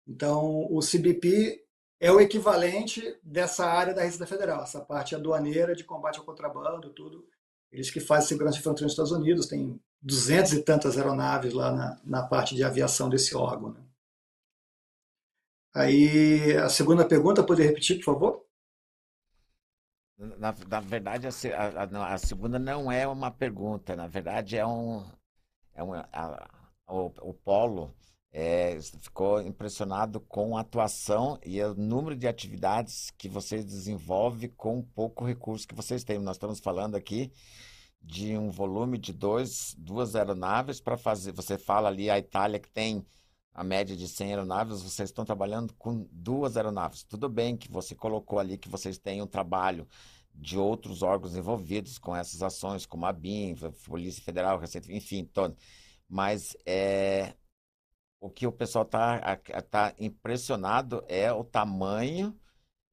Então, 0.07 0.67
o 0.69 0.79
CBP 0.79 1.63
é 1.99 2.11
o 2.11 2.19
equivalente 2.19 3.19
dessa 3.21 3.65
área 3.65 3.93
da 3.93 4.01
Receita 4.01 4.25
Federal, 4.25 4.63
essa 4.63 4.81
parte 4.81 5.15
aduaneira 5.15 5.75
de 5.75 5.83
combate 5.83 6.17
ao 6.17 6.25
contrabando, 6.25 6.89
tudo. 6.89 7.27
Eles 7.71 7.91
que 7.91 7.99
fazem 7.99 8.27
segurança 8.27 8.57
de 8.57 8.63
fronteira 8.63 8.85
nos 8.85 8.93
Estados 8.93 9.11
Unidos, 9.11 9.45
tem 9.45 9.79
duzentas 10.01 10.53
e 10.53 10.63
tantas 10.63 10.97
aeronaves 10.97 11.53
lá 11.53 11.71
na, 11.71 12.01
na 12.03 12.23
parte 12.23 12.55
de 12.55 12.63
aviação 12.63 13.09
desse 13.09 13.35
órgão. 13.35 13.73
Né? 13.73 13.81
Aí, 15.73 16.57
a 16.57 16.69
segunda 16.69 17.07
pergunta, 17.07 17.43
poder 17.43 17.65
repetir, 17.65 17.97
por 17.97 18.05
favor? 18.05 18.45
Na, 20.17 20.53
na 20.67 20.79
verdade, 20.79 21.27
a, 21.27 21.29
a, 21.83 22.13
a, 22.13 22.17
segunda 22.17 22.59
não 22.59 22.91
é 22.91 23.07
uma 23.07 23.31
pergunta, 23.31 23.95
na 23.95 24.07
verdade 24.07 24.57
é 24.57 24.65
um. 24.65 25.03
É 25.73 25.83
um 25.83 25.93
a, 25.93 26.49
o, 26.87 27.05
o 27.21 27.33
Polo 27.33 27.95
é, 28.31 28.77
ficou 28.99 29.41
impressionado 29.41 30.19
com 30.19 30.57
a 30.57 30.61
atuação 30.61 31.39
e 31.43 31.61
o 31.63 31.73
número 31.73 32.15
de 32.15 32.27
atividades 32.27 33.11
que 33.17 33.27
vocês 33.27 33.65
desenvolvem 33.65 34.49
com 34.49 34.83
pouco 34.83 35.25
recurso 35.25 35.67
que 35.67 35.73
vocês 35.73 36.03
têm. 36.03 36.19
Nós 36.19 36.35
estamos 36.35 36.59
falando 36.59 36.95
aqui 36.95 37.31
de 38.01 38.37
um 38.37 38.49
volume 38.49 38.97
de 38.97 39.13
dois, 39.13 39.75
duas 39.77 40.15
aeronaves 40.15 40.79
para 40.81 40.97
fazer. 40.97 41.31
Você 41.33 41.57
fala 41.57 41.89
ali 41.89 42.09
a 42.09 42.17
Itália 42.17 42.59
que 42.59 42.69
tem 42.69 43.05
a 43.53 43.63
média 43.63 43.95
de 43.95 44.07
100 44.07 44.29
aeronaves, 44.29 44.81
vocês 44.81 45.09
estão 45.09 45.25
trabalhando 45.25 45.73
com 45.75 46.07
duas 46.11 46.55
aeronaves. 46.55 47.03
Tudo 47.03 47.27
bem 47.29 47.57
que 47.57 47.69
você 47.69 47.93
colocou 47.93 48.39
ali 48.39 48.57
que 48.57 48.69
vocês 48.69 48.97
têm 48.97 49.21
um 49.21 49.27
trabalho 49.27 49.87
de 50.33 50.57
outros 50.57 51.03
órgãos 51.03 51.35
envolvidos 51.35 51.97
com 51.97 52.15
essas 52.15 52.41
ações, 52.41 52.85
como 52.85 53.05
a 53.05 53.11
BIM, 53.13 53.55
a 53.63 53.71
Polícia 53.89 54.23
Federal, 54.23 54.57
Receita, 54.57 54.91
enfim, 54.91 55.25
todo. 55.25 55.55
Mas 56.07 56.55
é, 56.65 57.35
o 58.19 58.29
que 58.29 58.47
o 58.47 58.51
pessoal 58.51 58.85
está 58.85 59.35
tá 59.69 59.93
impressionado 59.99 61.03
é 61.07 61.31
o 61.33 61.43
tamanho 61.43 62.37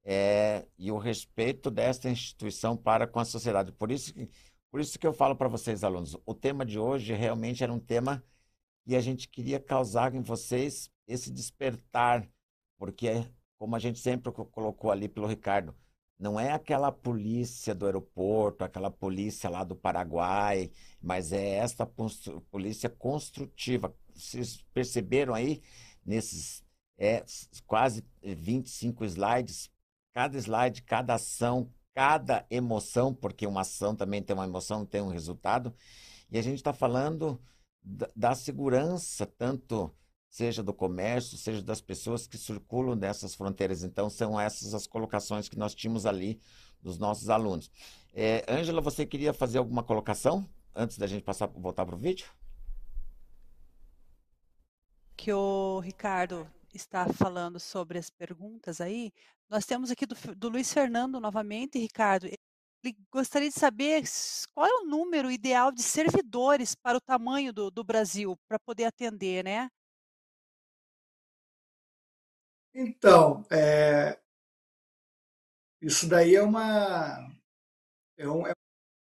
é, 0.03 0.65
e 0.77 0.91
o 0.91 0.97
respeito 0.97 1.69
desta 1.71 2.09
instituição 2.09 2.75
para 2.75 3.07
com 3.07 3.19
a 3.19 3.25
sociedade. 3.25 3.71
Por 3.71 3.91
isso, 3.91 4.13
por 4.71 4.79
isso 4.79 4.99
que 4.99 5.07
eu 5.07 5.13
falo 5.13 5.35
para 5.35 5.47
vocês, 5.47 5.83
alunos, 5.83 6.15
o 6.25 6.33
tema 6.33 6.65
de 6.65 6.79
hoje 6.79 7.13
realmente 7.13 7.63
era 7.63 7.73
um 7.73 7.79
tema 7.79 8.23
e 8.85 8.95
a 8.95 9.01
gente 9.01 9.27
queria 9.27 9.59
causar 9.59 10.13
em 10.15 10.21
vocês 10.21 10.91
esse 11.07 11.31
despertar, 11.31 12.27
porque, 12.77 13.25
como 13.57 13.75
a 13.75 13.79
gente 13.79 13.99
sempre 13.99 14.31
colocou 14.31 14.91
ali 14.91 15.07
pelo 15.07 15.27
Ricardo, 15.27 15.75
não 16.19 16.39
é 16.39 16.51
aquela 16.51 16.91
polícia 16.91 17.73
do 17.73 17.85
aeroporto, 17.85 18.63
aquela 18.63 18.91
polícia 18.91 19.49
lá 19.49 19.63
do 19.63 19.75
Paraguai, 19.75 20.69
mas 21.01 21.31
é 21.31 21.55
esta 21.55 21.85
polícia 22.51 22.89
construtiva. 22.89 23.95
Vocês 24.13 24.61
perceberam 24.73 25.33
aí, 25.33 25.61
nesses 26.05 26.63
é, 26.97 27.23
quase 27.65 28.05
25 28.21 29.05
slides, 29.05 29.71
cada 30.13 30.37
slide, 30.37 30.83
cada 30.83 31.13
ação, 31.13 31.71
cada 31.99 32.45
emoção, 32.49 33.13
porque 33.13 33.45
uma 33.45 33.59
ação 33.59 33.93
também 33.93 34.23
tem 34.23 34.33
uma 34.33 34.45
emoção, 34.45 34.85
tem 34.85 35.01
um 35.01 35.09
resultado, 35.09 35.75
e 36.31 36.39
a 36.39 36.41
gente 36.41 36.55
está 36.55 36.71
falando 36.71 37.37
da, 38.15 38.33
segurança, 38.33 39.25
tanto 39.25 39.93
seja 40.29 40.63
do 40.63 40.73
comércio, 40.73 41.37
seja 41.37 41.61
das 41.61 41.81
pessoas 41.81 42.25
que 42.25 42.37
circulam 42.37 42.95
nessas 42.95 43.35
fronteiras. 43.35 43.83
Então, 43.83 44.09
são 44.09 44.39
essas 44.39 44.73
as 44.73 44.87
colocações 44.87 45.49
que 45.49 45.57
nós 45.57 45.75
tínhamos 45.75 46.05
ali 46.05 46.39
dos 46.81 46.97
nossos 46.97 47.29
alunos. 47.29 47.69
É, 48.13 48.45
Ângela, 48.47 48.79
você 48.79 49.05
queria 49.05 49.33
fazer 49.33 49.57
alguma 49.57 49.83
colocação 49.83 50.49
antes 50.73 50.97
da 50.97 51.05
gente 51.05 51.23
passar 51.23 51.47
voltar 51.47 51.85
para 51.85 51.95
o 51.95 51.99
vídeo? 51.99 52.29
Que 55.17 55.33
o 55.33 55.81
Ricardo 55.81 56.47
está 56.73 57.07
falando 57.13 57.59
sobre 57.59 57.97
as 57.97 58.09
perguntas 58.09 58.79
aí, 58.79 59.11
nós 59.49 59.65
temos 59.65 59.91
aqui 59.91 60.05
do, 60.05 60.15
do 60.35 60.49
Luiz 60.49 60.71
Fernando 60.71 61.19
novamente, 61.19 61.79
Ricardo 61.79 62.27
ele 62.83 62.97
gostaria 63.11 63.49
de 63.49 63.59
saber 63.59 64.03
qual 64.53 64.65
é 64.65 64.73
o 64.73 64.85
número 64.85 65.29
ideal 65.29 65.71
de 65.71 65.83
servidores 65.83 66.75
para 66.75 66.97
o 66.97 67.01
tamanho 67.01 67.51
do, 67.51 67.69
do 67.69 67.83
Brasil, 67.83 68.37
para 68.47 68.57
poder 68.59 68.85
atender, 68.85 69.43
né? 69.43 69.69
Então, 72.73 73.43
é, 73.51 74.17
isso 75.81 76.07
daí 76.07 76.35
é 76.35 76.41
uma 76.41 77.29
é 78.17 78.29
um, 78.29 78.47
é 78.47 78.53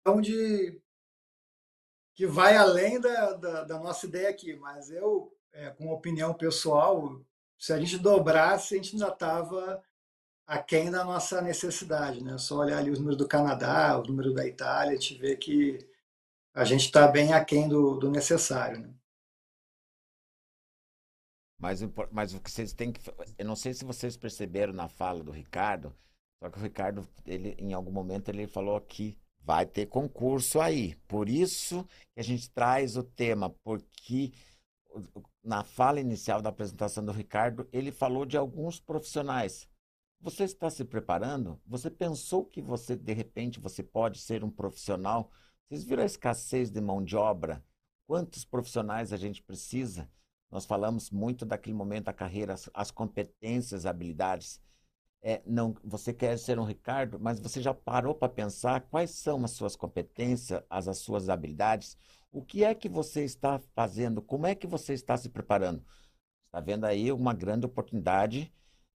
um 0.07 0.21
de 0.21 0.81
que 2.15 2.27
vai 2.27 2.55
além 2.55 2.99
da, 2.99 3.33
da, 3.33 3.63
da, 3.63 3.79
nossa 3.79 4.05
ideia 4.05 4.29
aqui, 4.29 4.55
mas 4.55 4.91
eu, 4.91 5.33
é, 5.53 5.69
com 5.71 5.89
opinião 5.89 6.33
pessoal, 6.33 7.25
se 7.59 7.73
a 7.73 7.79
gente 7.79 7.97
dobrasse, 7.97 8.73
a 8.73 8.77
gente 8.77 8.93
ainda 8.93 9.09
estava 9.09 9.83
aquém 10.47 10.89
da 10.89 11.03
nossa 11.03 11.41
necessidade. 11.41 12.23
Né? 12.23 12.37
Só 12.37 12.59
olhar 12.59 12.77
ali 12.77 12.89
os 12.89 12.97
números 12.97 13.17
do 13.17 13.27
Canadá, 13.27 13.99
os 13.99 14.07
números 14.07 14.33
da 14.33 14.47
Itália, 14.47 14.93
a 14.93 14.95
gente 14.95 15.15
vê 15.15 15.35
que 15.35 15.77
a 16.53 16.63
gente 16.63 16.85
está 16.85 17.05
bem 17.07 17.33
aquém 17.33 17.67
do, 17.67 17.97
do 17.97 18.09
necessário. 18.09 18.79
Né? 18.79 18.93
Mas, 21.59 21.81
mas 22.09 22.33
o 22.33 22.39
que 22.39 22.49
vocês 22.49 22.71
têm 22.71 22.93
que. 22.93 23.01
Eu 23.37 23.45
não 23.45 23.55
sei 23.55 23.73
se 23.73 23.83
vocês 23.83 24.15
perceberam 24.15 24.71
na 24.71 24.87
fala 24.87 25.21
do 25.21 25.31
Ricardo, 25.31 25.93
só 26.41 26.49
que 26.49 26.57
o 26.57 26.61
Ricardo, 26.61 27.05
ele, 27.25 27.55
em 27.59 27.73
algum 27.73 27.91
momento, 27.91 28.29
ele 28.29 28.47
falou 28.47 28.79
que 28.79 29.17
vai 29.41 29.65
ter 29.65 29.87
concurso 29.87 30.61
aí. 30.61 30.95
Por 31.07 31.27
isso 31.27 31.83
que 32.13 32.21
a 32.21 32.23
gente 32.23 32.49
traz 32.51 32.95
o 32.95 33.03
tema, 33.03 33.49
porque 33.61 34.31
na 35.43 35.63
fala 35.63 35.99
inicial 35.99 36.41
da 36.41 36.49
apresentação 36.49 37.03
do 37.05 37.11
Ricardo, 37.11 37.67
ele 37.71 37.91
falou 37.91 38.25
de 38.25 38.37
alguns 38.37 38.79
profissionais 38.79 39.69
você 40.21 40.43
está 40.43 40.69
se 40.69 40.83
preparando? 40.83 41.59
Você 41.65 41.89
pensou 41.89 42.45
que 42.45 42.61
você, 42.61 42.95
de 42.95 43.13
repente, 43.13 43.59
você 43.59 43.81
pode 43.81 44.19
ser 44.19 44.43
um 44.43 44.49
profissional? 44.49 45.31
Vocês 45.67 45.83
viram 45.83 46.03
a 46.03 46.05
escassez 46.05 46.69
de 46.69 46.81
mão 46.81 47.03
de 47.03 47.15
obra? 47.15 47.63
Quantos 48.05 48.43
profissionais 48.43 49.13
a 49.13 49.17
gente 49.17 49.41
precisa? 49.41 50.09
Nós 50.51 50.65
falamos 50.65 51.09
muito 51.09 51.45
daquele 51.45 51.75
momento 51.75 52.05
da 52.05 52.13
carreira, 52.13 52.53
as, 52.53 52.69
as 52.73 52.91
competências, 52.91 53.85
habilidades. 53.85 54.59
É, 55.21 55.41
não, 55.45 55.75
você 55.83 56.13
quer 56.13 56.37
ser 56.37 56.59
um 56.59 56.65
Ricardo, 56.65 57.19
mas 57.19 57.39
você 57.39 57.61
já 57.61 57.73
parou 57.73 58.15
para 58.15 58.29
pensar 58.29 58.81
quais 58.81 59.11
são 59.11 59.43
as 59.45 59.51
suas 59.51 59.75
competências, 59.75 60.61
as, 60.69 60.87
as 60.87 60.97
suas 60.97 61.29
habilidades? 61.29 61.97
O 62.31 62.43
que 62.43 62.63
é 62.63 62.75
que 62.75 62.87
você 62.87 63.23
está 63.23 63.59
fazendo? 63.73 64.21
Como 64.21 64.45
é 64.45 64.53
que 64.53 64.67
você 64.67 64.93
está 64.93 65.17
se 65.17 65.29
preparando? 65.29 65.83
Está 66.45 66.59
vendo 66.59 66.85
aí 66.85 67.11
uma 67.11 67.33
grande 67.33 67.65
oportunidade 67.65 68.53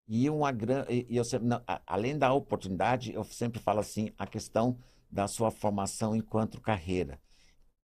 e 0.07 0.29
uma 0.29 0.51
grande, 0.51 1.05
eu 1.09 1.23
sempre, 1.23 1.47
além 1.87 2.17
da 2.17 2.33
oportunidade, 2.33 3.13
eu 3.13 3.23
sempre 3.23 3.61
falo 3.61 3.79
assim, 3.79 4.11
a 4.17 4.27
questão 4.27 4.77
da 5.09 5.27
sua 5.27 5.51
formação 5.51 6.15
enquanto 6.15 6.59
carreira. 6.59 7.21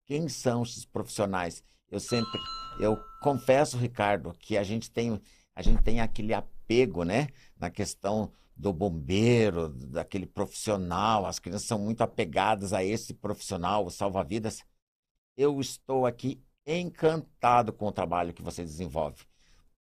Quem 0.05 0.27
são 0.27 0.63
esses 0.63 0.85
profissionais? 0.85 1.63
Eu 1.89 1.99
sempre, 1.99 2.39
eu 2.79 2.97
confesso, 3.21 3.77
Ricardo, 3.77 4.33
que 4.39 4.57
a 4.57 4.63
gente 4.63 4.91
tem, 4.91 5.21
a 5.55 5.61
gente 5.61 5.81
tem 5.81 6.01
aquele 6.01 6.33
apego, 6.33 7.03
né, 7.03 7.27
na 7.57 7.69
questão 7.69 8.31
do 8.55 8.73
bombeiro, 8.73 9.69
daquele 9.69 10.25
profissional. 10.25 11.25
As 11.25 11.39
crianças 11.39 11.67
são 11.67 11.79
muito 11.79 12.01
apegadas 12.01 12.73
a 12.73 12.83
esse 12.83 13.13
profissional, 13.13 13.85
o 13.85 13.91
salva-vidas. 13.91 14.63
Eu 15.37 15.61
estou 15.61 16.05
aqui 16.05 16.41
encantado 16.65 17.71
com 17.71 17.85
o 17.85 17.91
trabalho 17.91 18.33
que 18.33 18.41
você 18.41 18.63
desenvolve 18.63 19.23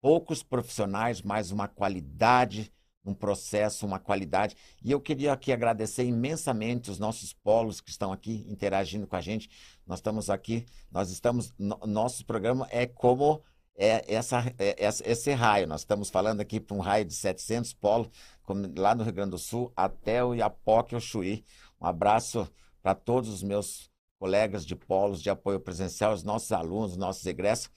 poucos 0.04 0.42
profissionais, 0.42 1.22
mas 1.22 1.50
uma 1.50 1.66
qualidade, 1.66 2.70
um 3.02 3.14
processo, 3.14 3.86
uma 3.86 3.98
qualidade. 3.98 4.54
E 4.82 4.90
eu 4.90 5.00
queria 5.00 5.32
aqui 5.32 5.50
agradecer 5.50 6.04
imensamente 6.04 6.90
os 6.90 6.98
nossos 6.98 7.32
polos 7.32 7.80
que 7.80 7.88
estão 7.88 8.12
aqui 8.12 8.44
interagindo 8.46 9.06
com 9.06 9.16
a 9.16 9.20
gente. 9.22 9.48
Nós 9.86 10.00
estamos 10.00 10.28
aqui, 10.28 10.66
nós 10.90 11.10
estamos, 11.10 11.54
no, 11.58 11.78
nosso 11.86 12.26
programa 12.26 12.68
é 12.70 12.86
como 12.86 13.42
é 13.76 14.04
essa, 14.14 14.40
é, 14.58 14.76
esse 15.06 15.32
raio. 15.32 15.66
Nós 15.66 15.80
estamos 15.80 16.10
falando 16.10 16.42
aqui 16.42 16.60
para 16.60 16.76
um 16.76 16.80
raio 16.80 17.06
de 17.06 17.14
700 17.14 17.72
polos, 17.72 18.10
lá 18.76 18.94
no 18.94 19.04
Rio 19.04 19.12
Grande 19.14 19.30
do 19.30 19.38
Sul, 19.38 19.72
até 19.74 20.22
o 20.22 20.34
Iapoque, 20.34 20.94
o 20.94 21.00
Chuí. 21.00 21.44
Um 21.80 21.86
abraço 21.86 22.46
para 22.82 22.94
todos 22.94 23.30
os 23.30 23.42
meus 23.42 23.90
colegas 24.24 24.64
de 24.64 24.74
polos 24.74 25.22
de 25.22 25.28
apoio 25.28 25.60
presencial, 25.60 26.14
os 26.14 26.24
nossos 26.24 26.50
alunos, 26.50 26.92
os 26.92 26.96
nossos 26.96 27.26
egressos. 27.26 27.70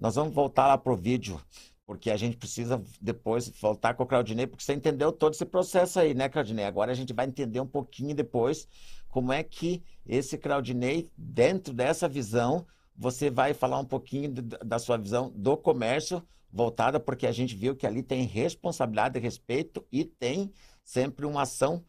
Nós 0.00 0.16
vamos 0.16 0.34
voltar 0.34 0.66
lá 0.66 0.76
para 0.76 0.92
o 0.92 0.96
vídeo 0.96 1.40
porque 1.86 2.10
a 2.10 2.16
gente 2.16 2.36
precisa 2.36 2.82
depois 3.00 3.48
voltar 3.60 3.94
com 3.94 4.02
o 4.02 4.06
Claudinei, 4.06 4.48
porque 4.48 4.64
você 4.64 4.72
entendeu 4.72 5.12
todo 5.12 5.34
esse 5.34 5.44
processo 5.44 6.00
aí, 6.00 6.12
né, 6.12 6.28
Claudinei? 6.28 6.64
Agora 6.64 6.90
a 6.90 6.94
gente 6.94 7.12
vai 7.12 7.26
entender 7.26 7.60
um 7.60 7.66
pouquinho 7.68 8.16
depois 8.16 8.66
como 9.08 9.32
é 9.32 9.44
que 9.44 9.80
esse 10.04 10.36
Claudinei, 10.36 11.08
dentro 11.16 11.72
dessa 11.72 12.08
visão, 12.08 12.66
você 12.96 13.30
vai 13.30 13.54
falar 13.54 13.78
um 13.78 13.84
pouquinho 13.84 14.32
da 14.32 14.80
sua 14.80 14.96
visão 14.96 15.30
do 15.32 15.56
comércio 15.56 16.20
voltada, 16.52 16.98
porque 16.98 17.28
a 17.28 17.32
gente 17.32 17.54
viu 17.54 17.76
que 17.76 17.86
ali 17.86 18.02
tem 18.02 18.24
responsabilidade 18.24 19.20
respeito 19.20 19.86
e 19.92 20.04
tem 20.04 20.52
sempre 20.82 21.26
uma 21.26 21.42
ação, 21.42 21.84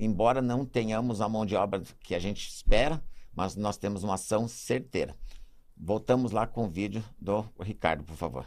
embora 0.00 0.42
não 0.42 0.66
tenhamos 0.66 1.20
a 1.20 1.28
mão 1.28 1.46
de 1.46 1.54
obra 1.54 1.80
que 2.00 2.16
a 2.16 2.18
gente 2.18 2.48
espera, 2.48 3.00
mas 3.34 3.56
nós 3.56 3.76
temos 3.76 4.02
uma 4.02 4.14
ação 4.14 4.46
certeira. 4.48 5.16
Voltamos 5.76 6.32
lá 6.32 6.46
com 6.46 6.66
o 6.66 6.70
vídeo 6.70 7.02
do 7.18 7.44
Ricardo, 7.60 8.04
por 8.04 8.16
favor. 8.16 8.46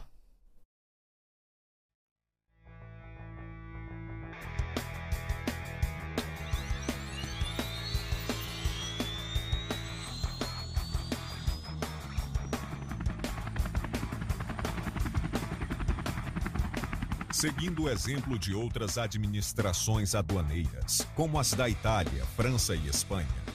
Seguindo 17.44 17.82
o 17.82 17.90
exemplo 17.90 18.38
de 18.38 18.54
outras 18.54 18.96
administrações 18.96 20.14
aduaneiras, 20.14 21.06
como 21.14 21.38
as 21.38 21.52
da 21.52 21.68
Itália, 21.68 22.24
França 22.36 22.74
e 22.74 22.88
Espanha. 22.88 23.53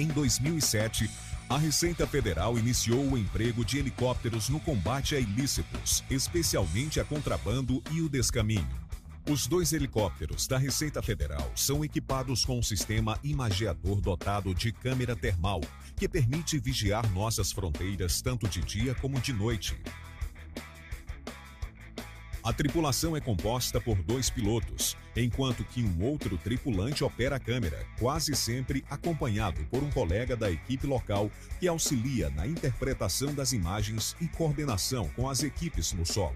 Em 0.00 0.06
2007, 0.06 1.10
a 1.46 1.58
Receita 1.58 2.06
Federal 2.06 2.58
iniciou 2.58 3.04
o 3.04 3.18
emprego 3.18 3.62
de 3.62 3.76
helicópteros 3.76 4.48
no 4.48 4.58
combate 4.58 5.14
a 5.14 5.20
ilícitos, 5.20 6.02
especialmente 6.08 6.98
a 6.98 7.04
contrabando 7.04 7.82
e 7.90 8.00
o 8.00 8.08
descaminho. 8.08 8.66
Os 9.28 9.46
dois 9.46 9.74
helicópteros 9.74 10.46
da 10.46 10.56
Receita 10.56 11.02
Federal 11.02 11.52
são 11.54 11.84
equipados 11.84 12.46
com 12.46 12.58
um 12.58 12.62
sistema 12.62 13.18
imageador 13.22 14.00
dotado 14.00 14.54
de 14.54 14.72
câmera 14.72 15.14
termal, 15.14 15.60
que 15.94 16.08
permite 16.08 16.58
vigiar 16.58 17.06
nossas 17.12 17.52
fronteiras 17.52 18.22
tanto 18.22 18.48
de 18.48 18.62
dia 18.62 18.94
como 18.94 19.20
de 19.20 19.34
noite. 19.34 19.78
A 22.42 22.54
tripulação 22.54 23.14
é 23.14 23.20
composta 23.20 23.78
por 23.78 23.96
dois 24.02 24.30
pilotos, 24.30 24.96
enquanto 25.14 25.62
que 25.62 25.82
um 25.82 26.02
outro 26.02 26.38
tripulante 26.38 27.04
opera 27.04 27.36
a 27.36 27.40
câmera, 27.40 27.86
quase 27.98 28.34
sempre 28.34 28.82
acompanhado 28.88 29.62
por 29.70 29.82
um 29.82 29.90
colega 29.90 30.34
da 30.34 30.50
equipe 30.50 30.86
local 30.86 31.30
que 31.58 31.68
auxilia 31.68 32.30
na 32.30 32.46
interpretação 32.46 33.34
das 33.34 33.52
imagens 33.52 34.16
e 34.22 34.26
coordenação 34.26 35.10
com 35.14 35.28
as 35.28 35.42
equipes 35.42 35.92
no 35.92 36.06
solo. 36.06 36.34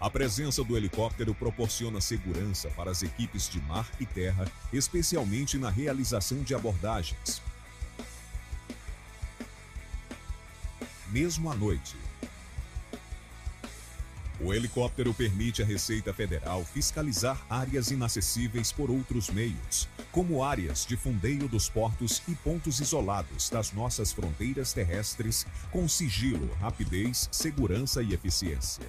A 0.00 0.08
presença 0.08 0.64
do 0.64 0.78
helicóptero 0.78 1.34
proporciona 1.34 2.00
segurança 2.00 2.70
para 2.70 2.90
as 2.90 3.02
equipes 3.02 3.50
de 3.50 3.60
mar 3.60 3.88
e 4.00 4.06
terra, 4.06 4.50
especialmente 4.72 5.58
na 5.58 5.68
realização 5.68 6.42
de 6.42 6.54
abordagens. 6.54 7.42
Mesmo 11.10 11.50
à 11.50 11.54
noite, 11.54 11.96
o 14.44 14.52
helicóptero 14.52 15.14
permite 15.14 15.62
à 15.62 15.64
Receita 15.64 16.12
Federal 16.12 16.64
fiscalizar 16.64 17.40
áreas 17.48 17.90
inacessíveis 17.90 18.72
por 18.72 18.90
outros 18.90 19.30
meios, 19.30 19.88
como 20.10 20.42
áreas 20.42 20.84
de 20.84 20.96
fundeio 20.96 21.48
dos 21.48 21.68
portos 21.68 22.22
e 22.26 22.34
pontos 22.34 22.80
isolados 22.80 23.48
das 23.48 23.72
nossas 23.72 24.12
fronteiras 24.12 24.72
terrestres, 24.72 25.46
com 25.70 25.88
sigilo, 25.88 26.52
rapidez, 26.60 27.28
segurança 27.30 28.02
e 28.02 28.12
eficiência. 28.12 28.86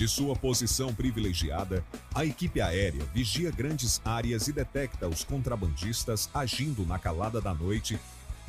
De 0.00 0.08
sua 0.08 0.34
posição 0.34 0.94
privilegiada, 0.94 1.84
a 2.14 2.24
equipe 2.24 2.58
aérea 2.58 3.04
vigia 3.12 3.50
grandes 3.50 4.00
áreas 4.02 4.48
e 4.48 4.52
detecta 4.52 5.06
os 5.06 5.24
contrabandistas 5.24 6.30
agindo 6.32 6.86
na 6.86 6.98
calada 6.98 7.38
da 7.38 7.52
noite, 7.52 8.00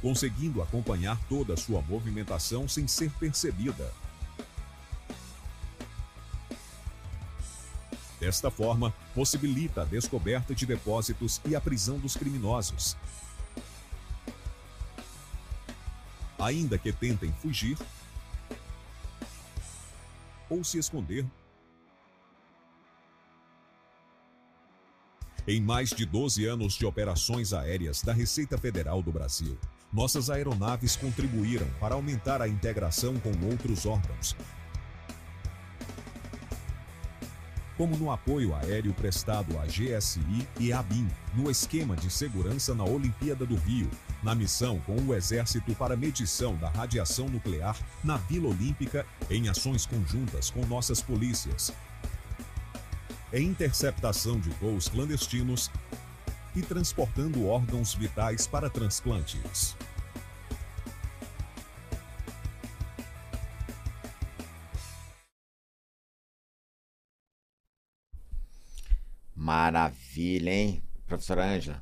conseguindo 0.01 0.61
acompanhar 0.61 1.19
toda 1.29 1.53
a 1.53 1.57
sua 1.57 1.81
movimentação 1.81 2.67
sem 2.67 2.87
ser 2.87 3.11
percebida. 3.11 3.93
Desta 8.19 8.51
forma, 8.51 8.93
possibilita 9.15 9.81
a 9.81 9.85
descoberta 9.85 10.53
de 10.53 10.65
depósitos 10.65 11.41
e 11.45 11.55
a 11.55 11.61
prisão 11.61 11.97
dos 11.97 12.15
criminosos. 12.15 12.95
Ainda 16.37 16.77
que 16.77 16.91
tentem 16.91 17.31
fugir 17.41 17.77
ou 20.49 20.63
se 20.63 20.77
esconder 20.77 21.25
Em 25.47 25.59
mais 25.59 25.89
de 25.89 26.05
12 26.05 26.45
anos 26.45 26.75
de 26.75 26.85
operações 26.85 27.51
aéreas 27.51 28.03
da 28.03 28.13
Receita 28.13 28.59
Federal 28.59 29.01
do 29.01 29.11
Brasil, 29.11 29.57
nossas 29.91 30.29
aeronaves 30.29 30.95
contribuíram 30.95 31.67
para 31.79 31.95
aumentar 31.95 32.41
a 32.41 32.47
integração 32.47 33.15
com 33.19 33.31
outros 33.45 33.85
órgãos, 33.85 34.35
como 37.77 37.97
no 37.97 38.11
apoio 38.11 38.53
aéreo 38.53 38.93
prestado 38.93 39.57
à 39.57 39.65
GSI 39.65 40.47
e 40.59 40.71
à 40.71 40.83
BIM, 40.83 41.07
no 41.33 41.49
esquema 41.49 41.95
de 41.95 42.11
segurança 42.11 42.75
na 42.75 42.83
Olimpíada 42.83 43.45
do 43.45 43.55
Rio, 43.55 43.89
na 44.21 44.35
missão 44.35 44.79
com 44.81 44.95
o 44.95 45.15
Exército 45.15 45.73
para 45.73 45.97
medição 45.97 46.55
da 46.57 46.69
radiação 46.69 47.27
nuclear 47.27 47.75
na 48.03 48.17
Vila 48.17 48.49
Olímpica, 48.49 49.05
em 49.29 49.49
ações 49.49 49.85
conjuntas 49.85 50.51
com 50.51 50.63
nossas 50.67 51.01
polícias, 51.01 51.73
é 53.31 53.39
interceptação 53.39 54.39
de 54.39 54.49
voos 54.51 54.89
clandestinos 54.89 55.71
e 56.55 56.61
transportando 56.61 57.47
órgãos 57.47 57.93
vitais 57.93 58.47
para 58.47 58.69
transplantes. 58.69 59.75
Maravilha, 69.35 70.51
hein, 70.51 70.83
professora 71.05 71.43
Ângela? 71.43 71.81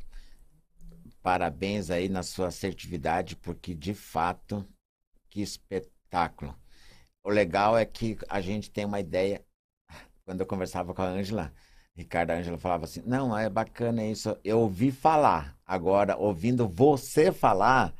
Parabéns 1.21 1.89
aí 1.89 2.07
na 2.07 2.23
sua 2.23 2.47
assertividade, 2.47 3.35
porque 3.35 3.75
de 3.75 3.93
fato, 3.93 4.65
que 5.29 5.41
espetáculo. 5.41 6.57
O 7.23 7.29
legal 7.29 7.77
é 7.77 7.85
que 7.85 8.17
a 8.29 8.41
gente 8.41 8.71
tem 8.71 8.85
uma 8.85 8.99
ideia 8.99 9.45
quando 10.23 10.41
eu 10.41 10.47
conversava 10.47 10.93
com 10.93 11.01
a 11.01 11.07
Ângela, 11.07 11.53
Ricardo, 11.99 12.31
Ângela 12.31 12.57
falava 12.57 12.85
assim: 12.85 13.01
não, 13.05 13.37
é 13.37 13.49
bacana 13.49 14.03
isso. 14.05 14.37
Eu 14.43 14.59
ouvi 14.59 14.91
falar, 14.91 15.57
agora, 15.65 16.17
ouvindo 16.17 16.67
você 16.67 17.31
falar, 17.31 17.93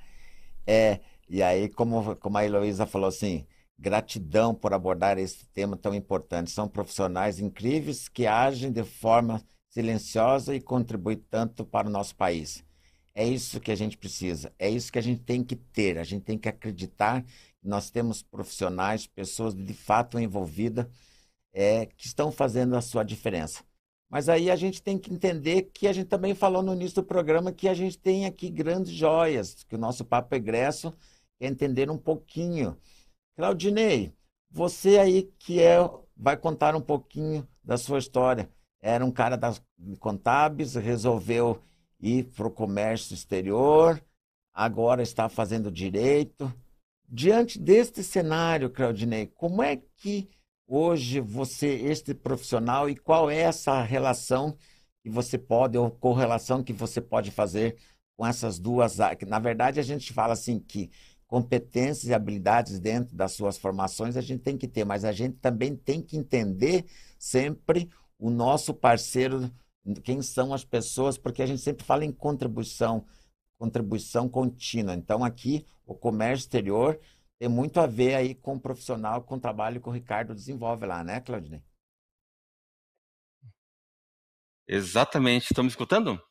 é. 0.65 0.99
E 1.27 1.43
aí, 1.43 1.69
como, 1.69 2.15
como 2.15 2.37
a 2.37 2.45
Heloísa 2.45 2.87
falou 2.87 3.07
assim, 3.07 3.45
gratidão 3.77 4.55
por 4.55 4.73
abordar 4.73 5.19
esse 5.19 5.45
tema 5.47 5.77
tão 5.77 5.93
importante. 5.93 6.49
São 6.49 6.67
profissionais 6.67 7.39
incríveis 7.39 8.07
que 8.07 8.25
agem 8.25 8.71
de 8.71 8.83
forma 8.83 9.43
silenciosa 9.69 10.55
e 10.55 10.61
contribuem 10.61 11.17
tanto 11.29 11.63
para 11.63 11.87
o 11.87 11.91
nosso 11.91 12.15
país. 12.15 12.63
É 13.13 13.23
isso 13.27 13.59
que 13.59 13.71
a 13.71 13.75
gente 13.75 13.97
precisa, 13.97 14.51
é 14.57 14.69
isso 14.69 14.91
que 14.91 14.97
a 14.97 15.01
gente 15.01 15.21
tem 15.21 15.43
que 15.43 15.55
ter. 15.55 15.97
A 15.99 16.03
gente 16.03 16.23
tem 16.23 16.37
que 16.37 16.49
acreditar 16.49 17.23
nós 17.61 17.89
temos 17.89 18.23
profissionais, 18.23 19.05
pessoas 19.05 19.53
de 19.53 19.73
fato 19.73 20.19
envolvidas 20.19 20.87
é, 21.53 21.85
que 21.85 22.05
estão 22.05 22.31
fazendo 22.31 22.75
a 22.75 22.81
sua 22.81 23.03
diferença. 23.03 23.63
Mas 24.09 24.27
aí 24.27 24.49
a 24.49 24.55
gente 24.55 24.81
tem 24.81 24.97
que 24.97 25.13
entender 25.13 25.69
que 25.71 25.87
a 25.87 25.93
gente 25.93 26.07
também 26.07 26.33
falou 26.33 26.63
no 26.63 26.73
início 26.73 26.95
do 26.95 27.07
programa 27.07 27.51
que 27.51 27.67
a 27.69 27.73
gente 27.73 27.97
tem 27.97 28.25
aqui 28.25 28.49
grandes 28.49 28.91
joias, 28.91 29.63
que 29.63 29.75
o 29.75 29.79
nosso 29.79 30.03
papo 30.03 30.33
egresso 30.33 30.93
é 31.39 31.47
entender 31.47 31.91
um 31.91 31.97
pouquinho. 31.97 32.75
Claudinei, 33.37 34.11
você 34.49 34.97
aí 34.97 35.31
que 35.37 35.61
é, 35.61 35.77
vai 36.17 36.35
contar 36.35 36.75
um 36.75 36.81
pouquinho 36.81 37.47
da 37.63 37.77
sua 37.77 37.99
história. 37.99 38.49
Era 38.81 39.05
um 39.05 39.11
cara 39.11 39.37
das 39.37 39.61
contábeis, 39.99 40.73
resolveu 40.73 41.61
ir 41.99 42.25
para 42.31 42.47
o 42.47 42.51
comércio 42.51 43.13
exterior, 43.13 44.03
agora 44.53 45.03
está 45.03 45.29
fazendo 45.29 45.71
direito. 45.71 46.51
Diante 47.07 47.59
deste 47.59 48.03
cenário, 48.03 48.69
Claudinei, 48.69 49.27
como 49.27 49.61
é 49.61 49.77
que 49.97 50.29
hoje 50.69 51.19
você, 51.19 51.67
este 51.67 52.13
profissional, 52.13 52.87
e 52.87 52.95
qual 52.95 53.29
é 53.29 53.39
essa 53.39 53.81
relação 53.81 54.55
que 55.01 55.09
você 55.09 55.37
pode, 55.37 55.77
ou 55.77 55.89
correlação 55.89 56.63
que 56.63 56.71
você 56.71 57.01
pode 57.01 57.31
fazer 57.31 57.75
com 58.15 58.25
essas 58.25 58.59
duas 58.59 58.99
áreas? 58.99 59.27
Na 59.27 59.39
verdade, 59.39 59.79
a 59.79 59.83
gente 59.83 60.13
fala 60.13 60.33
assim 60.33 60.59
que 60.59 60.91
competências 61.25 62.05
e 62.05 62.13
habilidades 62.13 62.79
dentro 62.79 63.15
das 63.15 63.33
suas 63.33 63.57
formações 63.57 64.17
a 64.17 64.21
gente 64.21 64.41
tem 64.41 64.57
que 64.57 64.67
ter, 64.67 64.83
mas 64.83 65.05
a 65.05 65.11
gente 65.11 65.37
também 65.37 65.75
tem 65.75 66.01
que 66.01 66.17
entender 66.17 66.85
sempre 67.17 67.89
o 68.17 68.29
nosso 68.29 68.73
parceiro, 68.73 69.49
quem 70.03 70.21
são 70.21 70.53
as 70.53 70.63
pessoas, 70.63 71.17
porque 71.17 71.41
a 71.41 71.45
gente 71.45 71.61
sempre 71.61 71.85
fala 71.85 72.05
em 72.05 72.11
contribuição, 72.11 73.05
contribuição 73.57 74.27
contínua. 74.27 74.93
Então, 74.93 75.23
aqui, 75.23 75.65
o 75.85 75.95
comércio 75.95 76.43
exterior 76.43 76.99
tem 77.39 77.47
muito 77.47 77.79
a 77.79 77.87
ver 77.87 78.15
aí 78.15 78.35
com 78.35 78.55
o 78.55 78.61
profissional, 78.61 79.23
com 79.23 79.35
o 79.35 79.39
trabalho 79.39 79.81
que 79.81 79.87
o 79.87 79.91
Ricardo 79.91 80.35
desenvolve 80.35 80.85
lá, 80.85 81.03
né, 81.03 81.21
Claudinei? 81.21 81.63
Exatamente. 84.67 85.45
Estão 85.45 85.63
me 85.63 85.69
escutando? 85.69 86.21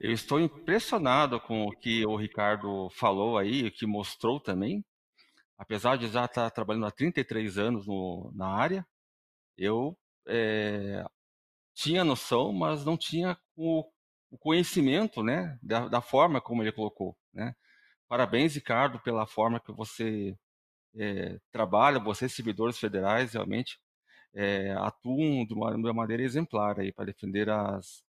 Eu 0.00 0.12
estou 0.12 0.40
impressionado 0.40 1.40
com 1.40 1.66
o 1.66 1.72
que 1.72 2.06
o 2.06 2.16
Ricardo 2.16 2.88
falou 2.90 3.36
aí, 3.36 3.66
o 3.66 3.72
que 3.72 3.86
mostrou 3.86 4.40
também. 4.40 4.84
Apesar 5.58 5.98
de 5.98 6.08
já 6.08 6.24
estar 6.24 6.50
trabalhando 6.50 6.86
há 6.86 6.90
33 6.90 7.58
anos 7.58 7.86
no, 7.86 8.32
na 8.34 8.48
área, 8.48 8.86
eu 9.56 9.98
é, 10.26 11.04
tinha 11.74 12.04
noção, 12.04 12.52
mas 12.52 12.84
não 12.84 12.96
tinha 12.96 13.36
o 13.56 13.84
o 14.30 14.38
conhecimento 14.38 15.22
né, 15.22 15.58
da, 15.62 15.88
da, 15.88 16.00
forma 16.00 16.40
como 16.40 16.62
ele 16.62 16.72
colocou. 16.72 17.16
Né? 17.32 17.54
Parabéns, 18.08 18.54
Ricardo, 18.54 19.00
pela 19.00 19.26
forma 19.26 19.60
que 19.60 19.72
você 19.72 20.36
é, 20.96 21.38
trabalha, 21.52 21.98
vocês, 21.98 22.34
servidores 22.34 22.78
federais, 22.78 23.32
realmente 23.32 23.78
é, 24.34 24.72
atuam 24.72 25.46
de 25.46 25.54
uma, 25.54 25.70
de 25.72 25.78
uma, 25.78 25.92
maneira 25.94 26.22
exemplar 26.22 26.76
para 26.94 27.04
defender 27.06 27.48
as, 27.50 28.02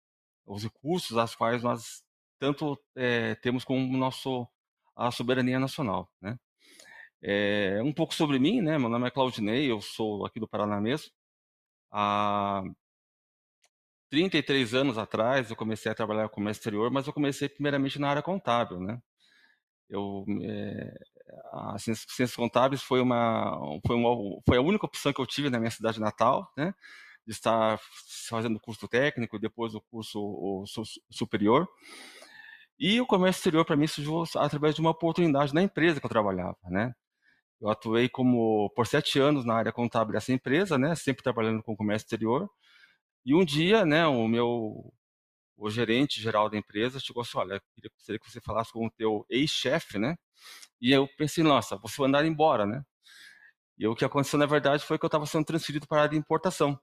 os 0.46 0.64
recursos 0.64 1.18
às 1.18 1.36
quais 1.36 1.64
nós 1.64 2.04
tanto 2.40 2.80
é, 2.96 3.36
temos 3.36 3.64
como 3.64 3.98
nosso 3.98 4.48
à 4.96 5.12
soberania 5.12 5.60
nacional, 5.60 6.10
né? 6.22 6.38
Um 7.84 7.94
pouco 7.94 8.14
sobre 8.14 8.40
mim, 8.40 8.62
né? 8.62 8.78
Meu 8.78 8.90
nome 8.90 9.08
é 9.08 9.12
Claudinei, 9.12 9.70
eu 9.72 9.82
sou 9.82 10.26
aqui 10.26 10.40
do 10.40 10.48
Paraná 10.48 10.80
mesmo. 10.80 11.12
Há 11.92 12.64
33 14.10 14.74
anos 14.74 14.98
atrás 14.98 15.50
eu 15.50 15.56
comecei 15.56 15.92
a 15.92 15.96
trabalhar 15.96 16.30
com 16.30 16.36
comércio 16.36 16.62
exterior, 16.62 16.92
mas 16.92 17.08
eu 17.08 17.14
comecei 17.14 17.50
primeiramente 17.50 18.00
na 18.00 18.10
área 18.10 18.22
contábil, 18.22 18.80
né? 18.80 19.02
Eu, 19.90 20.26
é, 20.44 20.94
a 21.54 21.78
ciências, 21.80 22.36
contábeis 22.36 22.82
foi 22.82 23.02
uma, 23.02 23.58
foi 23.86 23.96
uma 23.96 24.42
foi 24.46 24.58
a 24.58 24.62
única 24.62 24.86
opção 24.86 25.14
que 25.14 25.22
eu 25.22 25.26
tive 25.26 25.50
na 25.50 25.60
minha 25.60 25.72
cidade 25.72 26.00
natal, 26.00 26.52
né? 26.58 26.74
De 27.26 27.34
estar 27.34 27.80
fazendo 28.30 28.60
curso 28.60 28.88
técnico, 28.88 29.40
depois 29.40 29.76
o 29.76 29.82
curso 29.82 30.20
o, 30.20 30.64
superior. 31.12 31.68
E 32.80 33.02
o 33.02 33.08
comércio 33.08 33.40
exterior 33.40 33.66
para 33.66 33.76
mim 33.76 33.88
surgiu 33.88 34.24
através 34.36 34.76
de 34.76 34.82
uma 34.82 34.92
oportunidade 34.92 35.54
na 35.54 35.64
empresa 35.64 36.00
que 36.00 36.06
eu 36.06 36.10
trabalhava, 36.10 36.58
né? 36.70 36.94
Eu 37.60 37.70
atuei 37.70 38.08
como 38.10 38.70
por 38.76 38.86
sete 38.88 39.20
anos 39.20 39.46
na 39.46 39.56
área 39.56 39.72
contábil 39.72 40.14
dessa 40.14 40.32
empresa, 40.32 40.78
né? 40.78 40.96
Sempre 40.96 41.24
trabalhando 41.24 41.64
com 41.64 41.76
comércio 41.76 42.06
exterior. 42.06 42.50
E 43.28 43.36
um 43.36 43.44
dia, 43.44 43.86
né, 43.86 44.08
o 44.08 44.26
meu 44.26 44.94
o 45.58 45.70
gerente 45.70 46.22
geral 46.22 46.50
da 46.50 46.58
empresa 46.58 47.00
chegou 47.00 47.22
assim, 47.24 47.38
olha, 47.38 47.62
queria 47.76 48.20
que 48.20 48.32
você 48.32 48.40
falasse 48.40 48.72
com 48.72 48.88
o 48.88 48.92
teu 48.92 49.26
ex-chefe, 49.30 50.00
né? 50.00 50.16
E 50.82 50.92
eu 50.94 51.08
pensei, 51.18 51.44
nossa, 51.44 51.76
você 51.78 51.98
vai 51.98 52.08
andar 52.08 52.26
embora, 52.26 52.66
né? 52.66 52.84
E 53.78 53.86
o 53.88 53.96
que 53.96 54.06
aconteceu, 54.06 54.40
na 54.40 54.46
verdade, 54.46 54.86
foi 54.86 54.98
que 54.98 55.06
eu 55.06 55.10
estava 55.10 55.26
sendo 55.26 55.46
transferido 55.46 55.88
para 55.88 56.00
a 56.00 56.02
área 56.04 56.12
de 56.14 56.18
importação. 56.18 56.80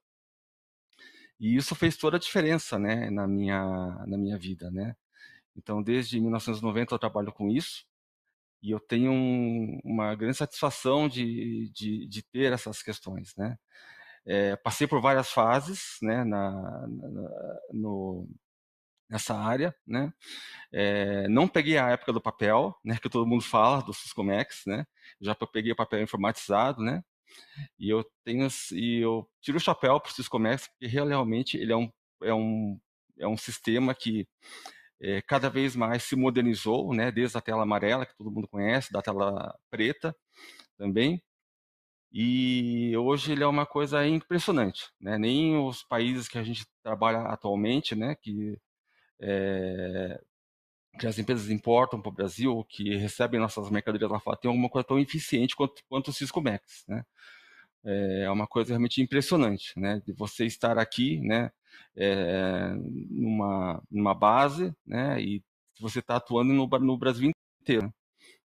E 1.41 1.57
isso 1.57 1.75
fez 1.75 1.97
toda 1.97 2.17
a 2.19 2.21
diferença, 2.21 2.79
né, 2.79 3.09
na 3.11 3.27
minha, 3.27 3.65
na 4.07 4.19
minha 4.19 4.39
vida, 4.39 4.71
né? 4.71 4.95
Então, 5.57 5.83
desde 5.83 6.21
1990 6.21 6.95
eu 6.95 6.99
trabalho 6.99 7.33
com 7.33 7.49
isso 7.51 7.87
e 8.63 8.71
eu 8.71 8.81
tenho 8.81 9.13
um, 9.13 9.81
uma 9.85 10.15
grande 10.15 10.37
satisfação 10.37 11.09
de, 11.09 11.71
de, 11.71 12.07
de, 12.09 12.23
ter 12.23 12.53
essas 12.53 12.83
questões, 12.83 13.35
né? 13.37 13.59
É, 14.27 14.57
passei 14.57 14.87
por 14.87 15.01
várias 15.01 15.31
fases, 15.31 15.99
né, 16.03 16.25
na, 16.25 16.51
na 16.87 17.31
no, 17.73 18.29
nessa 19.09 19.35
área, 19.37 19.75
né? 19.87 20.13
É, 20.73 21.29
não 21.29 21.47
peguei 21.49 21.79
a 21.79 21.91
época 21.91 22.13
do 22.13 22.21
papel, 22.21 22.75
né, 22.85 22.99
que 23.01 23.09
todo 23.09 23.27
mundo 23.27 23.45
fala 23.45 23.83
do 23.83 23.93
Syscomex, 23.93 24.63
né? 24.67 24.87
Já 25.21 25.35
peguei 25.35 25.73
o 25.73 25.77
papel 25.77 26.03
informatizado, 26.03 26.83
né? 26.83 27.03
E 27.79 27.91
eu 27.91 28.05
tenho 28.25 28.49
e 28.73 29.01
eu 29.01 29.29
tiro 29.41 29.59
o 29.59 29.61
chapéu 29.61 30.01
para 30.01 30.11
o 30.11 30.15
Syscomex 30.15 30.69
porque 30.69 30.87
realmente 30.87 31.57
ele 31.57 31.73
é 31.73 31.77
um 31.77 31.91
é 32.23 32.35
um 32.35 32.81
é 33.19 33.27
um 33.29 33.37
sistema 33.37 33.95
que 33.95 34.27
é, 35.01 35.23
cada 35.23 35.51
vez 35.51 35.77
mais 35.77 36.03
se 36.05 36.17
modernizou, 36.17 36.95
né? 36.95 37.11
Desde 37.13 37.37
a 37.39 37.41
tela 37.41 37.63
amarela 37.63 38.07
que 38.07 38.17
todo 38.17 38.31
mundo 38.31 38.49
conhece, 38.49 38.93
da 38.93 39.03
tela 39.03 39.55
preta 39.71 40.17
também. 40.79 41.23
E 42.17 42.97
hoje 42.97 43.33
ele 43.33 43.43
é 43.43 43.47
uma 43.47 43.67
coisa 43.67 44.07
impressionante, 44.07 44.89
né? 45.01 45.19
Nem 45.19 45.57
os 45.59 45.83
países 45.83 46.29
que 46.29 46.39
a 46.39 46.45
gente 46.45 46.65
trabalha 46.83 47.23
atualmente, 47.23 47.97
né? 47.97 48.15
Que 48.15 48.57
é, 49.21 50.21
que 50.99 51.07
as 51.09 51.19
empresas 51.19 51.51
importam 51.51 52.01
para 52.01 52.11
o 52.11 52.13
Brasil, 52.15 52.65
que 52.69 52.97
recebem 52.97 53.41
nossas 53.41 53.71
mercadorias 53.71 54.11
lá 54.11 54.21
fora, 54.21 54.37
tem 54.37 54.49
alguma 54.49 54.69
coisa 54.71 54.87
tão 54.87 54.99
eficiente 55.01 55.57
quanto, 55.57 55.83
quanto 55.89 56.09
o 56.11 56.13
Cisco 56.13 56.41
Max, 56.41 56.85
né? 56.89 57.05
É 57.85 58.31
uma 58.31 58.47
coisa 58.47 58.71
realmente 58.71 59.03
impressionante, 59.03 59.79
né? 59.79 60.01
De 60.07 60.13
você 60.13 60.47
estar 60.47 60.79
aqui, 60.79 61.21
né? 61.21 61.51
É, 61.97 62.75
numa, 63.11 63.83
numa 63.91 64.15
base, 64.15 64.75
né? 64.87 65.21
E 65.21 65.43
você 65.81 65.99
está 66.01 66.17
atuando 66.17 66.53
no, 66.53 66.67
no 66.67 66.99
Brasil 66.99 67.33
inteiro. 67.61 67.93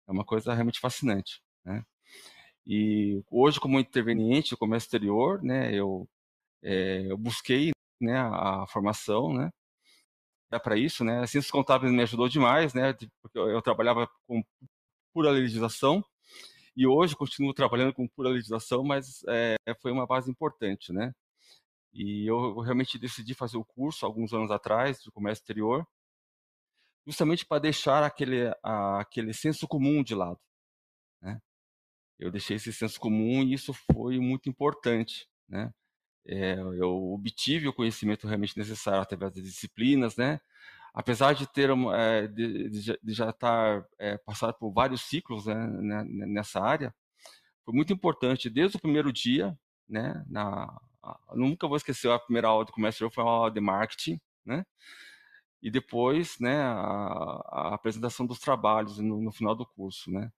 É 0.08 0.12
uma 0.12 0.24
coisa 0.24 0.54
realmente 0.54 0.80
fascinante, 0.80 1.42
né? 1.64 1.84
E 2.66 3.22
hoje, 3.30 3.60
como 3.60 3.78
interveniente 3.80 4.50
do 4.50 4.58
comércio 4.58 4.86
exterior, 4.86 5.42
né? 5.42 5.74
Eu, 5.74 6.08
é, 6.62 7.10
eu 7.10 7.16
busquei 7.16 7.72
né, 8.00 8.18
a 8.18 8.66
formação, 8.68 9.32
né? 9.32 9.50
para 10.58 10.76
isso, 10.76 11.04
né? 11.04 11.20
A 11.20 11.26
ciências 11.26 11.50
contábeis 11.50 11.92
me 11.92 12.02
ajudou 12.02 12.28
demais, 12.28 12.74
né? 12.74 12.92
Porque 13.22 13.38
eu, 13.38 13.48
eu 13.48 13.62
trabalhava 13.62 14.08
com 14.26 14.42
pura 15.12 15.30
legislação 15.30 16.04
e 16.76 16.86
hoje 16.86 17.16
continuo 17.16 17.54
trabalhando 17.54 17.94
com 17.94 18.08
pura 18.08 18.28
legislação, 18.28 18.84
mas 18.84 19.22
é, 19.28 19.56
foi 19.80 19.92
uma 19.92 20.06
base 20.06 20.30
importante, 20.30 20.92
né? 20.92 21.12
E 21.92 22.26
eu, 22.26 22.36
eu, 22.56 22.60
realmente 22.60 22.98
decidi 22.98 23.34
fazer 23.34 23.56
o 23.56 23.64
curso 23.64 24.04
alguns 24.04 24.32
anos 24.34 24.50
atrás 24.50 25.00
de 25.02 25.10
comércio 25.10 25.42
exterior, 25.42 25.86
justamente 27.06 27.46
para 27.46 27.60
deixar 27.60 28.02
aquele 28.02 28.52
a, 28.62 29.00
aquele 29.00 29.32
senso 29.32 29.66
comum 29.66 30.02
de 30.02 30.14
lado? 30.14 30.38
Eu 32.18 32.30
deixei 32.30 32.56
esse 32.56 32.72
senso 32.72 32.98
comum 33.00 33.42
e 33.42 33.54
isso 33.54 33.72
foi 33.92 34.18
muito 34.18 34.48
importante, 34.48 35.28
né? 35.48 35.72
é, 36.28 36.54
eu 36.58 37.12
obtive 37.12 37.68
o 37.68 37.72
conhecimento 37.72 38.26
realmente 38.26 38.58
necessário 38.58 39.00
através 39.00 39.32
das 39.32 39.44
disciplinas, 39.44 40.16
né? 40.16 40.40
Apesar 40.92 41.34
de 41.34 41.46
ter 41.46 41.70
é, 41.94 42.26
de, 42.26 42.70
de, 42.70 43.12
já 43.12 43.30
estar 43.30 43.86
é, 43.98 44.16
passado 44.18 44.54
por 44.54 44.72
vários 44.72 45.02
ciclos 45.02 45.46
né, 45.46 45.54
né, 45.54 46.04
nessa 46.06 46.60
área, 46.60 46.94
foi 47.64 47.74
muito 47.74 47.92
importante 47.92 48.50
desde 48.50 48.76
o 48.78 48.80
primeiro 48.80 49.12
dia, 49.12 49.56
né? 49.88 50.24
Na, 50.28 50.80
nunca 51.34 51.68
vou 51.68 51.76
esquecer 51.76 52.10
a 52.10 52.18
primeira 52.18 52.48
aula 52.48 52.64
de 52.64 52.72
comércio 52.72 53.10
foi 53.10 53.24
uma 53.24 53.32
aula 53.32 53.50
de 53.50 53.60
marketing, 53.60 54.20
né? 54.44 54.64
E 55.62 55.70
depois, 55.70 56.38
né, 56.40 56.60
a, 56.62 57.40
a 57.52 57.74
apresentação 57.74 58.26
dos 58.26 58.38
trabalhos 58.38 58.98
no, 58.98 59.20
no, 59.20 59.32
final 59.32 59.54
do 59.54 59.66
curso, 59.66 60.10
né? 60.10 60.30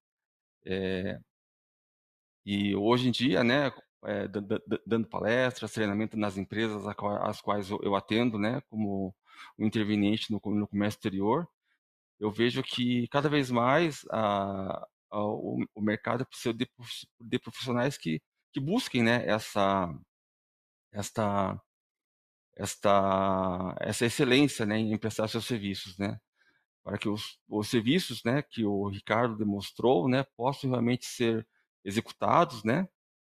É, 0.66 1.20
e 2.48 2.74
hoje 2.74 3.08
em 3.08 3.10
dia, 3.10 3.44
né, 3.44 3.70
é, 4.06 4.26
dando 4.86 5.06
palestras, 5.06 5.70
treinamento 5.72 6.16
nas 6.16 6.38
empresas 6.38 6.82
às 6.86 7.42
quais 7.42 7.68
eu 7.68 7.94
atendo, 7.94 8.38
né, 8.38 8.62
como 8.70 9.14
o 9.58 9.64
interveniente 9.66 10.32
no, 10.32 10.40
no 10.54 10.66
comércio 10.66 10.96
exterior, 10.96 11.46
eu 12.18 12.30
vejo 12.30 12.62
que 12.62 13.06
cada 13.08 13.28
vez 13.28 13.50
mais 13.50 14.02
a, 14.10 14.86
a, 15.10 15.22
o, 15.22 15.62
o, 15.74 15.82
mercado 15.82 16.24
precisa 16.26 16.54
de, 16.54 16.66
de, 17.20 17.38
profissionais 17.38 17.98
que, 17.98 18.22
que 18.50 18.60
busquem 18.60 19.02
né, 19.02 19.26
essa, 19.26 19.94
esta, 20.90 21.60
esta, 22.56 23.76
essa 23.80 24.06
excelência 24.06 24.64
né, 24.64 24.78
em 24.78 24.96
prestar 24.98 25.28
seus 25.28 25.46
serviços, 25.46 25.98
né, 25.98 26.18
para 26.82 26.96
que 26.96 27.10
os, 27.10 27.38
os 27.46 27.68
serviços 27.68 28.22
né, 28.24 28.42
que 28.42 28.64
o 28.64 28.88
Ricardo 28.88 29.36
demonstrou 29.36 30.08
né, 30.08 30.24
possam 30.34 30.70
realmente 30.70 31.04
ser 31.06 31.46
executados, 31.88 32.62
né, 32.64 32.88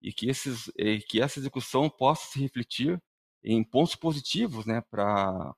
e 0.00 0.12
que, 0.12 0.28
esses, 0.28 0.70
e 0.76 1.00
que 1.00 1.20
essa 1.20 1.38
execução 1.38 1.90
possa 1.90 2.32
se 2.32 2.40
refletir 2.40 3.00
em 3.42 3.62
pontos 3.62 3.94
positivos 3.94 4.66
né, 4.66 4.80
para 4.90 5.54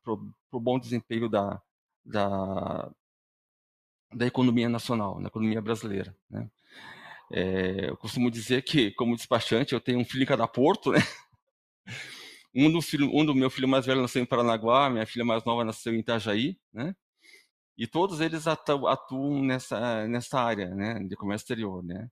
o 0.53 0.61
bom 0.61 0.79
desempenho 0.79 1.29
da, 1.29 1.61
da, 2.05 2.91
da 4.15 4.27
economia 4.27 4.69
nacional, 4.69 5.21
na 5.21 5.29
economia 5.29 5.61
brasileira. 5.61 6.17
Né. 6.29 6.51
É, 7.33 7.91
eu 7.91 7.97
costumo 7.97 8.31
dizer 8.31 8.63
que, 8.63 8.91
como 8.93 9.17
despachante, 9.17 9.73
eu 9.73 9.81
tenho 9.81 10.01
um 10.01 10.05
filho 10.05 10.25
em 10.25 10.27
cada 10.27 10.49
porto, 10.49 10.91
né? 10.91 10.99
Um 12.53 12.71
do, 12.71 12.83
filho, 12.83 13.09
um 13.15 13.25
do 13.25 13.33
meu 13.33 13.49
filho 13.49 13.69
mais 13.69 13.87
velho 13.87 14.03
nasceu 14.03 14.21
em 14.21 14.27
Paranaguá, 14.27 14.91
minha 14.91 15.07
filha 15.07 15.25
mais 15.25 15.45
nova 15.45 15.65
nasceu 15.65 15.95
em 15.95 16.01
Itajaí, 16.01 16.59
né? 16.73 16.97
E 17.79 17.87
todos 17.87 18.21
eles 18.21 18.47
atuam, 18.49 18.89
atuam 18.89 19.43
nessa, 19.45 20.07
nessa 20.09 20.41
área, 20.41 20.69
né, 20.75 20.99
de 20.99 21.17
comércio 21.17 21.45
exterior, 21.45 21.83
né? 21.83 22.11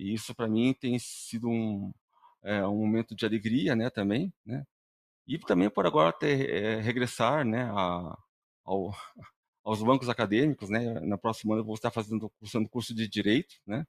E 0.00 0.14
isso 0.14 0.34
para 0.34 0.48
mim 0.48 0.72
tem 0.72 0.98
sido 0.98 1.48
um, 1.48 1.92
é, 2.42 2.66
um 2.66 2.78
momento 2.78 3.14
de 3.14 3.26
alegria, 3.26 3.76
né, 3.76 3.90
também, 3.90 4.32
né? 4.46 4.66
E 5.26 5.38
também 5.38 5.70
por 5.70 5.86
agora 5.86 6.12
ter, 6.12 6.50
é, 6.50 6.80
regressar, 6.80 7.44
né, 7.44 7.64
a, 7.64 8.18
ao, 8.64 8.94
aos 9.64 9.82
bancos 9.82 10.08
acadêmicos, 10.08 10.70
né? 10.70 11.00
Na 11.00 11.18
próxima 11.18 11.54
ano 11.54 11.62
eu 11.62 11.66
vou 11.66 11.74
estar 11.74 11.90
fazendo 11.90 12.30
cursando 12.40 12.68
curso 12.68 12.94
de 12.94 13.06
direito, 13.08 13.56
né? 13.66 13.86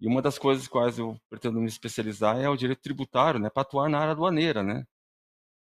E 0.00 0.06
uma 0.06 0.22
das 0.22 0.38
coisas 0.38 0.68
quais 0.68 0.98
eu 0.98 1.20
pretendo 1.28 1.60
me 1.60 1.66
especializar 1.66 2.38
é 2.40 2.48
o 2.48 2.56
direito 2.56 2.80
tributário, 2.82 3.40
né, 3.40 3.50
para 3.50 3.62
atuar 3.62 3.88
na 3.90 3.98
área 3.98 4.12
aduaneira, 4.12 4.62
né? 4.62 4.86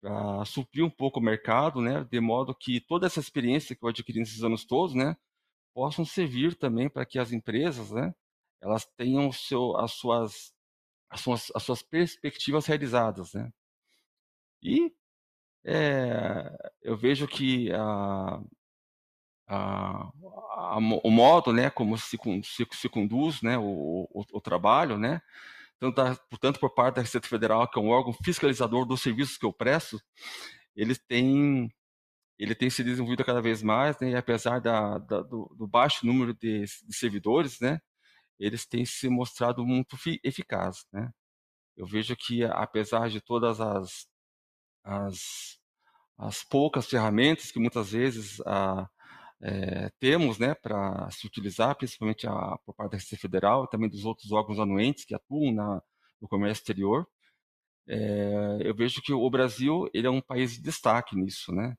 Para 0.01 0.45
suprir 0.45 0.85
um 0.85 0.89
pouco 0.89 1.19
o 1.19 1.23
mercado, 1.23 1.81
né, 1.81 2.03
de 2.05 2.19
modo 2.19 2.55
que 2.55 2.79
toda 2.81 3.07
essa 3.07 3.19
experiência 3.19 3.75
que 3.75 3.83
eu 3.83 3.89
adquiri 3.89 4.19
nesses 4.19 4.43
anos 4.43 4.65
todos, 4.65 4.95
né, 4.95 5.17
possam 5.73 6.05
servir 6.05 6.55
também 6.55 6.89
para 6.89 7.05
que 7.05 7.19
as 7.19 7.31
empresas, 7.31 7.91
né, 7.91 8.13
elas 8.61 8.85
tenham 8.97 9.31
seu, 9.31 9.75
as, 9.77 9.91
suas, 9.93 10.53
as, 11.09 11.21
suas, 11.21 11.51
as 11.55 11.63
suas 11.63 11.81
perspectivas 11.81 12.65
realizadas. 12.65 13.33
Né? 13.33 13.51
E 14.61 14.93
é, 15.65 16.71
eu 16.81 16.95
vejo 16.95 17.27
que 17.27 17.71
a, 17.73 18.41
a, 19.47 20.11
a, 20.13 20.77
o 21.03 21.09
modo 21.09 21.51
né, 21.51 21.69
como 21.69 21.97
se, 21.97 22.17
se, 22.43 22.67
se 22.71 22.89
conduz 22.89 23.41
né, 23.41 23.57
o, 23.57 24.07
o, 24.11 24.25
o 24.33 24.41
trabalho, 24.41 24.97
né, 24.97 25.21
tanto 26.39 26.59
por 26.59 26.69
parte 26.75 26.95
da 26.95 27.01
Receita 27.01 27.27
Federal, 27.27 27.67
que 27.67 27.79
é 27.79 27.81
um 27.81 27.89
órgão 27.89 28.13
fiscalizador 28.13 28.85
dos 28.85 29.01
serviços 29.01 29.37
que 29.37 29.45
eu 29.45 29.51
presto, 29.51 29.99
eles 30.75 30.99
têm 30.99 31.69
ele 32.37 32.55
tem 32.55 32.71
se 32.71 32.83
desenvolvido 32.83 33.23
cada 33.23 33.39
vez 33.39 33.61
mais, 33.61 33.99
né, 33.99 34.11
e 34.11 34.15
apesar 34.15 34.59
da, 34.59 34.97
da, 34.97 35.21
do, 35.21 35.53
do, 35.55 35.67
baixo 35.67 36.07
número 36.07 36.33
de, 36.33 36.61
de, 36.61 36.95
servidores, 36.95 37.59
né, 37.59 37.79
eles 38.41 38.65
têm 38.65 38.85
se 38.85 39.09
mostrado 39.09 39.65
muito 39.65 39.95
eficazes. 40.23 40.85
Né. 40.91 41.11
Eu 41.77 41.85
vejo 41.85 42.15
que, 42.15 42.43
apesar 42.43 43.09
de 43.09 43.21
todas 43.21 43.61
as, 43.61 44.07
as, 44.83 45.59
as 46.17 46.43
poucas 46.43 46.87
ferramentas 46.87 47.51
que 47.51 47.59
muitas 47.59 47.91
vezes 47.91 48.41
a, 48.41 48.89
é, 49.41 49.89
temos 49.99 50.37
né, 50.37 50.55
para 50.55 51.09
se 51.11 51.25
utilizar, 51.27 51.75
principalmente 51.75 52.27
a, 52.27 52.57
por 52.65 52.75
parte 52.75 52.91
da 52.91 52.97
Receita 52.97 53.21
Federal 53.21 53.65
e 53.65 53.69
também 53.69 53.89
dos 53.89 54.05
outros 54.05 54.31
órgãos 54.31 54.59
anuentes 54.59 55.05
que 55.05 55.15
atuam 55.15 55.53
na, 55.53 55.81
no 56.21 56.27
comércio 56.27 56.61
exterior, 56.61 57.07
é, 57.87 58.59
eu 58.63 58.75
vejo 58.75 59.01
que 59.01 59.13
o 59.13 59.29
Brasil 59.29 59.89
ele 59.93 60.07
é 60.07 60.09
um 60.09 60.21
país 60.21 60.53
de 60.53 60.61
destaque 60.61 61.15
nisso, 61.15 61.51
né? 61.51 61.75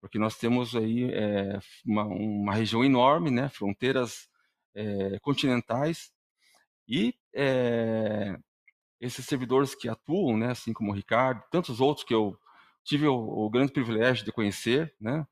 porque 0.00 0.18
nós 0.18 0.36
temos 0.38 0.74
aí 0.74 1.12
é, 1.12 1.58
uma, 1.84 2.04
uma, 2.04 2.54
região 2.54 2.84
enorme, 2.84 3.30
né, 3.30 3.48
fronteiras 3.50 4.28
é, 4.74 5.18
continentais, 5.20 6.10
e 6.88 7.14
é, 7.34 8.36
esses 9.00 9.24
servidores 9.24 9.74
que 9.74 9.88
atuam, 9.88 10.36
né, 10.36 10.50
assim 10.50 10.72
como 10.72 10.90
o 10.90 10.94
Ricardo, 10.94 11.42
tantos 11.50 11.80
outros 11.80 12.04
que 12.04 12.14
eu 12.14 12.38
tive 12.84 13.06
o, 13.06 13.14
o 13.14 13.50
grande 13.50 13.72
privilégio 13.72 14.24
de 14.24 14.32
conhecer, 14.32 14.94
né, 15.00 15.26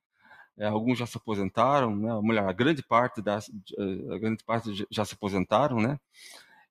alguns 0.71 0.99
já 0.99 1.07
se 1.07 1.17
aposentaram, 1.17 1.95
né, 1.95 2.41
a 2.41 2.53
grande 2.53 2.83
parte 2.83 3.23
das, 3.23 3.49
a 4.11 4.19
grande 4.19 4.43
parte 4.45 4.87
já 4.91 5.05
se 5.05 5.15
aposentaram, 5.15 5.81
né, 5.81 5.99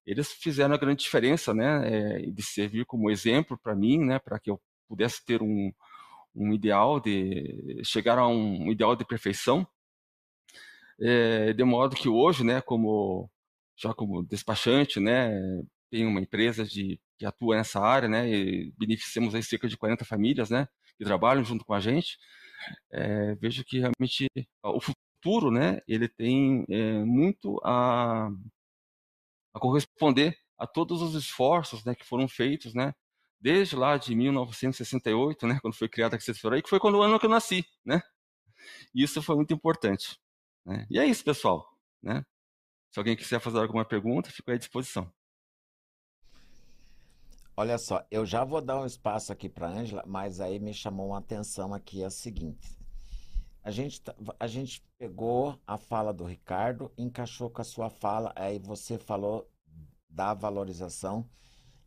eles 0.06 0.32
fizeram 0.32 0.74
a 0.74 0.78
grande 0.78 1.04
diferença, 1.04 1.54
né, 1.54 2.20
de 2.22 2.44
servir 2.44 2.86
como 2.86 3.12
exemplo 3.12 3.58
para 3.58 3.76
mim, 3.76 4.00
né, 4.00 4.20
para 4.20 4.40
que 4.40 4.50
eu 4.50 4.60
pudesse 4.88 5.24
ter 5.26 5.42
um, 5.42 5.72
um 6.34 6.54
ideal 6.54 7.00
de 7.00 7.82
chegar 7.84 8.18
a 8.18 8.28
um 8.28 8.72
ideal 8.72 8.96
de 8.96 9.04
perfeição, 9.04 9.68
é, 11.00 11.54
de 11.54 11.64
modo 11.64 11.96
que 11.96 12.10
hoje, 12.10 12.44
né, 12.44 12.62
como 12.62 13.30
já 13.78 13.94
como 13.94 14.24
despachante, 14.24 15.00
né, 15.00 15.32
tem 15.92 16.06
uma 16.06 16.20
empresa 16.22 16.66
de, 16.66 17.00
que 17.18 17.26
atua 17.26 17.58
nessa 17.58 17.80
área, 17.80 18.10
né, 18.10 18.30
e 18.30 18.72
beneficiamos 18.78 19.36
aí 19.36 19.44
cerca 19.44 19.68
de 19.68 19.78
40 19.78 20.06
famílias, 20.06 20.50
né, 20.50 20.68
que 20.98 21.06
trabalham 21.06 21.44
junto 21.46 21.66
com 21.66 21.74
a 21.74 21.80
gente. 21.80 22.18
É, 22.92 23.36
vejo 23.36 23.64
que 23.64 23.80
realmente 23.80 24.28
o 24.64 24.82
futuro, 24.82 25.52
né, 25.52 25.82
ele 25.88 26.08
tem 26.10 26.66
é, 26.70 27.04
muito 27.04 27.60
a, 27.64 28.30
a 29.54 29.60
corresponder 29.60 30.38
a 30.58 30.66
todos 30.68 31.02
os 31.02 31.16
esforços, 31.16 31.84
né, 31.86 31.96
que 31.96 32.06
foram 32.06 32.28
feitos, 32.28 32.74
né, 32.74 32.94
desde 33.40 33.76
lá 33.76 33.98
de 33.98 34.16
1968, 34.16 35.48
né, 35.48 35.60
quando 35.62 35.76
foi 35.76 35.88
criada 35.88 36.18
a 36.18 36.20
Federal, 36.20 36.62
que 36.62 36.70
foi 36.70 36.80
quando 36.80 36.98
o 36.98 37.04
ano 37.04 37.20
que 37.20 37.26
eu 37.26 37.30
nasci, 37.30 37.66
né? 37.86 38.02
E 38.94 39.04
isso 39.04 39.22
foi 39.22 39.36
muito 39.36 39.54
importante. 39.54 40.18
Né? 40.68 40.86
E 40.90 41.00
é 41.00 41.06
isso, 41.06 41.24
pessoal. 41.24 41.66
Né? 42.04 42.22
Se 42.92 43.00
alguém 43.00 43.16
quiser 43.16 43.40
fazer 43.40 43.58
alguma 43.60 43.86
pergunta, 43.86 44.30
fico 44.30 44.52
à 44.52 44.58
disposição. 44.58 45.10
Olha 47.56 47.78
só, 47.78 48.06
eu 48.12 48.26
já 48.26 48.44
vou 48.44 48.62
dar 48.62 48.80
um 48.80 48.86
espaço 48.86 49.32
aqui 49.32 49.50
para 49.50 49.68
Ângela, 49.70 50.04
mas 50.06 50.40
aí 50.40 50.60
me 50.60 50.74
chamou 50.74 51.08
uma 51.08 51.20
atenção 51.20 51.74
aqui 51.74 52.04
a 52.04 52.10
seguinte. 52.10 52.78
A 53.64 53.72
gente, 53.72 54.02
tá, 54.02 54.14
a 54.40 54.46
gente 54.46 54.84
pegou 54.98 55.60
a 55.66 55.78
fala 55.78 56.14
do 56.14 56.24
Ricardo, 56.24 56.92
encaixou 56.98 57.50
com 57.50 57.62
a 57.62 57.66
sua 57.66 57.90
fala, 57.90 58.32
aí 58.36 58.60
você 58.60 58.98
falou 58.98 59.50
da 60.10 60.34
valorização 60.34 61.28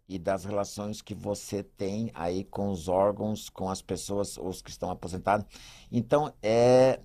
e 0.09 0.19
das 0.19 0.45
relações 0.45 1.01
que 1.01 1.15
você 1.15 1.63
tem 1.63 2.11
aí 2.15 2.43
com 2.45 2.71
os 2.71 2.89
órgãos, 2.89 3.49
com 3.49 3.71
as 3.71 3.81
pessoas, 3.81 4.37
os 4.37 4.61
que 4.61 4.71
estão 4.71 4.91
aposentados. 4.91 5.47
Então, 5.93 6.35
é. 6.43 7.01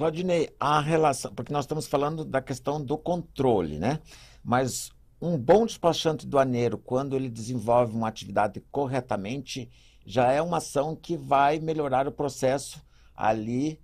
Claudinei, 0.00 0.48
a 0.58 0.80
relação. 0.80 1.34
Porque 1.34 1.52
nós 1.52 1.66
estamos 1.66 1.86
falando 1.86 2.24
da 2.24 2.40
questão 2.40 2.82
do 2.82 2.96
controle, 2.96 3.78
né? 3.78 4.00
Mas 4.42 4.90
um 5.20 5.36
bom 5.36 5.66
despachante 5.66 6.26
doaneiro, 6.26 6.78
quando 6.78 7.14
ele 7.14 7.28
desenvolve 7.28 7.94
uma 7.94 8.08
atividade 8.08 8.62
corretamente, 8.72 9.70
já 10.06 10.32
é 10.32 10.40
uma 10.40 10.56
ação 10.56 10.96
que 10.96 11.18
vai 11.18 11.58
melhorar 11.58 12.08
o 12.08 12.12
processo 12.12 12.82
ali 13.14 13.78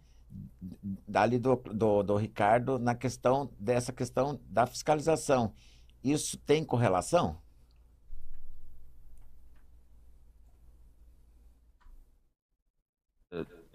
ali 1.12 1.38
do, 1.38 1.54
do, 1.56 2.02
do 2.02 2.16
Ricardo 2.16 2.78
na 2.78 2.94
questão 2.94 3.50
dessa 3.60 3.92
questão 3.92 4.40
da 4.48 4.64
fiscalização. 4.64 5.52
Isso 6.02 6.38
tem 6.38 6.64
correlação? 6.64 7.36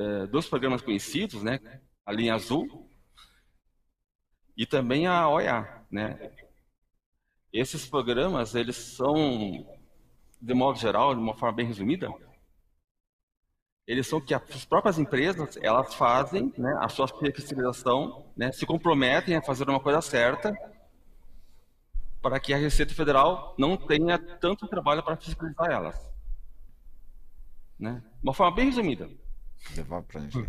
é, 0.02 0.26
dois 0.28 0.48
programas 0.48 0.82
conhecidos, 0.82 1.44
né? 1.44 1.60
A 2.06 2.12
linha 2.12 2.36
azul 2.36 2.90
e 4.58 4.66
também 4.66 5.08
a 5.08 5.28
OEA, 5.30 5.86
né? 5.90 6.32
Esses 7.52 7.86
programas, 7.86 8.56
eles 8.56 8.76
são, 8.76 9.66
de 10.42 10.54
modo 10.54 10.80
geral, 10.80 11.14
de 11.14 11.20
uma 11.20 11.36
forma 11.36 11.58
bem 11.58 11.66
resumida, 11.66 12.10
eles 13.86 14.08
são 14.08 14.22
que 14.22 14.34
as 14.34 14.64
próprias 14.64 14.98
empresas, 14.98 15.58
elas 15.62 15.94
fazem 15.96 16.54
né, 16.58 16.78
a 16.80 16.88
sua 16.88 17.08
fiscalização, 17.08 18.32
né, 18.38 18.52
se 18.52 18.66
comprometem 18.66 19.36
a 19.36 19.42
fazer 19.42 19.68
uma 19.70 19.80
coisa 19.80 20.02
certa 20.02 20.56
para 22.22 22.40
que 22.40 22.54
a 22.54 22.58
Receita 22.58 22.94
Federal 22.94 23.56
não 23.58 23.76
tenha 23.76 24.18
tanto 24.18 24.68
trabalho 24.68 25.04
para 25.04 25.18
fiscalizar 25.18 25.72
elas. 25.72 26.12
Né? 27.78 28.02
Uma 28.22 28.34
forma 28.34 28.56
bem 28.56 28.66
resumida. 28.68 29.10
Devolve 29.74 30.08
para 30.08 30.22
Ângela. 30.22 30.48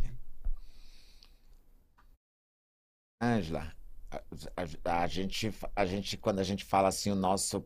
Ângela, 3.23 3.73
a, 4.11 4.21
a, 4.57 5.03
a, 5.03 5.07
gente, 5.07 5.55
a 5.77 5.87
gente, 5.87 6.17
quando 6.17 6.41
a 6.41 6.43
gente 6.43 6.65
fala 6.65 6.89
assim, 6.89 7.09
o 7.13 7.15
nosso 7.15 7.65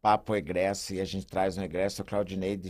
papo 0.00 0.36
egresso 0.36 0.94
e 0.94 1.00
a 1.00 1.04
gente 1.04 1.26
traz 1.26 1.58
um 1.58 1.62
egresso, 1.62 2.02
o 2.02 2.04
Claudinei, 2.04 2.60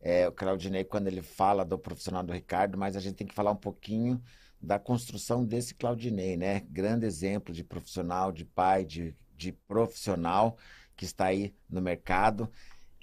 é, 0.00 0.28
o 0.28 0.32
Claudinei, 0.32 0.84
quando 0.84 1.08
ele 1.08 1.20
fala 1.20 1.64
do 1.64 1.76
profissional 1.76 2.22
do 2.22 2.32
Ricardo, 2.32 2.78
mas 2.78 2.96
a 2.96 3.00
gente 3.00 3.16
tem 3.16 3.26
que 3.26 3.34
falar 3.34 3.50
um 3.50 3.56
pouquinho 3.56 4.22
da 4.60 4.78
construção 4.78 5.44
desse 5.44 5.74
Claudinei, 5.74 6.36
né? 6.36 6.60
Grande 6.70 7.06
exemplo 7.06 7.52
de 7.52 7.64
profissional, 7.64 8.30
de 8.30 8.44
pai, 8.44 8.84
de, 8.84 9.12
de 9.36 9.50
profissional 9.50 10.56
que 10.96 11.04
está 11.04 11.26
aí 11.26 11.52
no 11.68 11.82
mercado 11.82 12.48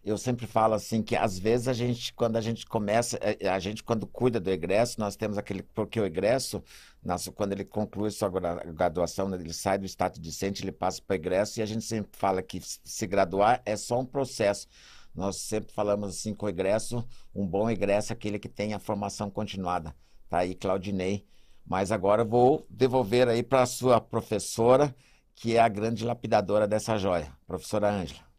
eu 0.03 0.17
sempre 0.17 0.47
falo 0.47 0.73
assim 0.73 1.03
que 1.03 1.15
às 1.15 1.37
vezes 1.37 1.67
a 1.67 1.73
gente, 1.73 2.13
quando 2.13 2.35
a 2.35 2.41
gente 2.41 2.65
começa, 2.65 3.19
é, 3.21 3.47
a 3.47 3.59
gente 3.59 3.83
quando 3.83 4.07
cuida 4.07 4.39
do 4.39 4.49
egresso, 4.49 4.99
nós 4.99 5.15
temos 5.15 5.37
aquele, 5.37 5.61
porque 5.61 5.99
o 5.99 6.05
egresso, 6.05 6.63
nosso, 7.03 7.31
quando 7.31 7.53
ele 7.53 7.65
conclui 7.65 8.11
sua 8.11 8.29
graduação, 8.29 9.27
né, 9.27 9.35
ele 9.37 9.53
sai 9.53 9.79
do 9.79 9.85
status 9.85 10.21
discente, 10.21 10.63
ele 10.63 10.71
passa 10.71 11.01
para 11.01 11.15
egresso 11.15 11.59
e 11.59 11.63
a 11.63 11.65
gente 11.65 11.83
sempre 11.83 12.11
fala 12.15 12.43
que 12.43 12.61
se 12.61 13.07
graduar 13.07 13.61
é 13.65 13.75
só 13.75 13.99
um 13.99 14.05
processo. 14.05 14.67
Nós 15.13 15.37
sempre 15.37 15.73
falamos 15.73 16.09
assim 16.09 16.33
que 16.35 16.45
o 16.45 16.49
egresso, 16.49 17.05
um 17.33 17.45
bom 17.45 17.69
egresso 17.69 18.13
é 18.13 18.15
aquele 18.15 18.37
que 18.37 18.47
tem 18.47 18.73
a 18.73 18.79
formação 18.79 19.31
continuada. 19.31 19.95
Tá 20.29 20.39
aí, 20.39 20.53
Claudinei. 20.55 21.25
Mas 21.65 21.91
agora 21.91 22.23
vou 22.23 22.65
devolver 22.69 23.27
aí 23.27 23.43
para 23.43 23.63
a 23.63 23.65
sua 23.65 23.99
professora, 23.99 24.95
que 25.35 25.55
é 25.55 25.59
a 25.59 25.67
grande 25.67 26.05
lapidadora 26.05 26.67
dessa 26.67 26.97
joia, 26.97 27.31
professora 27.47 27.89
Ângela 27.91 28.31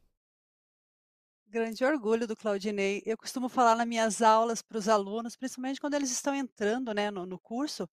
grande 1.52 1.84
orgulho 1.84 2.26
do 2.26 2.34
Claudinei. 2.34 3.02
Eu 3.04 3.14
costumo 3.14 3.46
falar 3.46 3.76
nas 3.76 3.86
minhas 3.86 4.22
aulas 4.22 4.62
para 4.62 4.78
os 4.78 4.88
alunos, 4.88 5.36
principalmente 5.36 5.78
quando 5.78 5.92
eles 5.92 6.10
estão 6.10 6.34
entrando 6.34 6.94
né, 6.94 7.10
no, 7.10 7.26
no 7.26 7.38
curso, 7.38 7.86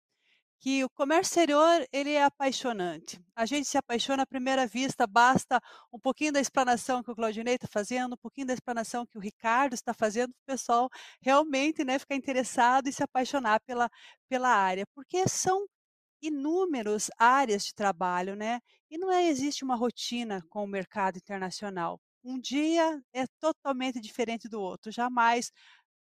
que 0.61 0.85
o 0.85 0.91
comércio 0.91 1.31
exterior 1.31 1.87
ele 1.93 2.13
é 2.13 2.25
apaixonante. 2.25 3.21
A 3.35 3.47
gente 3.47 3.69
se 3.69 3.79
apaixona 3.79 4.25
à 4.25 4.27
primeira 4.27 4.67
vista, 4.67 5.07
basta 5.07 5.61
um 5.93 5.99
pouquinho 5.99 6.33
da 6.33 6.41
explanação 6.41 7.03
que 7.03 7.11
o 7.11 7.15
Claudinei 7.15 7.55
está 7.55 7.69
fazendo, 7.69 8.15
um 8.15 8.17
pouquinho 8.17 8.47
da 8.49 8.55
explanação 8.55 9.07
que 9.07 9.17
o 9.17 9.21
Ricardo 9.21 9.75
está 9.75 9.95
fazendo, 9.95 10.31
o 10.31 10.47
pessoal 10.47 10.89
realmente 11.21 11.85
né, 11.85 11.99
ficar 11.99 12.17
interessado 12.17 12.89
e 12.89 12.93
se 12.93 13.03
apaixonar 13.03 13.61
pela, 13.61 13.89
pela 14.29 14.49
área, 14.49 14.85
porque 14.95 15.29
são 15.29 15.67
inúmeras 16.23 17.11
áreas 17.19 17.65
de 17.65 17.75
trabalho, 17.75 18.35
né? 18.35 18.61
E 18.91 18.99
não 18.99 19.13
é, 19.13 19.29
existe 19.29 19.65
uma 19.65 19.77
rotina 19.77 20.43
com 20.51 20.65
o 20.65 20.67
mercado 20.67 21.17
internacional 21.19 22.01
um 22.25 22.39
dia 22.41 23.01
é 23.13 23.27
totalmente 23.41 24.01
diferente 24.01 24.49
do 24.49 24.61
outro. 24.61 24.93
Jamais 24.93 25.51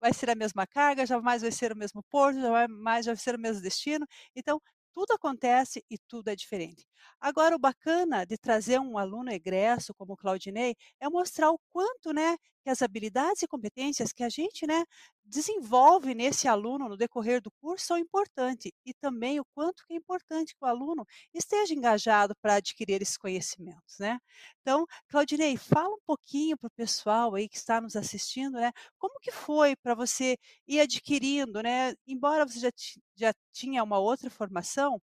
vai 0.02 0.14
ser 0.14 0.30
a 0.30 0.36
mesma 0.36 0.66
carga, 0.68 1.06
jamais 1.06 1.41
vai 1.41 1.52
ser 1.52 1.72
o 1.72 1.78
mesmo 1.78 2.04
porto, 2.10 2.39
jamais 2.41 3.06
vai 3.06 3.16
ser 3.16 3.36
o 3.36 3.39
mesmo 3.39 3.62
destino. 3.62 4.06
Então, 4.36 4.60
tudo 4.93 5.14
acontece 5.14 5.84
e 5.89 5.97
tudo 6.08 6.30
é 6.30 6.36
diferente. 6.36 6.86
Agora, 7.20 7.56
o 7.56 7.60
bacana 7.60 8.26
de 8.26 8.38
trazer 8.38 8.80
um 8.80 8.97
aluno 8.97 9.32
egresso 9.32 9.93
como 9.95 10.14
o 10.14 10.18
Claudinei 10.18 10.76
é 10.99 11.08
mostrar 11.10 11.52
o 11.52 11.60
quanto, 11.72 12.12
né, 12.14 12.36
que 12.64 12.70
as 12.70 12.82
habilidades 12.82 13.41
e 13.41 13.47
competências 13.47 14.14
que 14.14 14.24
a 14.24 14.30
gente, 14.30 14.66
né, 14.68 14.84
desenvolve 15.24 16.14
nesse 16.14 16.47
aluno 16.47 16.89
no 16.89 16.97
decorrer 16.97 17.41
do 17.41 17.51
curso 17.62 17.86
são 17.86 17.97
importantes 17.97 18.72
e 18.86 18.93
também 18.93 19.39
o 19.39 19.45
quanto 19.53 19.86
que 19.86 19.93
é 19.93 19.95
importante 19.97 20.53
que 20.55 20.64
o 20.64 20.68
aluno 20.68 21.05
esteja 21.34 21.74
engajado 21.74 22.36
para 22.41 22.55
adquirir 22.55 23.01
esses 23.01 23.18
conhecimentos, 23.18 23.97
né? 23.99 24.20
Então, 24.62 24.86
Claudinei, 25.07 25.57
fala 25.57 25.95
um 25.95 26.01
pouquinho 26.05 26.57
para 26.57 26.68
o 26.68 26.72
pessoal 26.72 27.36
aí 27.36 27.47
que 27.49 27.57
está 27.57 27.82
nos 27.82 27.95
assistindo, 27.95 28.53
né? 28.59 28.72
Como 28.97 29.20
que 29.20 29.32
foi 29.32 29.76
para 29.76 29.95
você 29.95 30.38
ir 30.68 30.80
adquirindo, 30.80 31.62
né? 31.62 31.93
Embora 32.07 32.45
você 32.45 32.59
já, 32.59 32.72
já 33.16 33.34
tinha 33.53 33.84
uma 33.84 33.99
outra 33.99 34.30
formação, 34.30 35.01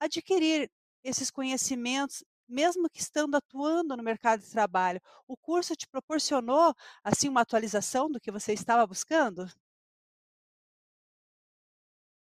adquirir 0.00 0.70
esses 1.04 1.30
conhecimentos 1.30 2.24
mesmo 2.54 2.88
que 2.90 3.00
estando 3.00 3.34
atuando 3.36 3.96
no 3.96 4.02
mercado 4.02 4.40
de 4.40 4.50
trabalho, 4.50 5.00
o 5.28 5.36
curso 5.36 5.76
te 5.76 5.86
proporcionou, 5.88 6.74
assim, 7.04 7.28
uma 7.28 7.42
atualização 7.42 8.10
do 8.10 8.20
que 8.20 8.30
você 8.32 8.52
estava 8.52 8.86
buscando? 8.86 9.46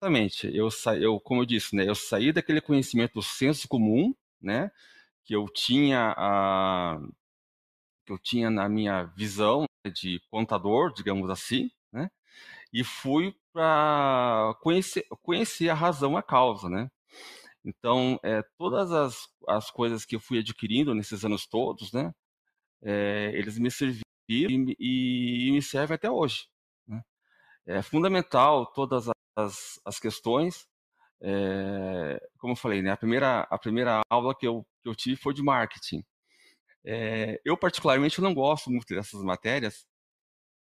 Exatamente. 0.02 0.50
Eu, 0.54 0.70
sa... 0.70 0.96
eu 0.96 1.18
como 1.20 1.42
eu 1.42 1.46
disse, 1.46 1.74
né, 1.74 1.88
eu 1.88 1.94
saí 1.94 2.32
daquele 2.32 2.60
conhecimento 2.60 3.14
do 3.14 3.22
senso 3.22 3.66
comum, 3.68 4.14
né, 4.40 4.70
que 5.24 5.34
eu 5.34 5.46
tinha 5.48 6.14
a 6.16 7.00
que 8.04 8.12
eu 8.12 8.18
tinha 8.18 8.50
na 8.50 8.68
minha 8.68 9.04
visão 9.04 9.66
de 9.92 10.20
contador, 10.30 10.92
digamos 10.92 11.28
assim, 11.30 11.70
né, 11.92 12.10
e 12.72 12.84
fui 12.84 13.34
para 13.52 14.54
conhecer, 14.62 15.06
conhecer 15.22 15.70
a 15.70 15.74
razão, 15.74 16.16
a 16.16 16.22
causa, 16.22 16.68
né. 16.68 16.90
Então, 17.66 18.20
é, 18.22 18.42
todas 18.56 18.92
as, 18.92 19.28
as 19.48 19.70
coisas 19.72 20.04
que 20.04 20.14
eu 20.14 20.20
fui 20.20 20.38
adquirindo 20.38 20.94
nesses 20.94 21.24
anos 21.24 21.46
todos, 21.48 21.92
né, 21.92 22.14
é, 22.80 23.32
eles 23.34 23.58
me 23.58 23.68
serviram 23.72 24.06
e, 24.28 24.76
e, 24.78 25.48
e, 25.48 25.52
me 25.52 25.60
servem 25.60 25.96
até 25.96 26.08
hoje. 26.08 26.46
Né? 26.86 27.02
É 27.66 27.82
fundamental 27.82 28.66
todas 28.72 29.08
as, 29.36 29.80
as 29.84 29.98
questões. 29.98 30.68
É, 31.20 32.20
como 32.38 32.52
eu 32.52 32.56
falei, 32.56 32.82
né, 32.82 32.92
a, 32.92 32.96
primeira, 32.96 33.40
a 33.50 33.58
primeira 33.58 34.00
aula 34.08 34.32
que 34.36 34.46
eu, 34.46 34.64
que 34.82 34.88
eu 34.88 34.94
tive 34.94 35.16
foi 35.16 35.34
de 35.34 35.42
marketing. 35.42 36.04
É, 36.84 37.40
eu, 37.44 37.56
particularmente, 37.56 38.20
não 38.20 38.32
gosto 38.32 38.70
muito 38.70 38.94
dessas 38.94 39.22
matérias, 39.24 39.84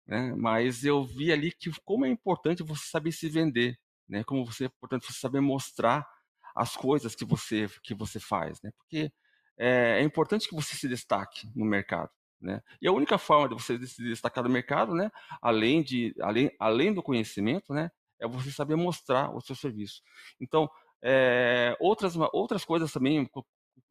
né, 0.06 0.34
mas 0.36 0.84
eu 0.84 1.04
vi 1.04 1.30
ali 1.32 1.52
que 1.52 1.70
como 1.84 2.06
é 2.06 2.08
importante 2.08 2.62
você 2.62 2.86
saber 2.86 3.12
se 3.12 3.28
vender, 3.28 3.78
né, 4.08 4.24
como 4.24 4.44
você, 4.46 4.70
portanto, 4.80 5.06
você 5.06 5.18
saber 5.18 5.40
mostrar 5.40 6.06
as 6.54 6.76
coisas 6.76 7.14
que 7.14 7.24
você 7.24 7.68
que 7.82 7.94
você 7.94 8.20
faz, 8.20 8.60
né? 8.62 8.70
Porque 8.78 9.12
é, 9.58 10.00
é 10.00 10.02
importante 10.02 10.48
que 10.48 10.54
você 10.54 10.74
se 10.76 10.88
destaque 10.88 11.48
no 11.54 11.64
mercado, 11.64 12.10
né? 12.40 12.60
E 12.80 12.86
a 12.88 12.92
única 12.92 13.18
forma 13.18 13.48
de 13.48 13.54
você 13.54 13.84
se 13.86 14.02
destacar 14.02 14.44
no 14.44 14.50
mercado, 14.50 14.94
né? 14.94 15.10
Além 15.42 15.82
de 15.82 16.14
além, 16.20 16.50
além 16.58 16.92
do 16.92 17.02
conhecimento, 17.02 17.72
né? 17.72 17.90
É 18.20 18.28
você 18.28 18.50
saber 18.50 18.76
mostrar 18.76 19.34
o 19.34 19.40
seu 19.40 19.56
serviço. 19.56 20.02
Então, 20.40 20.68
é, 21.02 21.76
outras 21.80 22.14
outras 22.32 22.64
coisas 22.64 22.92
também 22.92 23.28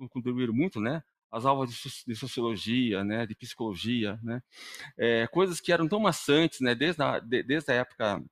contribuíram 0.10 0.54
muito, 0.54 0.80
né? 0.80 1.04
As 1.32 1.46
aulas 1.46 1.72
de 2.06 2.16
sociologia, 2.16 3.04
né? 3.04 3.26
De 3.26 3.36
psicologia, 3.36 4.20
né? 4.24 4.42
É, 4.98 5.28
coisas 5.28 5.60
que 5.60 5.72
eram 5.72 5.88
tão 5.88 6.00
maçantes, 6.00 6.60
né? 6.62 6.76
Desde 6.76 7.02
a, 7.02 7.20
desde 7.20 7.72
a 7.72 7.76
época 7.76 8.24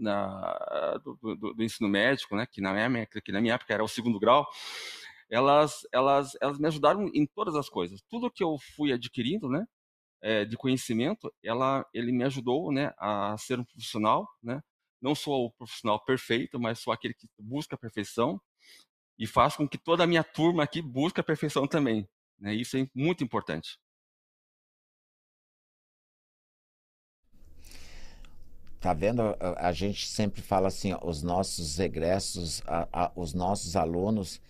na, 0.00 1.00
do, 1.04 1.18
do, 1.20 1.54
do, 1.54 1.62
ensino 1.62 1.88
médico, 1.88 2.34
né, 2.36 2.46
que 2.46 2.60
na, 2.60 2.72
minha, 2.72 3.06
que 3.06 3.32
na 3.32 3.40
minha 3.40 3.54
época 3.54 3.74
era 3.74 3.84
o 3.84 3.88
segundo 3.88 4.18
grau, 4.18 4.46
elas, 5.30 5.86
elas, 5.92 6.32
elas 6.40 6.58
me 6.58 6.66
ajudaram 6.66 7.08
em 7.14 7.26
todas 7.26 7.54
as 7.54 7.68
coisas. 7.68 8.02
Tudo 8.08 8.30
que 8.30 8.42
eu 8.42 8.56
fui 8.76 8.92
adquirindo, 8.92 9.48
né, 9.48 9.66
é, 10.22 10.44
de 10.44 10.56
conhecimento, 10.56 11.32
ela, 11.42 11.86
ele 11.94 12.12
me 12.12 12.24
ajudou, 12.24 12.72
né, 12.72 12.92
a 12.98 13.36
ser 13.38 13.58
um 13.58 13.64
profissional, 13.64 14.28
né, 14.42 14.60
não 15.00 15.14
sou 15.14 15.46
o 15.46 15.52
profissional 15.52 16.02
perfeito, 16.04 16.58
mas 16.58 16.78
sou 16.80 16.92
aquele 16.92 17.14
que 17.14 17.28
busca 17.38 17.74
a 17.74 17.78
perfeição 17.78 18.40
e 19.18 19.26
faz 19.26 19.56
com 19.56 19.68
que 19.68 19.78
toda 19.78 20.04
a 20.04 20.06
minha 20.06 20.24
turma 20.24 20.62
aqui 20.62 20.82
busque 20.82 21.20
a 21.20 21.24
perfeição 21.24 21.66
também. 21.66 22.08
Né, 22.38 22.54
isso 22.54 22.76
é 22.76 22.88
muito 22.94 23.22
importante. 23.22 23.78
Tá 28.80 28.94
vendo? 28.94 29.20
A, 29.20 29.68
a 29.68 29.72
gente 29.72 30.08
sempre 30.08 30.40
fala 30.40 30.68
assim, 30.68 30.92
ó, 30.92 31.00
os 31.06 31.22
nossos 31.22 31.78
egressos, 31.78 32.62
a, 32.66 32.88
a, 32.90 33.12
os 33.14 33.34
nossos 33.34 33.76
alunos, 33.76 34.40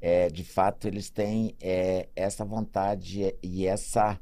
é, 0.00 0.28
de 0.28 0.42
fato, 0.42 0.88
eles 0.88 1.08
têm 1.08 1.54
é, 1.60 2.08
essa 2.16 2.44
vontade 2.44 3.34
e 3.42 3.66
essa 3.66 4.20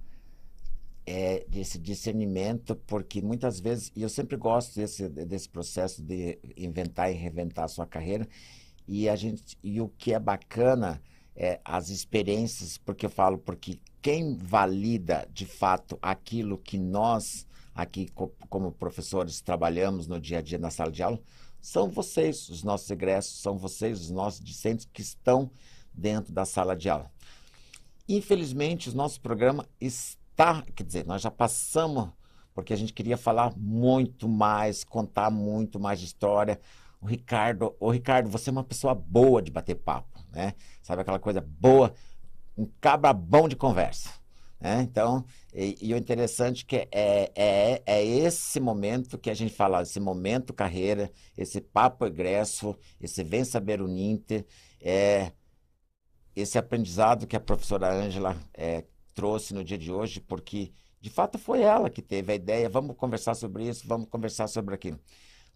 é, 1.07 1.45
desse 1.49 1.79
discernimento, 1.79 2.77
porque 2.87 3.23
muitas 3.23 3.59
vezes, 3.59 3.91
e 3.97 4.03
eu 4.03 4.09
sempre 4.09 4.37
gosto 4.37 4.75
desse, 4.75 5.09
desse 5.09 5.49
processo 5.49 6.03
de 6.03 6.39
inventar 6.57 7.11
e 7.11 7.15
reinventar 7.15 7.65
a 7.65 7.69
sua 7.69 7.87
carreira, 7.87 8.29
e 8.87 9.09
a 9.09 9.17
gente, 9.17 9.59
e 9.63 9.81
o 9.81 9.89
que 9.89 10.13
é 10.13 10.19
bacana 10.19 11.03
é 11.35 11.59
as 11.65 11.89
experiências, 11.89 12.77
porque 12.77 13.07
eu 13.07 13.11
falo, 13.11 13.39
porque 13.39 13.79
quem 14.03 14.37
valida 14.37 15.27
de 15.33 15.47
fato 15.47 15.99
aquilo 16.03 16.59
que 16.59 16.79
nós 16.79 17.47
aqui 17.75 18.09
como 18.49 18.73
professores 18.73 19.41
trabalhamos 19.41 20.07
no 20.07 20.21
dia 20.21 20.39
a 20.39 20.43
dia 20.43 20.59
na 20.59 20.71
sala 20.71 20.93
de 20.93 21.03
aula, 21.03 21.21
são 21.61 21.91
vocês, 21.91 22.49
os 22.51 22.63
nossos 22.63 22.91
egressos, 22.91 23.41
são 23.41 23.57
vocês, 23.57 24.01
os 24.01 24.11
nossos 24.11 24.41
discentes 24.41 24.87
que 24.93 25.01
estão 25.01 25.51
dentro 25.93 26.33
da 26.33 26.45
sala 26.45 26.77
de 26.77 26.89
aula. 26.89 27.11
Infelizmente, 28.09 28.91
o 28.91 28.95
nosso 28.95 29.21
programa 29.21 29.67
está, 29.81 30.63
quer 30.75 30.85
dizer, 30.85 31.07
nós 31.07 31.23
já 31.23 31.31
passamos, 31.31 32.11
porque 32.53 32.73
a 32.75 32.77
gente 32.77 32.93
queria 32.93 33.17
falar 33.17 33.55
muito 33.57 34.29
mais, 34.29 34.85
contar 34.85 35.31
muito 35.31 35.81
mais 35.81 35.99
de 35.99 36.05
história. 36.05 36.61
O 37.01 37.07
Ricardo, 37.07 37.75
o 37.81 37.91
Ricardo, 37.91 38.29
você 38.29 38.51
é 38.51 38.53
uma 38.53 38.63
pessoa 38.63 38.95
boa 38.95 39.41
de 39.41 39.51
bater 39.51 39.75
papo, 39.75 40.21
né? 40.31 40.55
Sabe 40.83 41.01
aquela 41.01 41.19
coisa 41.19 41.41
boa, 41.41 41.95
um 42.57 42.67
cabra 42.81 43.13
bom 43.13 43.49
de 43.49 43.57
conversa. 43.57 44.11
Né? 44.65 44.81
Então, 44.81 45.27
e, 45.53 45.77
e, 45.79 45.93
o 45.93 45.97
interessante 45.99 46.65
que 46.65 46.89
é, 46.91 47.31
é, 47.37 47.83
é 47.85 48.03
esse 48.03 48.59
momento 48.59 49.19
que 49.19 49.29
a 49.29 49.35
gente 49.35 49.53
fala, 49.53 49.83
esse 49.83 50.01
momento 50.01 50.55
carreira, 50.55 51.13
esse 51.37 51.61
papo 51.61 52.07
egresso, 52.07 52.75
esse 52.99 53.23
vem 53.23 53.45
saber 53.45 53.83
o 53.83 53.87
Ninter, 53.87 54.47
é 54.81 55.33
esse 56.35 56.57
aprendizado 56.57 57.27
que 57.27 57.37
a 57.37 57.41
professora 57.41 57.93
Ângela 57.93 58.41
é, 58.55 58.87
trouxe 59.13 59.53
no 59.53 59.63
dia 59.63 59.77
de 59.77 59.93
hoje, 59.93 60.19
porque 60.19 60.73
de 60.99 61.11
fato 61.11 61.39
foi 61.39 61.61
ela 61.61 61.91
que 61.91 62.01
teve 62.01 62.33
a 62.33 62.35
ideia, 62.35 62.67
vamos 62.67 62.97
conversar 62.97 63.35
sobre 63.35 63.69
isso, 63.69 63.87
vamos 63.87 64.09
conversar 64.09 64.47
sobre 64.47 64.75
aquilo. 64.75 64.99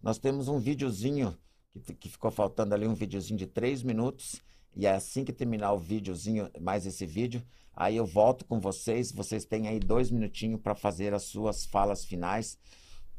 Nós 0.03 0.19
temos 0.19 0.47
um 0.47 0.59
videozinho, 0.59 1.35
que, 1.83 1.95
que 1.95 2.09
ficou 2.09 2.29
faltando 2.29 2.75
ali, 2.75 2.87
um 2.87 2.93
videozinho 2.93 3.39
de 3.39 3.47
três 3.47 3.81
minutos, 3.81 4.39
e 4.75 4.85
é 4.85 4.93
assim 4.93 5.25
que 5.25 5.33
terminar 5.33 5.73
o 5.73 5.79
videozinho, 5.79 6.47
mais 6.61 6.85
esse 6.85 7.07
vídeo, 7.07 7.43
Aí 7.79 7.95
eu 7.95 8.05
volto 8.05 8.43
com 8.43 8.59
vocês. 8.59 9.09
Vocês 9.09 9.45
têm 9.45 9.69
aí 9.69 9.79
dois 9.79 10.11
minutinhos 10.11 10.59
para 10.59 10.75
fazer 10.75 11.13
as 11.13 11.23
suas 11.23 11.65
falas 11.65 12.03
finais. 12.03 12.59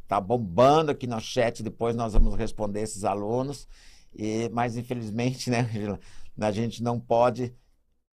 Tá 0.07 0.21
bombando 0.21 0.91
aqui 0.91 1.07
no 1.07 1.19
chat. 1.19 1.63
Depois 1.63 1.97
nós 1.97 2.13
vamos 2.13 2.35
responder 2.35 2.83
esses 2.83 3.03
alunos. 3.03 3.67
E, 4.15 4.51
mas 4.51 4.77
infelizmente, 4.77 5.49
né, 5.49 5.67
a 6.39 6.51
gente 6.53 6.83
não 6.83 7.01
pode. 7.01 7.55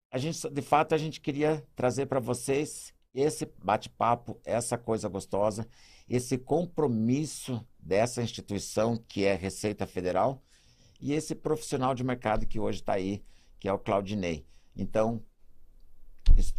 A 0.09 0.17
gente, 0.17 0.49
de 0.49 0.61
fato, 0.61 0.95
a 0.95 0.97
gente 0.97 1.19
queria 1.19 1.61
trazer 1.75 2.05
para 2.05 2.21
vocês 2.21 2.93
esse 3.13 3.45
bate-papo, 3.61 4.39
essa 4.45 4.77
coisa 4.77 5.09
gostosa, 5.09 5.67
esse 6.07 6.37
compromisso 6.37 7.61
dessa 7.77 8.21
instituição 8.21 8.95
que 8.95 9.25
é 9.25 9.35
Receita 9.35 9.85
Federal 9.85 10.41
e 11.01 11.11
esse 11.11 11.35
profissional 11.35 11.93
de 11.93 12.05
mercado 12.05 12.47
que 12.47 12.57
hoje 12.57 12.79
está 12.79 12.93
aí, 12.93 13.21
que 13.59 13.67
é 13.67 13.73
o 13.73 13.79
Claudinei. 13.79 14.45
Então, 14.73 15.21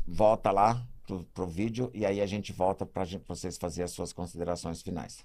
volta 0.06 0.50
lá 0.50 0.86
pro, 1.06 1.24
pro 1.34 1.46
vídeo 1.46 1.90
e 1.94 2.04
aí 2.04 2.20
a 2.20 2.26
gente 2.26 2.52
volta 2.52 2.84
para 2.84 3.04
vocês 3.26 3.56
fazer 3.56 3.82
as 3.82 3.90
suas 3.90 4.12
considerações 4.12 4.82
finais. 4.82 5.24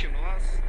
20 0.00 0.12
nós. 0.12 0.59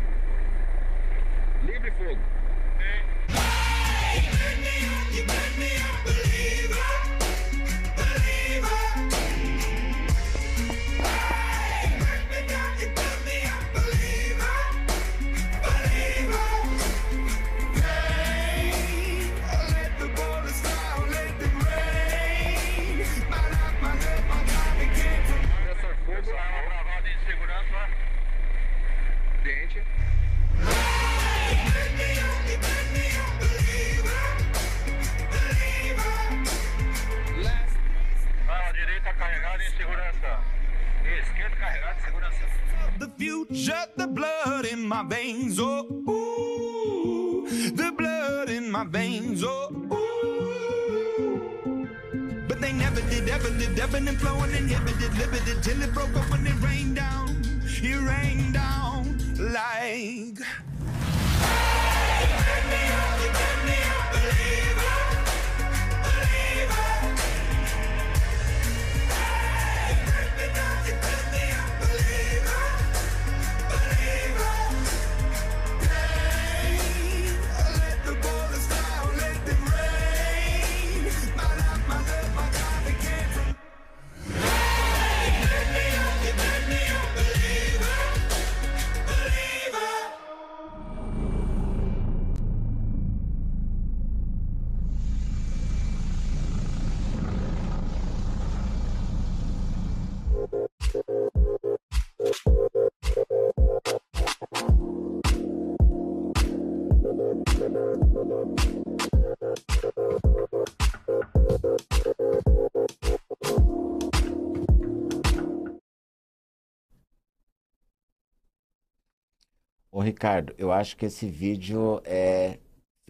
Ricardo, 120.21 120.53
eu 120.55 120.71
acho 120.71 120.95
que 120.95 121.07
esse 121.07 121.27
vídeo 121.27 121.99
é, 122.05 122.59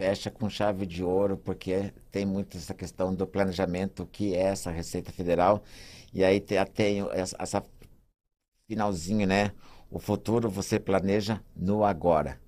fecha 0.00 0.30
com 0.30 0.48
chave 0.48 0.86
de 0.86 1.04
ouro, 1.04 1.36
porque 1.36 1.92
tem 2.10 2.24
muito 2.24 2.56
essa 2.56 2.72
questão 2.72 3.14
do 3.14 3.26
planejamento, 3.26 4.06
que 4.06 4.34
é 4.34 4.44
essa 4.44 4.70
Receita 4.70 5.12
Federal, 5.12 5.62
e 6.10 6.24
aí 6.24 6.40
tem, 6.40 6.64
tem 6.64 7.00
essa, 7.10 7.36
essa 7.38 7.62
finalzinho, 8.66 9.26
né? 9.26 9.52
O 9.90 9.98
futuro 9.98 10.48
você 10.48 10.80
planeja 10.80 11.38
no 11.54 11.84
agora. 11.84 12.40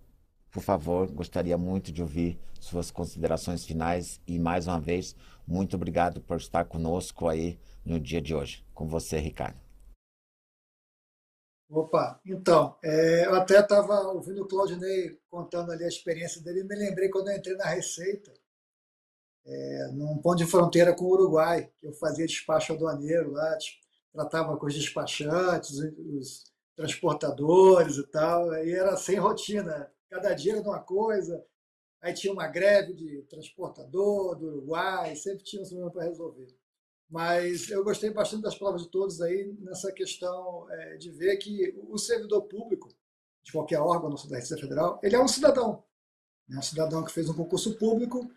Por 0.51 0.63
favor, 0.63 1.11
gostaria 1.13 1.59
muito 1.59 1.93
de 1.93 2.01
ouvir 2.01 2.39
suas 2.59 2.91
considerações 2.91 3.67
finais 3.67 4.19
e 4.27 4.39
mais 4.39 4.67
uma 4.67 4.81
vez, 4.81 5.15
muito 5.47 5.77
obrigado 5.77 6.23
por 6.23 6.39
estar 6.39 6.65
conosco 6.65 7.29
aí 7.29 7.59
no 7.85 8.01
dia 8.01 8.23
de 8.23 8.35
hoje. 8.35 8.65
Com 8.73 8.87
você, 8.87 9.19
Ricardo. 9.19 9.64
Opa, 11.69 12.21
então, 12.25 12.77
é, 12.83 13.27
eu 13.27 13.35
até 13.35 13.59
estava 13.61 14.01
ouvindo 14.13 14.43
o 14.43 14.47
Claudinei 14.47 15.19
contando 15.29 15.73
ali 15.73 15.85
a 15.85 15.89
experiência 15.89 16.41
dele 16.43 16.61
e 16.61 16.65
me 16.65 16.75
lembrei 16.77 17.09
quando 17.09 17.29
eu 17.31 17.37
entrei 17.37 17.57
na 17.57 17.67
Receita, 17.67 18.33
é, 19.47 19.89
num 19.93 20.19
ponto 20.19 20.37
de 20.37 20.47
fronteira 20.47 20.95
com 20.95 21.05
o 21.05 21.13
Uruguai, 21.13 21.71
que 21.79 21.87
eu 21.87 21.93
fazia 21.95 22.27
despacho 22.27 22.73
aduaneiro 22.73 23.33
lá, 23.33 23.59
tratava 24.13 24.57
com 24.57 24.67
os 24.67 24.75
despachantes, 24.75 25.79
os 25.79 26.45
transportadores 26.77 27.97
e 27.97 28.07
tal, 28.09 28.51
aí 28.51 28.73
era 28.73 28.97
sem 28.97 29.17
rotina, 29.17 29.91
cada 30.09 30.35
dia 30.35 30.57
era 30.57 30.63
uma 30.63 30.81
coisa, 30.81 31.45
aí 32.01 32.15
tinha 32.15 32.33
uma 32.33 32.47
greve 32.47 32.95
de 32.95 33.23
transportador 33.23 34.37
do 34.37 34.47
Uruguai, 34.47 35.17
sempre 35.17 35.45
tinha 35.45 35.63
um 35.63 35.67
problema 35.67 35.91
para 35.91 36.05
resolver. 36.05 36.64
Mas 37.09 37.71
eu 37.71 37.85
gostei 37.85 38.11
bastante 38.11 38.43
das 38.43 38.57
palavras 38.57 38.83
de 38.83 38.91
todos 38.91 39.21
aí 39.21 39.55
nessa 39.61 39.93
questão 39.93 40.67
é, 40.71 40.97
de 40.97 41.11
ver 41.11 41.37
que 41.37 41.75
o 41.89 41.99
servidor 41.99 42.43
público, 42.43 42.89
de 43.43 43.53
qualquer 43.53 43.79
órgão 43.79 44.11
nosso 44.11 44.29
da 44.29 44.37
Receita 44.37 44.63
Federal, 44.63 44.99
ele 45.03 45.15
é 45.15 45.21
um 45.21 45.29
cidadão. 45.29 45.85
É 46.51 46.59
um 46.59 46.63
cidadão 46.63 47.05
que 47.05 47.13
fez 47.13 47.29
um 47.29 47.35
concurso 47.35 47.77
público 47.79 48.31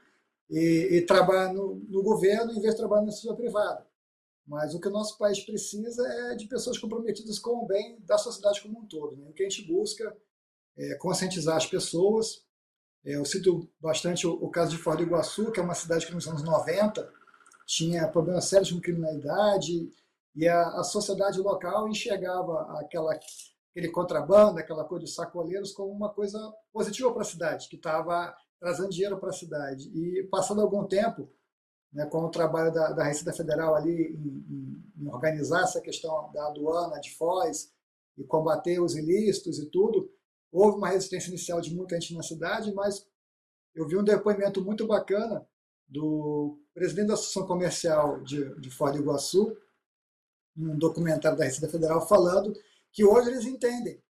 e, 0.49 0.89
e 0.91 1.02
trabalha 1.06 1.53
no, 1.53 1.76
no, 1.89 2.03
governo 2.03 2.52
em 2.52 2.61
vez 2.61 2.73
de 2.73 2.80
trabalhar 2.80 3.02
na 3.02 3.07
iniciativa 3.07 3.35
privada. 3.35 3.85
Mas 4.45 4.73
o 4.73 4.80
que 4.80 4.88
o 4.88 4.91
nosso 4.91 5.18
país 5.18 5.44
precisa 5.44 6.07
é 6.07 6.35
de 6.35 6.48
pessoas 6.48 6.77
comprometidas 6.77 7.38
com 7.38 7.64
o 7.64 7.65
bem 7.65 7.99
da 8.02 8.18
sociedade 8.18 8.61
como 8.61 8.80
um 8.80 8.85
todo. 8.85 9.18
Né? 9.18 9.27
O 9.30 9.34
que 9.34 9.44
a 9.44 9.49
gente 9.49 9.68
busca 9.68 10.15
é 10.77 10.95
conscientizar 10.95 11.57
as 11.57 11.65
pessoas. 11.65 12.45
Eu 13.03 13.26
cito 13.26 13.69
bastante 13.80 14.26
o, 14.26 14.34
o 14.34 14.49
caso 14.49 14.72
de 14.72 14.77
Foz 14.77 14.98
do 14.98 15.03
Iguaçu, 15.03 15.52
que 15.52 15.60
é 15.60 15.64
uma 15.64 15.73
cidade 15.73 16.06
que 16.06 16.14
nos 16.14 16.27
anos 16.27 16.44
90 16.44 17.18
tinha 17.68 18.07
problemas 18.07 18.45
sérios 18.45 18.72
com 18.72 18.80
criminalidade 18.80 19.91
e 20.34 20.48
a, 20.48 20.80
a 20.80 20.84
sociedade 20.84 21.38
local 21.39 21.89
enxergava 21.89 22.61
aquela, 22.80 23.14
aquele 23.72 23.89
contrabando, 23.89 24.57
aquela 24.57 24.85
coisa 24.85 25.03
dos 25.03 25.14
sacoleiros, 25.14 25.73
como 25.73 25.91
uma 25.91 26.10
coisa 26.10 26.39
positiva 26.72 27.11
para 27.11 27.23
a 27.23 27.26
cidade, 27.26 27.68
que 27.68 27.76
estava 27.76 28.34
trazendo 28.57 28.89
dinheiro 28.89 29.19
para 29.19 29.30
a 29.30 29.34
cidade. 29.34 29.89
E 29.94 30.23
passando 30.31 30.61
algum 30.61 30.85
tempo, 30.85 31.30
né, 31.91 32.06
com 32.06 32.19
o 32.19 32.31
trabalho 32.31 32.72
da, 32.72 32.94
da 32.94 33.03
Receita 33.03 33.34
Federal 33.34 33.76
ali 33.76 33.91
em, 33.91 34.45
em, 34.49 35.03
em, 35.03 35.07
organizar 35.10 35.64
essa 35.64 35.81
questão 35.81 36.31
da 36.31 36.48
aduana 36.48 36.99
de 37.02 37.14
Foz 37.15 37.73
e 38.18 38.23
combater 38.23 38.80
os 38.80 38.95
ilícitos 38.95 39.60
e 39.60 39.65
tudo, 39.65 40.10
houve 40.52 40.77
uma 40.77 40.89
resistência 40.89 41.30
inicial 41.30 41.60
de 41.60 41.76
muita 41.76 41.99
gente 41.99 42.15
na 42.15 42.23
cidade, 42.23 42.73
mas 42.73 43.06
eu 43.76 43.85
vi 43.85 43.98
um 43.98 44.03
depoimento 44.03 44.64
muito 44.64 44.88
bacana 44.88 45.45
do 45.88 46.60
presidente 46.74 47.08
da 47.08 47.14
Associação 47.14 47.48
Comercial 47.48 48.22
de, 48.22 48.60
de 48.60 48.70
Foz 48.70 48.92
do 48.94 49.00
Iguaçu, 49.00 49.58
um 50.58 50.78
documentário 50.78 51.38
da 51.38 51.46
Receita 51.46 51.70
Federal 51.70 52.08
falando 52.08 52.54
que 52.92 53.06
hoje 53.06 53.30
eles 53.30 53.46
entendem 53.46 54.02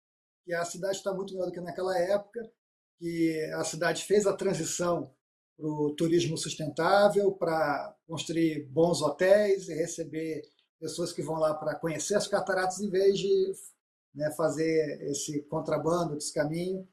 que 0.45 0.55
a 0.55 0.65
cidade 0.65 0.97
está 0.97 1.13
muito 1.13 1.35
melhor 1.35 1.47
do 1.47 1.53
que 1.53 1.61
naquela 1.61 1.99
época, 1.99 2.49
que 2.99 3.43
a 3.55 3.65
cidade 3.65 4.05
fez 4.05 4.27
a 4.27 4.33
transição 4.33 5.13
para 5.57 5.67
o 5.67 5.95
turismo 5.95 6.37
sustentável, 6.39 7.33
para 7.33 7.95
construir 8.07 8.65
bons 8.69 9.03
hotéis 9.03 9.69
e 9.69 9.75
receber 9.75 10.43
pessoas 10.79 11.13
que 11.13 11.23
vão 11.23 11.37
lá 11.37 11.55
para 11.55 11.75
conhecer 11.75 12.15
as 12.15 12.29
cataratas 12.29 12.81
em 12.81 12.89
vez 12.91 13.19
de 13.19 13.53
né, 14.15 14.31
fazer 14.33 15.03
esse 15.11 15.43
contrabando, 15.43 16.17
esse 16.17 16.33
caminho. 16.33 16.87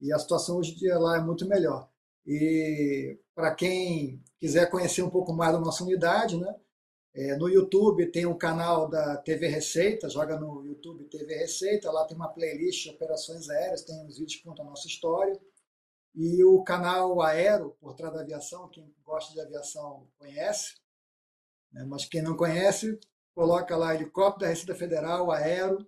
E 0.00 0.12
a 0.12 0.18
situação 0.18 0.58
hoje 0.58 0.72
em 0.72 0.76
dia 0.76 0.98
lá 0.98 1.16
é 1.16 1.20
muito 1.20 1.46
melhor. 1.48 1.88
E 2.30 3.18
para 3.34 3.54
quem 3.54 4.22
quiser 4.38 4.70
conhecer 4.70 5.00
um 5.00 5.08
pouco 5.08 5.32
mais 5.32 5.54
da 5.54 5.58
nossa 5.58 5.82
unidade, 5.82 6.36
né, 6.36 6.54
é, 7.14 7.34
no 7.36 7.48
YouTube 7.48 8.12
tem 8.12 8.26
um 8.26 8.36
canal 8.36 8.86
da 8.86 9.16
TV 9.16 9.48
Receita, 9.48 10.10
joga 10.10 10.38
no 10.38 10.62
YouTube 10.62 11.04
TV 11.06 11.36
Receita, 11.36 11.90
lá 11.90 12.06
tem 12.06 12.14
uma 12.14 12.28
playlist 12.28 12.82
de 12.82 12.90
operações 12.90 13.48
aéreas, 13.48 13.82
tem 13.82 13.98
uns 14.04 14.18
vídeos 14.18 14.36
que 14.36 14.44
contam 14.44 14.66
a 14.66 14.68
nossa 14.68 14.86
história. 14.86 15.40
E 16.14 16.44
o 16.44 16.62
canal 16.62 17.22
Aero, 17.22 17.76
por 17.80 17.94
trás 17.94 18.12
da 18.12 18.20
aviação, 18.20 18.68
quem 18.68 18.94
gosta 19.02 19.32
de 19.32 19.40
aviação 19.40 20.06
conhece, 20.18 20.74
né? 21.72 21.84
mas 21.84 22.04
quem 22.04 22.20
não 22.20 22.36
conhece, 22.36 23.00
coloca 23.34 23.74
lá 23.74 23.94
helicóptero 23.94 24.40
da 24.40 24.48
Receita 24.48 24.74
Federal, 24.74 25.30
Aero, 25.30 25.86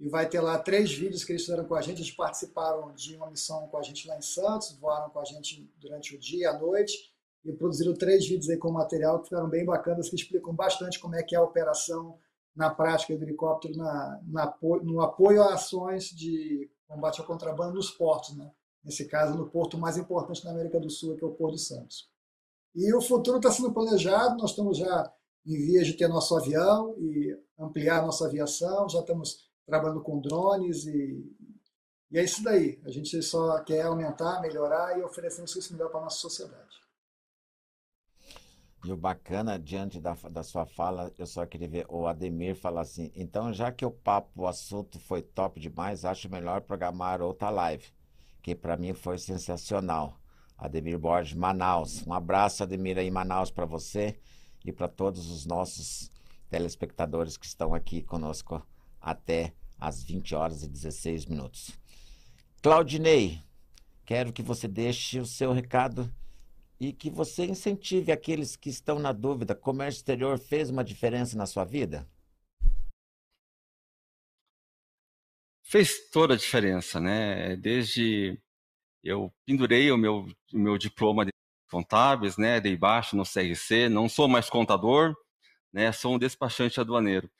e 0.00 0.08
vai 0.08 0.26
ter 0.26 0.40
lá 0.40 0.58
três 0.58 0.90
vídeos 0.90 1.22
que 1.22 1.32
eles 1.32 1.42
fizeram 1.44 1.66
com 1.66 1.74
a 1.74 1.82
gente. 1.82 1.98
Eles 1.98 2.10
participaram 2.10 2.92
de 2.94 3.14
uma 3.16 3.30
missão 3.30 3.68
com 3.68 3.76
a 3.76 3.82
gente 3.82 4.08
lá 4.08 4.16
em 4.16 4.22
Santos, 4.22 4.72
voaram 4.80 5.10
com 5.10 5.20
a 5.20 5.24
gente 5.24 5.70
durante 5.78 6.16
o 6.16 6.18
dia 6.18 6.50
a 6.50 6.58
noite, 6.58 7.12
e 7.44 7.52
produziram 7.52 7.94
três 7.94 8.26
vídeos 8.26 8.48
aí 8.48 8.56
com 8.56 8.72
material 8.72 9.18
que 9.18 9.28
ficaram 9.28 9.48
bem 9.48 9.64
bacanas, 9.64 10.08
que 10.08 10.16
explicam 10.16 10.54
bastante 10.54 10.98
como 10.98 11.14
é 11.14 11.22
que 11.22 11.34
é 11.34 11.38
a 11.38 11.42
operação 11.42 12.18
na 12.56 12.70
prática 12.70 13.16
do 13.16 13.22
helicóptero 13.22 13.76
na, 13.76 14.20
na, 14.26 14.58
no 14.82 15.02
apoio 15.02 15.42
a 15.42 15.54
ações 15.54 16.06
de 16.06 16.70
combate 16.88 17.20
ao 17.20 17.26
contrabando 17.26 17.74
nos 17.74 17.90
portos, 17.90 18.36
né? 18.36 18.50
nesse 18.82 19.06
caso 19.06 19.36
no 19.36 19.48
porto 19.48 19.78
mais 19.78 19.96
importante 19.98 20.42
da 20.42 20.50
América 20.50 20.80
do 20.80 20.90
Sul, 20.90 21.16
que 21.16 21.24
é 21.24 21.26
o 21.26 21.34
Porto 21.34 21.54
de 21.56 21.62
Santos. 21.62 22.08
E 22.74 22.92
o 22.94 23.00
futuro 23.02 23.36
está 23.36 23.50
sendo 23.50 23.72
planejado, 23.72 24.38
nós 24.38 24.50
estamos 24.50 24.78
já 24.78 25.12
em 25.46 25.56
vias 25.56 25.86
de 25.86 25.94
ter 25.94 26.08
nosso 26.08 26.36
avião 26.36 26.94
e 26.98 27.36
ampliar 27.58 28.02
nossa 28.02 28.26
aviação, 28.26 28.88
já 28.88 29.00
estamos 29.00 29.49
trabalhando 29.70 30.02
com 30.02 30.20
drones 30.20 30.84
e, 30.86 31.24
e 32.10 32.18
é 32.18 32.24
isso 32.24 32.42
daí. 32.42 32.80
A 32.84 32.90
gente 32.90 33.22
só 33.22 33.62
quer 33.62 33.82
aumentar, 33.82 34.40
melhorar 34.40 34.98
e 34.98 35.02
oferecer 35.02 35.42
um 35.42 35.46
serviço 35.46 35.72
melhor 35.72 35.90
para 35.90 36.00
a 36.00 36.04
nossa 36.04 36.18
sociedade. 36.18 36.80
E 38.84 38.90
o 38.90 38.96
bacana, 38.96 39.58
diante 39.58 40.00
da, 40.00 40.14
da 40.30 40.42
sua 40.42 40.64
fala, 40.64 41.12
eu 41.18 41.26
só 41.26 41.44
queria 41.44 41.68
ver 41.68 41.86
o 41.88 42.06
Ademir 42.06 42.56
falar 42.56 42.80
assim, 42.80 43.12
então 43.14 43.52
já 43.52 43.70
que 43.70 43.84
o 43.84 43.90
papo, 43.90 44.42
o 44.42 44.46
assunto 44.46 44.98
foi 44.98 45.20
top 45.20 45.60
demais, 45.60 46.04
acho 46.04 46.30
melhor 46.30 46.62
programar 46.62 47.20
outra 47.20 47.50
live, 47.50 47.84
que 48.42 48.54
para 48.54 48.78
mim 48.78 48.94
foi 48.94 49.18
sensacional. 49.18 50.18
Ademir 50.56 50.98
Borges, 50.98 51.34
Manaus. 51.34 52.06
Um 52.06 52.12
abraço, 52.12 52.62
Ademir, 52.62 52.98
aí 52.98 53.10
Manaus 53.10 53.50
para 53.50 53.66
você 53.66 54.18
e 54.64 54.72
para 54.72 54.88
todos 54.88 55.30
os 55.30 55.44
nossos 55.44 56.10
telespectadores 56.48 57.36
que 57.36 57.46
estão 57.46 57.74
aqui 57.74 58.02
conosco 58.02 58.66
até 59.00 59.54
às 59.80 60.02
20 60.02 60.34
horas 60.34 60.62
e 60.62 60.68
16 60.68 61.26
minutos. 61.26 61.70
Claudinei, 62.62 63.40
quero 64.04 64.32
que 64.32 64.42
você 64.42 64.68
deixe 64.68 65.18
o 65.18 65.26
seu 65.26 65.52
recado 65.52 66.12
e 66.78 66.92
que 66.92 67.10
você 67.10 67.46
incentive 67.46 68.12
aqueles 68.12 68.56
que 68.56 68.68
estão 68.68 68.98
na 68.98 69.12
dúvida. 69.12 69.54
Comércio 69.54 69.98
exterior 69.98 70.38
fez 70.38 70.70
uma 70.70 70.84
diferença 70.84 71.36
na 71.36 71.46
sua 71.46 71.64
vida? 71.64 72.08
Fez 75.62 76.10
toda 76.10 76.34
a 76.34 76.36
diferença, 76.36 77.00
né? 77.00 77.56
Desde 77.56 78.38
eu 79.02 79.32
pendurei 79.46 79.90
o 79.90 79.96
meu, 79.96 80.26
meu 80.52 80.76
diploma 80.76 81.24
de 81.24 81.30
contábeis, 81.70 82.36
né? 82.36 82.60
Dei 82.60 82.76
baixo 82.76 83.16
no 83.16 83.24
CRC, 83.24 83.88
não 83.88 84.08
sou 84.08 84.26
mais 84.26 84.50
contador, 84.50 85.14
né? 85.72 85.92
Sou 85.92 86.14
um 86.14 86.18
despachante 86.18 86.80
aduaneiro. 86.80 87.30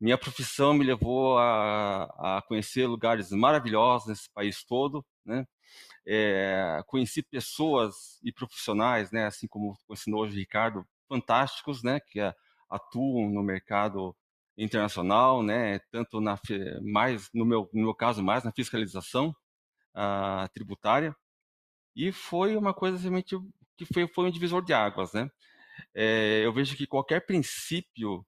Minha 0.00 0.18
profissão 0.18 0.74
me 0.74 0.84
levou 0.84 1.38
a, 1.38 2.38
a 2.38 2.42
conhecer 2.42 2.86
lugares 2.86 3.30
maravilhosos 3.30 4.08
nesse 4.08 4.30
país 4.30 4.62
todo, 4.64 5.04
né? 5.24 5.46
É, 6.06 6.82
conheci 6.86 7.22
pessoas 7.22 8.20
e 8.22 8.32
profissionais, 8.32 9.10
né, 9.10 9.26
assim 9.26 9.48
como 9.48 9.76
ensinou 9.90 10.22
hoje 10.22 10.34
o 10.34 10.38
Ricardo, 10.38 10.86
fantásticos, 11.08 11.82
né, 11.82 11.98
que 12.00 12.20
atuam 12.70 13.28
no 13.30 13.42
mercado 13.42 14.16
internacional, 14.56 15.42
né, 15.42 15.80
tanto 15.90 16.20
na 16.20 16.38
mais 16.82 17.28
no 17.34 17.44
meu 17.44 17.68
no 17.72 17.82
meu 17.82 17.94
caso 17.94 18.22
mais 18.22 18.44
na 18.44 18.52
fiscalização 18.52 19.34
uh, 19.96 20.48
tributária 20.54 21.14
e 21.96 22.12
foi 22.12 22.56
uma 22.56 22.74
coisa 22.74 22.98
realmente 22.98 23.36
que 23.76 23.84
foi 23.86 24.06
foi 24.08 24.26
um 24.26 24.30
divisor 24.30 24.64
de 24.64 24.72
águas, 24.72 25.12
né. 25.12 25.30
É, 25.94 26.42
eu 26.44 26.52
vejo 26.52 26.76
que 26.76 26.86
qualquer 26.86 27.26
princípio, 27.26 28.26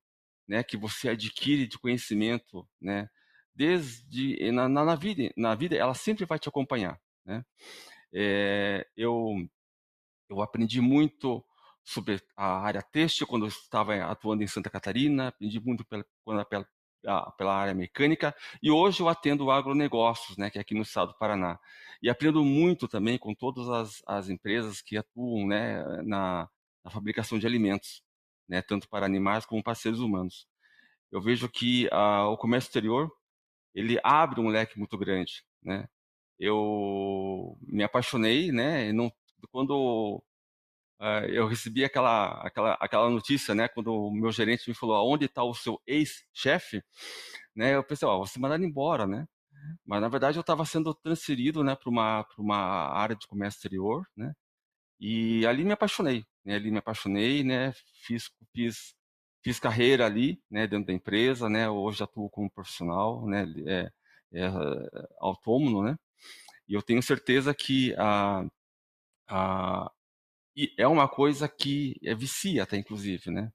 né, 0.49 0.63
que 0.63 0.77
você 0.77 1.11
adquire 1.11 1.67
de 1.67 1.79
conhecimento, 1.79 2.67
né, 2.81 3.09
desde 3.55 4.51
na, 4.53 4.69
na, 4.69 4.85
na 4.85 4.95
vida 4.95 5.33
na 5.37 5.55
vida 5.55 5.77
ela 5.77 5.95
sempre 5.95 6.25
vai 6.25 6.39
te 6.39 6.49
acompanhar 6.49 6.99
né? 7.29 7.45
É, 8.13 8.87
eu, 8.97 9.37
eu 10.31 10.41
aprendi 10.41 10.81
muito 10.81 11.45
sobre 11.85 12.21
a 12.37 12.61
área 12.61 12.83
têxtil 12.83 13.27
quando 13.27 13.45
eu 13.45 13.49
estava 13.49 13.95
atuando 14.05 14.43
em 14.43 14.47
Santa 14.47 14.71
Catarina, 14.71 15.29
aprendi 15.29 15.61
muito 15.61 15.85
pela, 15.85 16.05
pela, 16.47 16.67
pela 17.33 17.55
área 17.55 17.75
mecânica 17.75 18.35
e 18.63 18.71
hoje 18.71 19.01
eu 19.01 19.09
atendo 19.09 19.51
agronegócios, 19.51 20.37
né, 20.39 20.51
que 20.51 20.59
é 20.59 20.61
aqui 20.63 20.75
no 20.75 20.83
estado 20.83 21.13
do 21.13 21.19
Paraná. 21.19 21.59
E 22.03 22.09
aprendo 22.09 22.45
muito 22.45 22.89
também 22.89 23.19
com 23.19 23.35
todas 23.35 23.69
as, 23.69 24.03
as 24.07 24.29
empresas 24.31 24.81
que 24.81 24.97
atuam 24.97 25.47
né, 25.47 25.83
na, 26.05 26.49
na 26.85 26.91
fabricação 26.91 27.39
de 27.39 27.47
alimentos, 27.47 28.03
né, 28.49 28.63
tanto 28.63 28.89
para 28.89 29.07
animais 29.07 29.47
como 29.47 29.63
para 29.63 29.75
seres 29.75 29.99
humanos. 30.01 30.49
Eu 31.11 31.21
vejo 31.21 31.49
que 31.49 31.87
uh, 31.89 32.27
o 32.33 32.37
comércio 32.37 32.69
exterior 32.69 33.13
ele 33.75 33.99
abre 34.03 34.41
um 34.41 34.49
leque 34.49 34.79
muito 34.79 34.97
grande, 34.99 35.45
né? 35.63 35.89
eu 36.39 37.59
me 37.63 37.83
apaixonei, 37.83 38.53
né? 38.53 38.93
Não, 38.93 39.13
quando 39.51 40.23
uh, 41.01 41.25
eu 41.29 41.47
recebi 41.49 41.85
aquela, 41.85 42.41
aquela, 42.43 42.75
aquela 42.81 43.11
notícia, 43.11 43.55
né? 43.55 43.69
Quando 43.69 43.93
o 43.93 44.13
meu 44.13 44.31
gerente 44.33 44.69
me 44.69 44.75
falou, 44.75 44.97
aonde 44.97 45.27
está 45.27 45.43
o 45.43 45.55
seu 45.55 45.81
ex-chefe, 45.87 46.83
né? 47.55 47.75
Eu 47.75 47.85
pensei, 47.85 48.07
ó, 48.09 48.17
oh, 48.19 48.27
você 48.27 48.39
mandado 48.39 48.65
embora, 48.65 49.07
né? 49.07 49.27
Mas 49.87 50.01
na 50.01 50.09
verdade 50.09 50.39
eu 50.39 50.43
estava 50.43 50.65
sendo 50.65 50.95
transferido, 50.95 51.65
né, 51.65 51.77
para 51.77 51.91
uma 51.91 52.25
para 52.25 52.43
uma 52.43 52.57
área 52.57 53.17
de 53.17 53.27
comércio 53.27 53.59
exterior, 53.59 54.07
né? 54.17 54.35
E 55.01 55.47
ali 55.47 55.65
me 55.65 55.73
apaixonei, 55.73 56.25
né? 56.45 56.57
Ali 56.57 56.71
me 56.71 56.79
apaixonei, 56.79 57.45
né? 57.45 57.73
Fiz 58.07 58.31
fiz 58.55 58.95
fiz 59.43 59.61
carreira 59.61 60.05
ali, 60.07 60.43
né, 60.51 60.67
dentro 60.67 60.87
da 60.87 60.93
empresa, 60.93 61.49
né? 61.49 61.69
Hoje 61.71 62.03
atuo 62.03 62.29
como 62.31 62.51
profissional, 62.51 63.27
né? 63.27 63.45
É, 63.67 63.91
é, 64.33 64.49
autônomo, 65.21 65.83
né? 65.83 65.97
E 66.69 66.75
eu 66.75 66.83
tenho 66.83 67.03
certeza 67.03 67.55
que 67.55 67.95
a, 67.99 68.45
a, 69.29 69.91
é 70.79 70.87
uma 70.87 71.09
coisa 71.09 71.49
que 71.49 71.97
é 72.05 72.15
vicia 72.15 72.65
até, 72.65 72.77
inclusive, 72.77 73.31
né? 73.31 73.51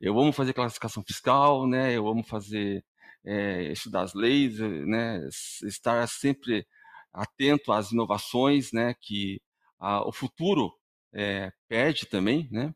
Eu 0.00 0.18
amo 0.18 0.32
fazer 0.32 0.54
classificação 0.54 1.02
fiscal, 1.04 1.66
né? 1.66 1.94
Eu 1.96 2.08
amo 2.08 2.24
fazer, 2.24 2.84
é, 3.24 3.72
estudar 3.72 4.02
as 4.02 4.14
leis, 4.14 4.58
né? 4.60 5.20
Estar 5.64 6.06
sempre 6.08 6.66
atento 7.12 7.72
às 7.72 7.92
inovações, 7.92 8.72
né? 8.72 8.94
Que 9.00 9.40
a, 9.78 10.06
o 10.06 10.12
futuro 10.12 10.72
é, 11.12 11.52
pede 11.68 12.06
também, 12.06 12.48
né? 12.50 12.74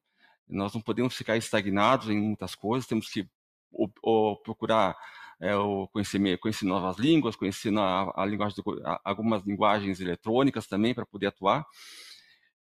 Nós 0.49 0.75
não 0.75 0.81
podemos 0.81 1.15
ficar 1.15 1.37
estagnados 1.37 2.09
em 2.11 2.21
muitas 2.21 2.55
coisas, 2.55 2.87
temos 2.87 3.09
que 3.09 3.29
o, 3.71 3.89
o, 4.03 4.37
procurar 4.37 4.97
é, 5.41 5.57
o 5.57 5.89
conhecer, 5.89 6.39
conhecer 6.39 6.65
novas 6.67 6.99
línguas, 6.99 7.37
conhecer 7.37 7.77
a, 7.79 8.13
a 8.15 8.25
linguagem 8.27 8.63
de, 8.63 8.87
a, 8.87 9.01
algumas 9.05 9.43
linguagens 9.45 10.01
eletrônicas 10.01 10.67
também 10.67 10.95
para 10.95 11.07
poder 11.07 11.29
atuar. 11.29 11.67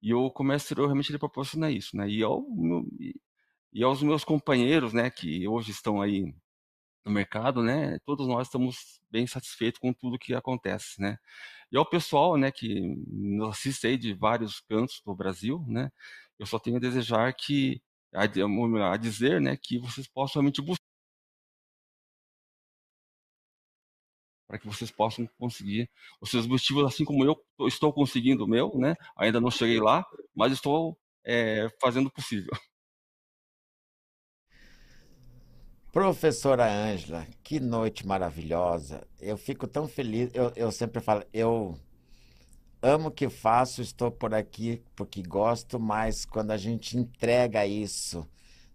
E 0.02 0.14
o 0.14 0.30
comércio 0.30 0.66
exterior 0.66 0.88
realmente 0.88 1.12
ele 1.12 1.20
proporciona 1.20 1.72
isso, 1.72 1.96
né? 1.98 2.10
E, 2.10 2.22
ao, 2.24 2.44
e, 3.00 3.16
e 3.74 3.84
aos 3.84 4.02
meus 4.04 4.24
companheiros, 4.24 4.94
né, 4.94 5.10
que 5.10 5.48
hoje 5.48 5.72
estão 5.72 6.02
aí 6.02 6.34
no 7.06 7.12
mercado, 7.12 7.62
né? 7.64 8.00
Todos 8.06 8.28
nós 8.28 8.48
estamos 8.48 9.00
bem 9.12 9.28
satisfeitos 9.28 9.80
com 9.80 9.94
tudo 9.94 10.18
que 10.20 10.34
acontece, 10.34 11.00
né? 11.00 11.18
E 11.72 11.78
ao 11.78 11.86
pessoal, 11.86 12.38
né, 12.38 12.52
que 12.52 12.82
nos 13.08 13.50
assiste 13.50 13.88
aí 13.88 13.98
de 13.98 14.14
vários 14.14 14.60
cantos 14.62 15.02
do 15.06 15.16
Brasil, 15.16 15.64
né? 15.68 15.92
Eu 16.40 16.46
só 16.46 16.60
tenho 16.60 16.78
a 16.78 16.80
desejar 16.80 17.34
que 17.34 17.82
a, 18.14 18.24
a 18.94 18.98
dizer, 18.98 19.42
né, 19.42 19.58
que 19.58 19.78
vocês 19.80 20.08
possam 20.08 20.42
realmente 20.42 20.62
buscar 20.62 20.84
para 24.48 24.60
que 24.60 24.68
vocês 24.68 24.92
possam 24.92 25.28
conseguir 25.38 25.90
os 26.22 26.30
seus 26.30 26.46
objetivos, 26.46 26.86
assim 26.86 27.04
como 27.06 27.24
eu 27.26 27.36
estou 27.68 27.92
conseguindo 27.94 28.46
o 28.46 28.48
meu, 28.48 28.72
né? 28.78 28.96
Ainda 29.18 29.42
não 29.42 29.52
cheguei 29.52 29.80
lá, 29.80 30.06
mas 30.36 30.52
estou 30.54 30.98
é, 31.26 31.68
fazendo 31.82 32.08
o 32.08 32.12
possível. 32.12 32.52
Professora 35.96 36.70
Ângela, 36.70 37.26
que 37.42 37.58
noite 37.58 38.06
maravilhosa. 38.06 39.08
Eu 39.18 39.38
fico 39.38 39.66
tão 39.66 39.88
feliz. 39.88 40.30
Eu, 40.34 40.52
eu 40.54 40.70
sempre 40.70 41.02
falo, 41.02 41.24
eu 41.32 41.74
amo 42.82 43.08
o 43.08 43.12
que 43.12 43.30
faço, 43.30 43.82
estou 43.82 44.12
por 44.12 44.34
aqui 44.34 44.84
porque 44.94 45.22
gosto, 45.24 45.80
mas 45.80 46.26
quando 46.26 46.52
a 46.52 46.58
gente 46.58 46.98
entrega 46.98 47.66
isso, 47.66 48.28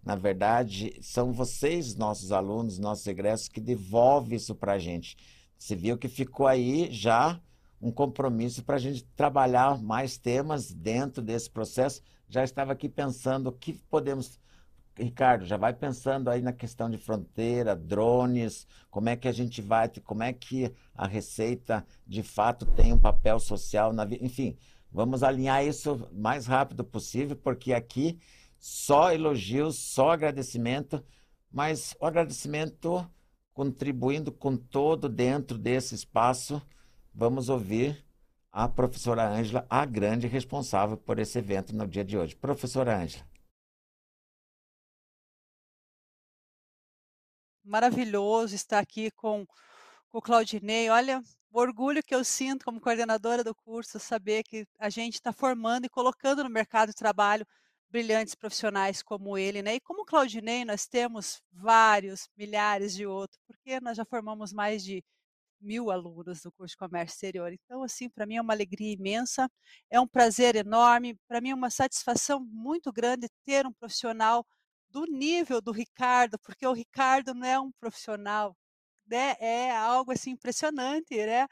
na 0.03 0.15
verdade, 0.15 0.97
são 0.99 1.31
vocês, 1.31 1.93
nossos 1.93 2.31
alunos, 2.31 2.79
nossos 2.79 3.05
egressos, 3.05 3.47
que 3.47 3.61
devolvem 3.61 4.37
isso 4.37 4.55
para 4.55 4.73
a 4.73 4.79
gente. 4.79 5.15
Você 5.59 5.75
viu 5.75 5.99
que 5.99 6.07
ficou 6.07 6.47
aí 6.47 6.91
já 6.91 7.39
um 7.79 7.91
compromisso 7.91 8.63
para 8.63 8.77
a 8.77 8.79
gente 8.79 9.03
trabalhar 9.15 9.79
mais 9.79 10.17
temas 10.17 10.73
dentro 10.73 11.21
desse 11.21 11.51
processo. 11.51 12.01
Já 12.27 12.43
estava 12.43 12.71
aqui 12.71 12.89
pensando 12.89 13.49
o 13.49 13.53
que 13.53 13.73
podemos 13.73 14.40
Ricardo, 14.97 15.45
já 15.45 15.57
vai 15.57 15.73
pensando 15.73 16.29
aí 16.29 16.41
na 16.41 16.51
questão 16.51 16.89
de 16.89 16.97
fronteira, 16.97 17.75
drones, 17.75 18.67
como 18.89 19.09
é 19.09 19.15
que 19.15 19.27
a 19.27 19.31
gente 19.31 19.61
vai, 19.61 19.89
como 20.03 20.23
é 20.23 20.33
que 20.33 20.71
a 20.93 21.07
Receita 21.07 21.85
de 22.05 22.21
fato 22.21 22.65
tem 22.65 22.91
um 22.91 22.97
papel 22.97 23.39
social 23.39 23.93
na 23.93 24.03
vida. 24.03 24.23
Enfim, 24.25 24.57
vamos 24.91 25.23
alinhar 25.23 25.65
isso 25.65 25.93
o 25.93 26.21
mais 26.21 26.45
rápido 26.45 26.83
possível, 26.83 27.35
porque 27.35 27.73
aqui 27.73 28.19
só 28.59 29.11
elogios, 29.11 29.77
só 29.77 30.11
agradecimento, 30.11 31.03
mas 31.51 31.95
o 31.99 32.05
agradecimento 32.05 33.09
contribuindo 33.53 34.31
com 34.31 34.55
todo 34.55 35.09
dentro 35.09 35.57
desse 35.57 35.95
espaço. 35.95 36.61
Vamos 37.13 37.49
ouvir 37.49 38.05
a 38.51 38.67
professora 38.67 39.29
Ângela, 39.29 39.65
a 39.69 39.85
grande 39.85 40.27
responsável 40.27 40.97
por 40.97 41.17
esse 41.19 41.39
evento 41.39 41.75
no 41.75 41.87
dia 41.87 42.03
de 42.03 42.17
hoje. 42.17 42.35
Professora 42.35 42.97
Ângela. 42.97 43.30
Maravilhoso 47.63 48.55
estar 48.55 48.79
aqui 48.79 49.11
com, 49.11 49.45
com 50.09 50.17
o 50.17 50.21
Claudinei. 50.21 50.89
Olha, 50.89 51.21
o 51.51 51.59
orgulho 51.59 52.03
que 52.03 52.15
eu 52.15 52.23
sinto 52.23 52.65
como 52.65 52.79
coordenadora 52.81 53.43
do 53.43 53.53
curso, 53.55 53.99
saber 53.99 54.43
que 54.43 54.65
a 54.79 54.89
gente 54.89 55.15
está 55.15 55.33
formando 55.33 55.85
e 55.85 55.89
colocando 55.89 56.43
no 56.43 56.49
mercado 56.49 56.89
de 56.89 56.95
trabalho 56.95 57.45
brilhantes 57.89 58.35
profissionais 58.35 59.03
como 59.03 59.37
ele, 59.37 59.61
né? 59.61 59.75
E 59.75 59.81
como 59.81 60.05
Claudinei, 60.05 60.63
nós 60.63 60.87
temos 60.87 61.41
vários, 61.51 62.29
milhares 62.37 62.95
de 62.95 63.05
outros, 63.05 63.39
porque 63.45 63.79
nós 63.81 63.97
já 63.97 64.05
formamos 64.05 64.53
mais 64.53 64.83
de 64.83 65.03
mil 65.61 65.91
alunos 65.91 66.41
do 66.41 66.51
curso 66.51 66.73
de 66.73 66.77
comércio 66.77 67.13
exterior. 67.15 67.53
Então, 67.53 67.83
assim, 67.83 68.09
para 68.09 68.25
mim 68.25 68.37
é 68.37 68.41
uma 68.41 68.53
alegria 68.53 68.93
imensa, 68.93 69.49
é 69.89 69.99
um 69.99 70.07
prazer 70.07 70.55
enorme, 70.55 71.17
para 71.27 71.41
mim 71.41 71.51
é 71.51 71.55
uma 71.55 71.69
satisfação 71.69 72.39
muito 72.39 72.91
grande 72.91 73.27
ter 73.45 73.67
um 73.67 73.73
profissional 73.73 74.45
do 74.91 75.05
nível 75.05 75.61
do 75.61 75.71
Ricardo, 75.71 76.37
porque 76.39 76.65
o 76.67 76.73
Ricardo 76.73 77.33
não 77.33 77.47
é 77.47 77.59
um 77.59 77.71
profissional, 77.73 78.55
né? 79.07 79.35
É 79.39 79.71
algo 79.75 80.11
assim 80.13 80.31
impressionante, 80.31 81.15
né? 81.15 81.47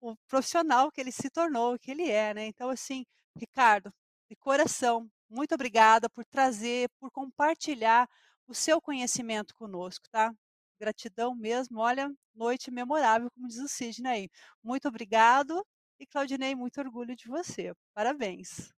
O 0.00 0.16
profissional 0.28 0.90
que 0.92 1.00
ele 1.00 1.12
se 1.12 1.30
tornou, 1.30 1.78
que 1.78 1.90
ele 1.90 2.10
é, 2.10 2.34
né? 2.34 2.46
Então 2.46 2.70
assim, 2.70 3.04
Ricardo, 3.36 3.92
de 4.30 4.36
coração, 4.36 5.08
muito 5.28 5.54
obrigada 5.54 6.08
por 6.10 6.24
trazer, 6.24 6.88
por 7.00 7.10
compartilhar 7.10 8.08
o 8.48 8.54
seu 8.54 8.80
conhecimento 8.80 9.54
conosco, 9.54 10.06
tá? 10.10 10.32
Gratidão 10.80 11.34
mesmo, 11.34 11.80
olha, 11.80 12.10
noite 12.34 12.70
memorável, 12.70 13.30
como 13.32 13.48
diz 13.48 13.58
o 13.58 13.68
Sidney 13.68 14.12
aí. 14.12 14.30
Muito 14.62 14.88
obrigado 14.88 15.64
e 15.98 16.06
Claudinei, 16.06 16.54
muito 16.54 16.78
orgulho 16.80 17.16
de 17.16 17.28
você. 17.28 17.72
Parabéns. 17.94 18.75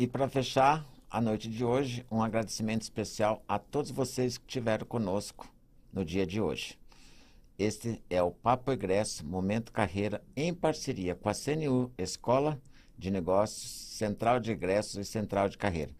E 0.00 0.06
para 0.06 0.26
fechar 0.30 0.82
a 1.10 1.20
noite 1.20 1.46
de 1.46 1.62
hoje, 1.62 2.06
um 2.10 2.22
agradecimento 2.22 2.80
especial 2.80 3.44
a 3.46 3.58
todos 3.58 3.90
vocês 3.90 4.38
que 4.38 4.46
estiveram 4.46 4.86
conosco 4.86 5.46
no 5.92 6.06
dia 6.06 6.26
de 6.26 6.40
hoje. 6.40 6.78
Este 7.58 8.02
é 8.08 8.22
o 8.22 8.30
Papo 8.30 8.72
Egresso 8.72 9.26
Momento 9.26 9.70
Carreira 9.70 10.24
em 10.34 10.54
parceria 10.54 11.14
com 11.14 11.28
a 11.28 11.34
CNU 11.34 11.92
Escola 11.98 12.58
de 12.96 13.10
Negócios, 13.10 13.70
Central 13.70 14.40
de 14.40 14.52
Egressos 14.52 14.96
e 14.96 15.04
Central 15.04 15.50
de 15.50 15.58
Carreira. 15.58 15.92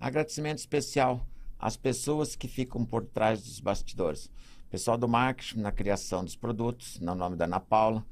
Agradecimento 0.00 0.56
especial 0.56 1.20
às 1.58 1.76
pessoas 1.76 2.34
que 2.34 2.48
ficam 2.48 2.86
por 2.86 3.04
trás 3.04 3.42
dos 3.42 3.60
bastidores. 3.60 4.30
Pessoal 4.70 4.96
do 4.96 5.06
marketing 5.06 5.60
na 5.60 5.72
criação 5.72 6.24
dos 6.24 6.36
produtos, 6.36 6.98
no 7.00 7.14
nome 7.14 7.36
da 7.36 7.44
Ana 7.44 7.60
Paula, 7.60 8.02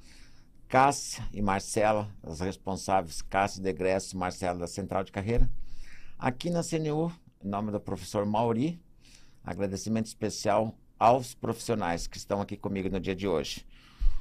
Cássia 0.70 1.28
e 1.32 1.42
Marcela, 1.42 2.08
as 2.22 2.38
responsáveis, 2.38 3.20
Cássia 3.22 3.60
de 3.60 3.68
Egresso 3.68 4.14
e 4.14 4.18
Marcela 4.18 4.56
da 4.56 4.68
Central 4.68 5.02
de 5.02 5.10
Carreira. 5.10 5.50
Aqui 6.16 6.48
na 6.48 6.62
CNU, 6.62 7.12
em 7.44 7.48
nome 7.48 7.72
do 7.72 7.80
professor 7.80 8.24
Mauri, 8.24 8.80
agradecimento 9.42 10.06
especial 10.06 10.78
aos 10.96 11.34
profissionais 11.34 12.06
que 12.06 12.16
estão 12.16 12.40
aqui 12.40 12.56
comigo 12.56 12.88
no 12.88 13.00
dia 13.00 13.16
de 13.16 13.26
hoje. 13.26 13.66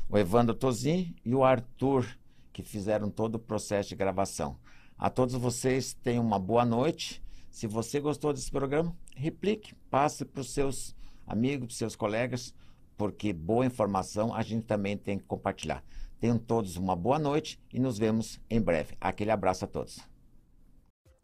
O 0.10 0.18
Evandro 0.18 0.56
Tozin 0.56 1.16
e 1.24 1.36
o 1.36 1.44
Arthur, 1.44 2.18
que 2.52 2.64
fizeram 2.64 3.12
todo 3.12 3.36
o 3.36 3.40
processo 3.40 3.90
de 3.90 3.96
gravação. 3.96 4.58
A 4.98 5.08
todos 5.08 5.36
vocês, 5.36 5.94
tenham 5.94 6.26
uma 6.26 6.40
boa 6.40 6.66
noite. 6.66 7.24
Se 7.52 7.68
você 7.68 8.00
gostou 8.00 8.34
desse 8.34 8.50
programa, 8.50 8.98
replique, 9.16 9.76
passe 9.92 10.26
para 10.26 10.42
os 10.42 10.52
seus 10.52 10.96
amigos, 11.28 11.68
para 11.68 11.74
os 11.74 11.78
seus 11.78 11.96
colegas, 11.96 12.56
porque 12.98 13.32
boa 13.34 13.68
informação 13.68 14.34
a 14.34 14.42
gente 14.42 14.66
também 14.66 14.98
tem 14.98 15.20
que 15.20 15.26
compartilhar. 15.26 15.84
Tenham 16.20 16.38
todos 16.38 16.76
uma 16.76 16.96
boa 16.96 17.18
noite 17.18 17.60
e 17.74 17.80
nos 17.80 17.98
vemos 17.98 18.40
em 18.50 18.60
breve. 18.60 18.96
Aquele 19.00 19.32
abraço 19.32 19.66
a 19.66 19.68
todos. 19.68 20.00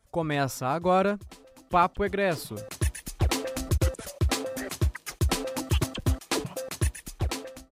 Começa 0.09 0.67
agora 0.67 1.19
Papo 1.69 2.05
Egresso. 2.05 2.55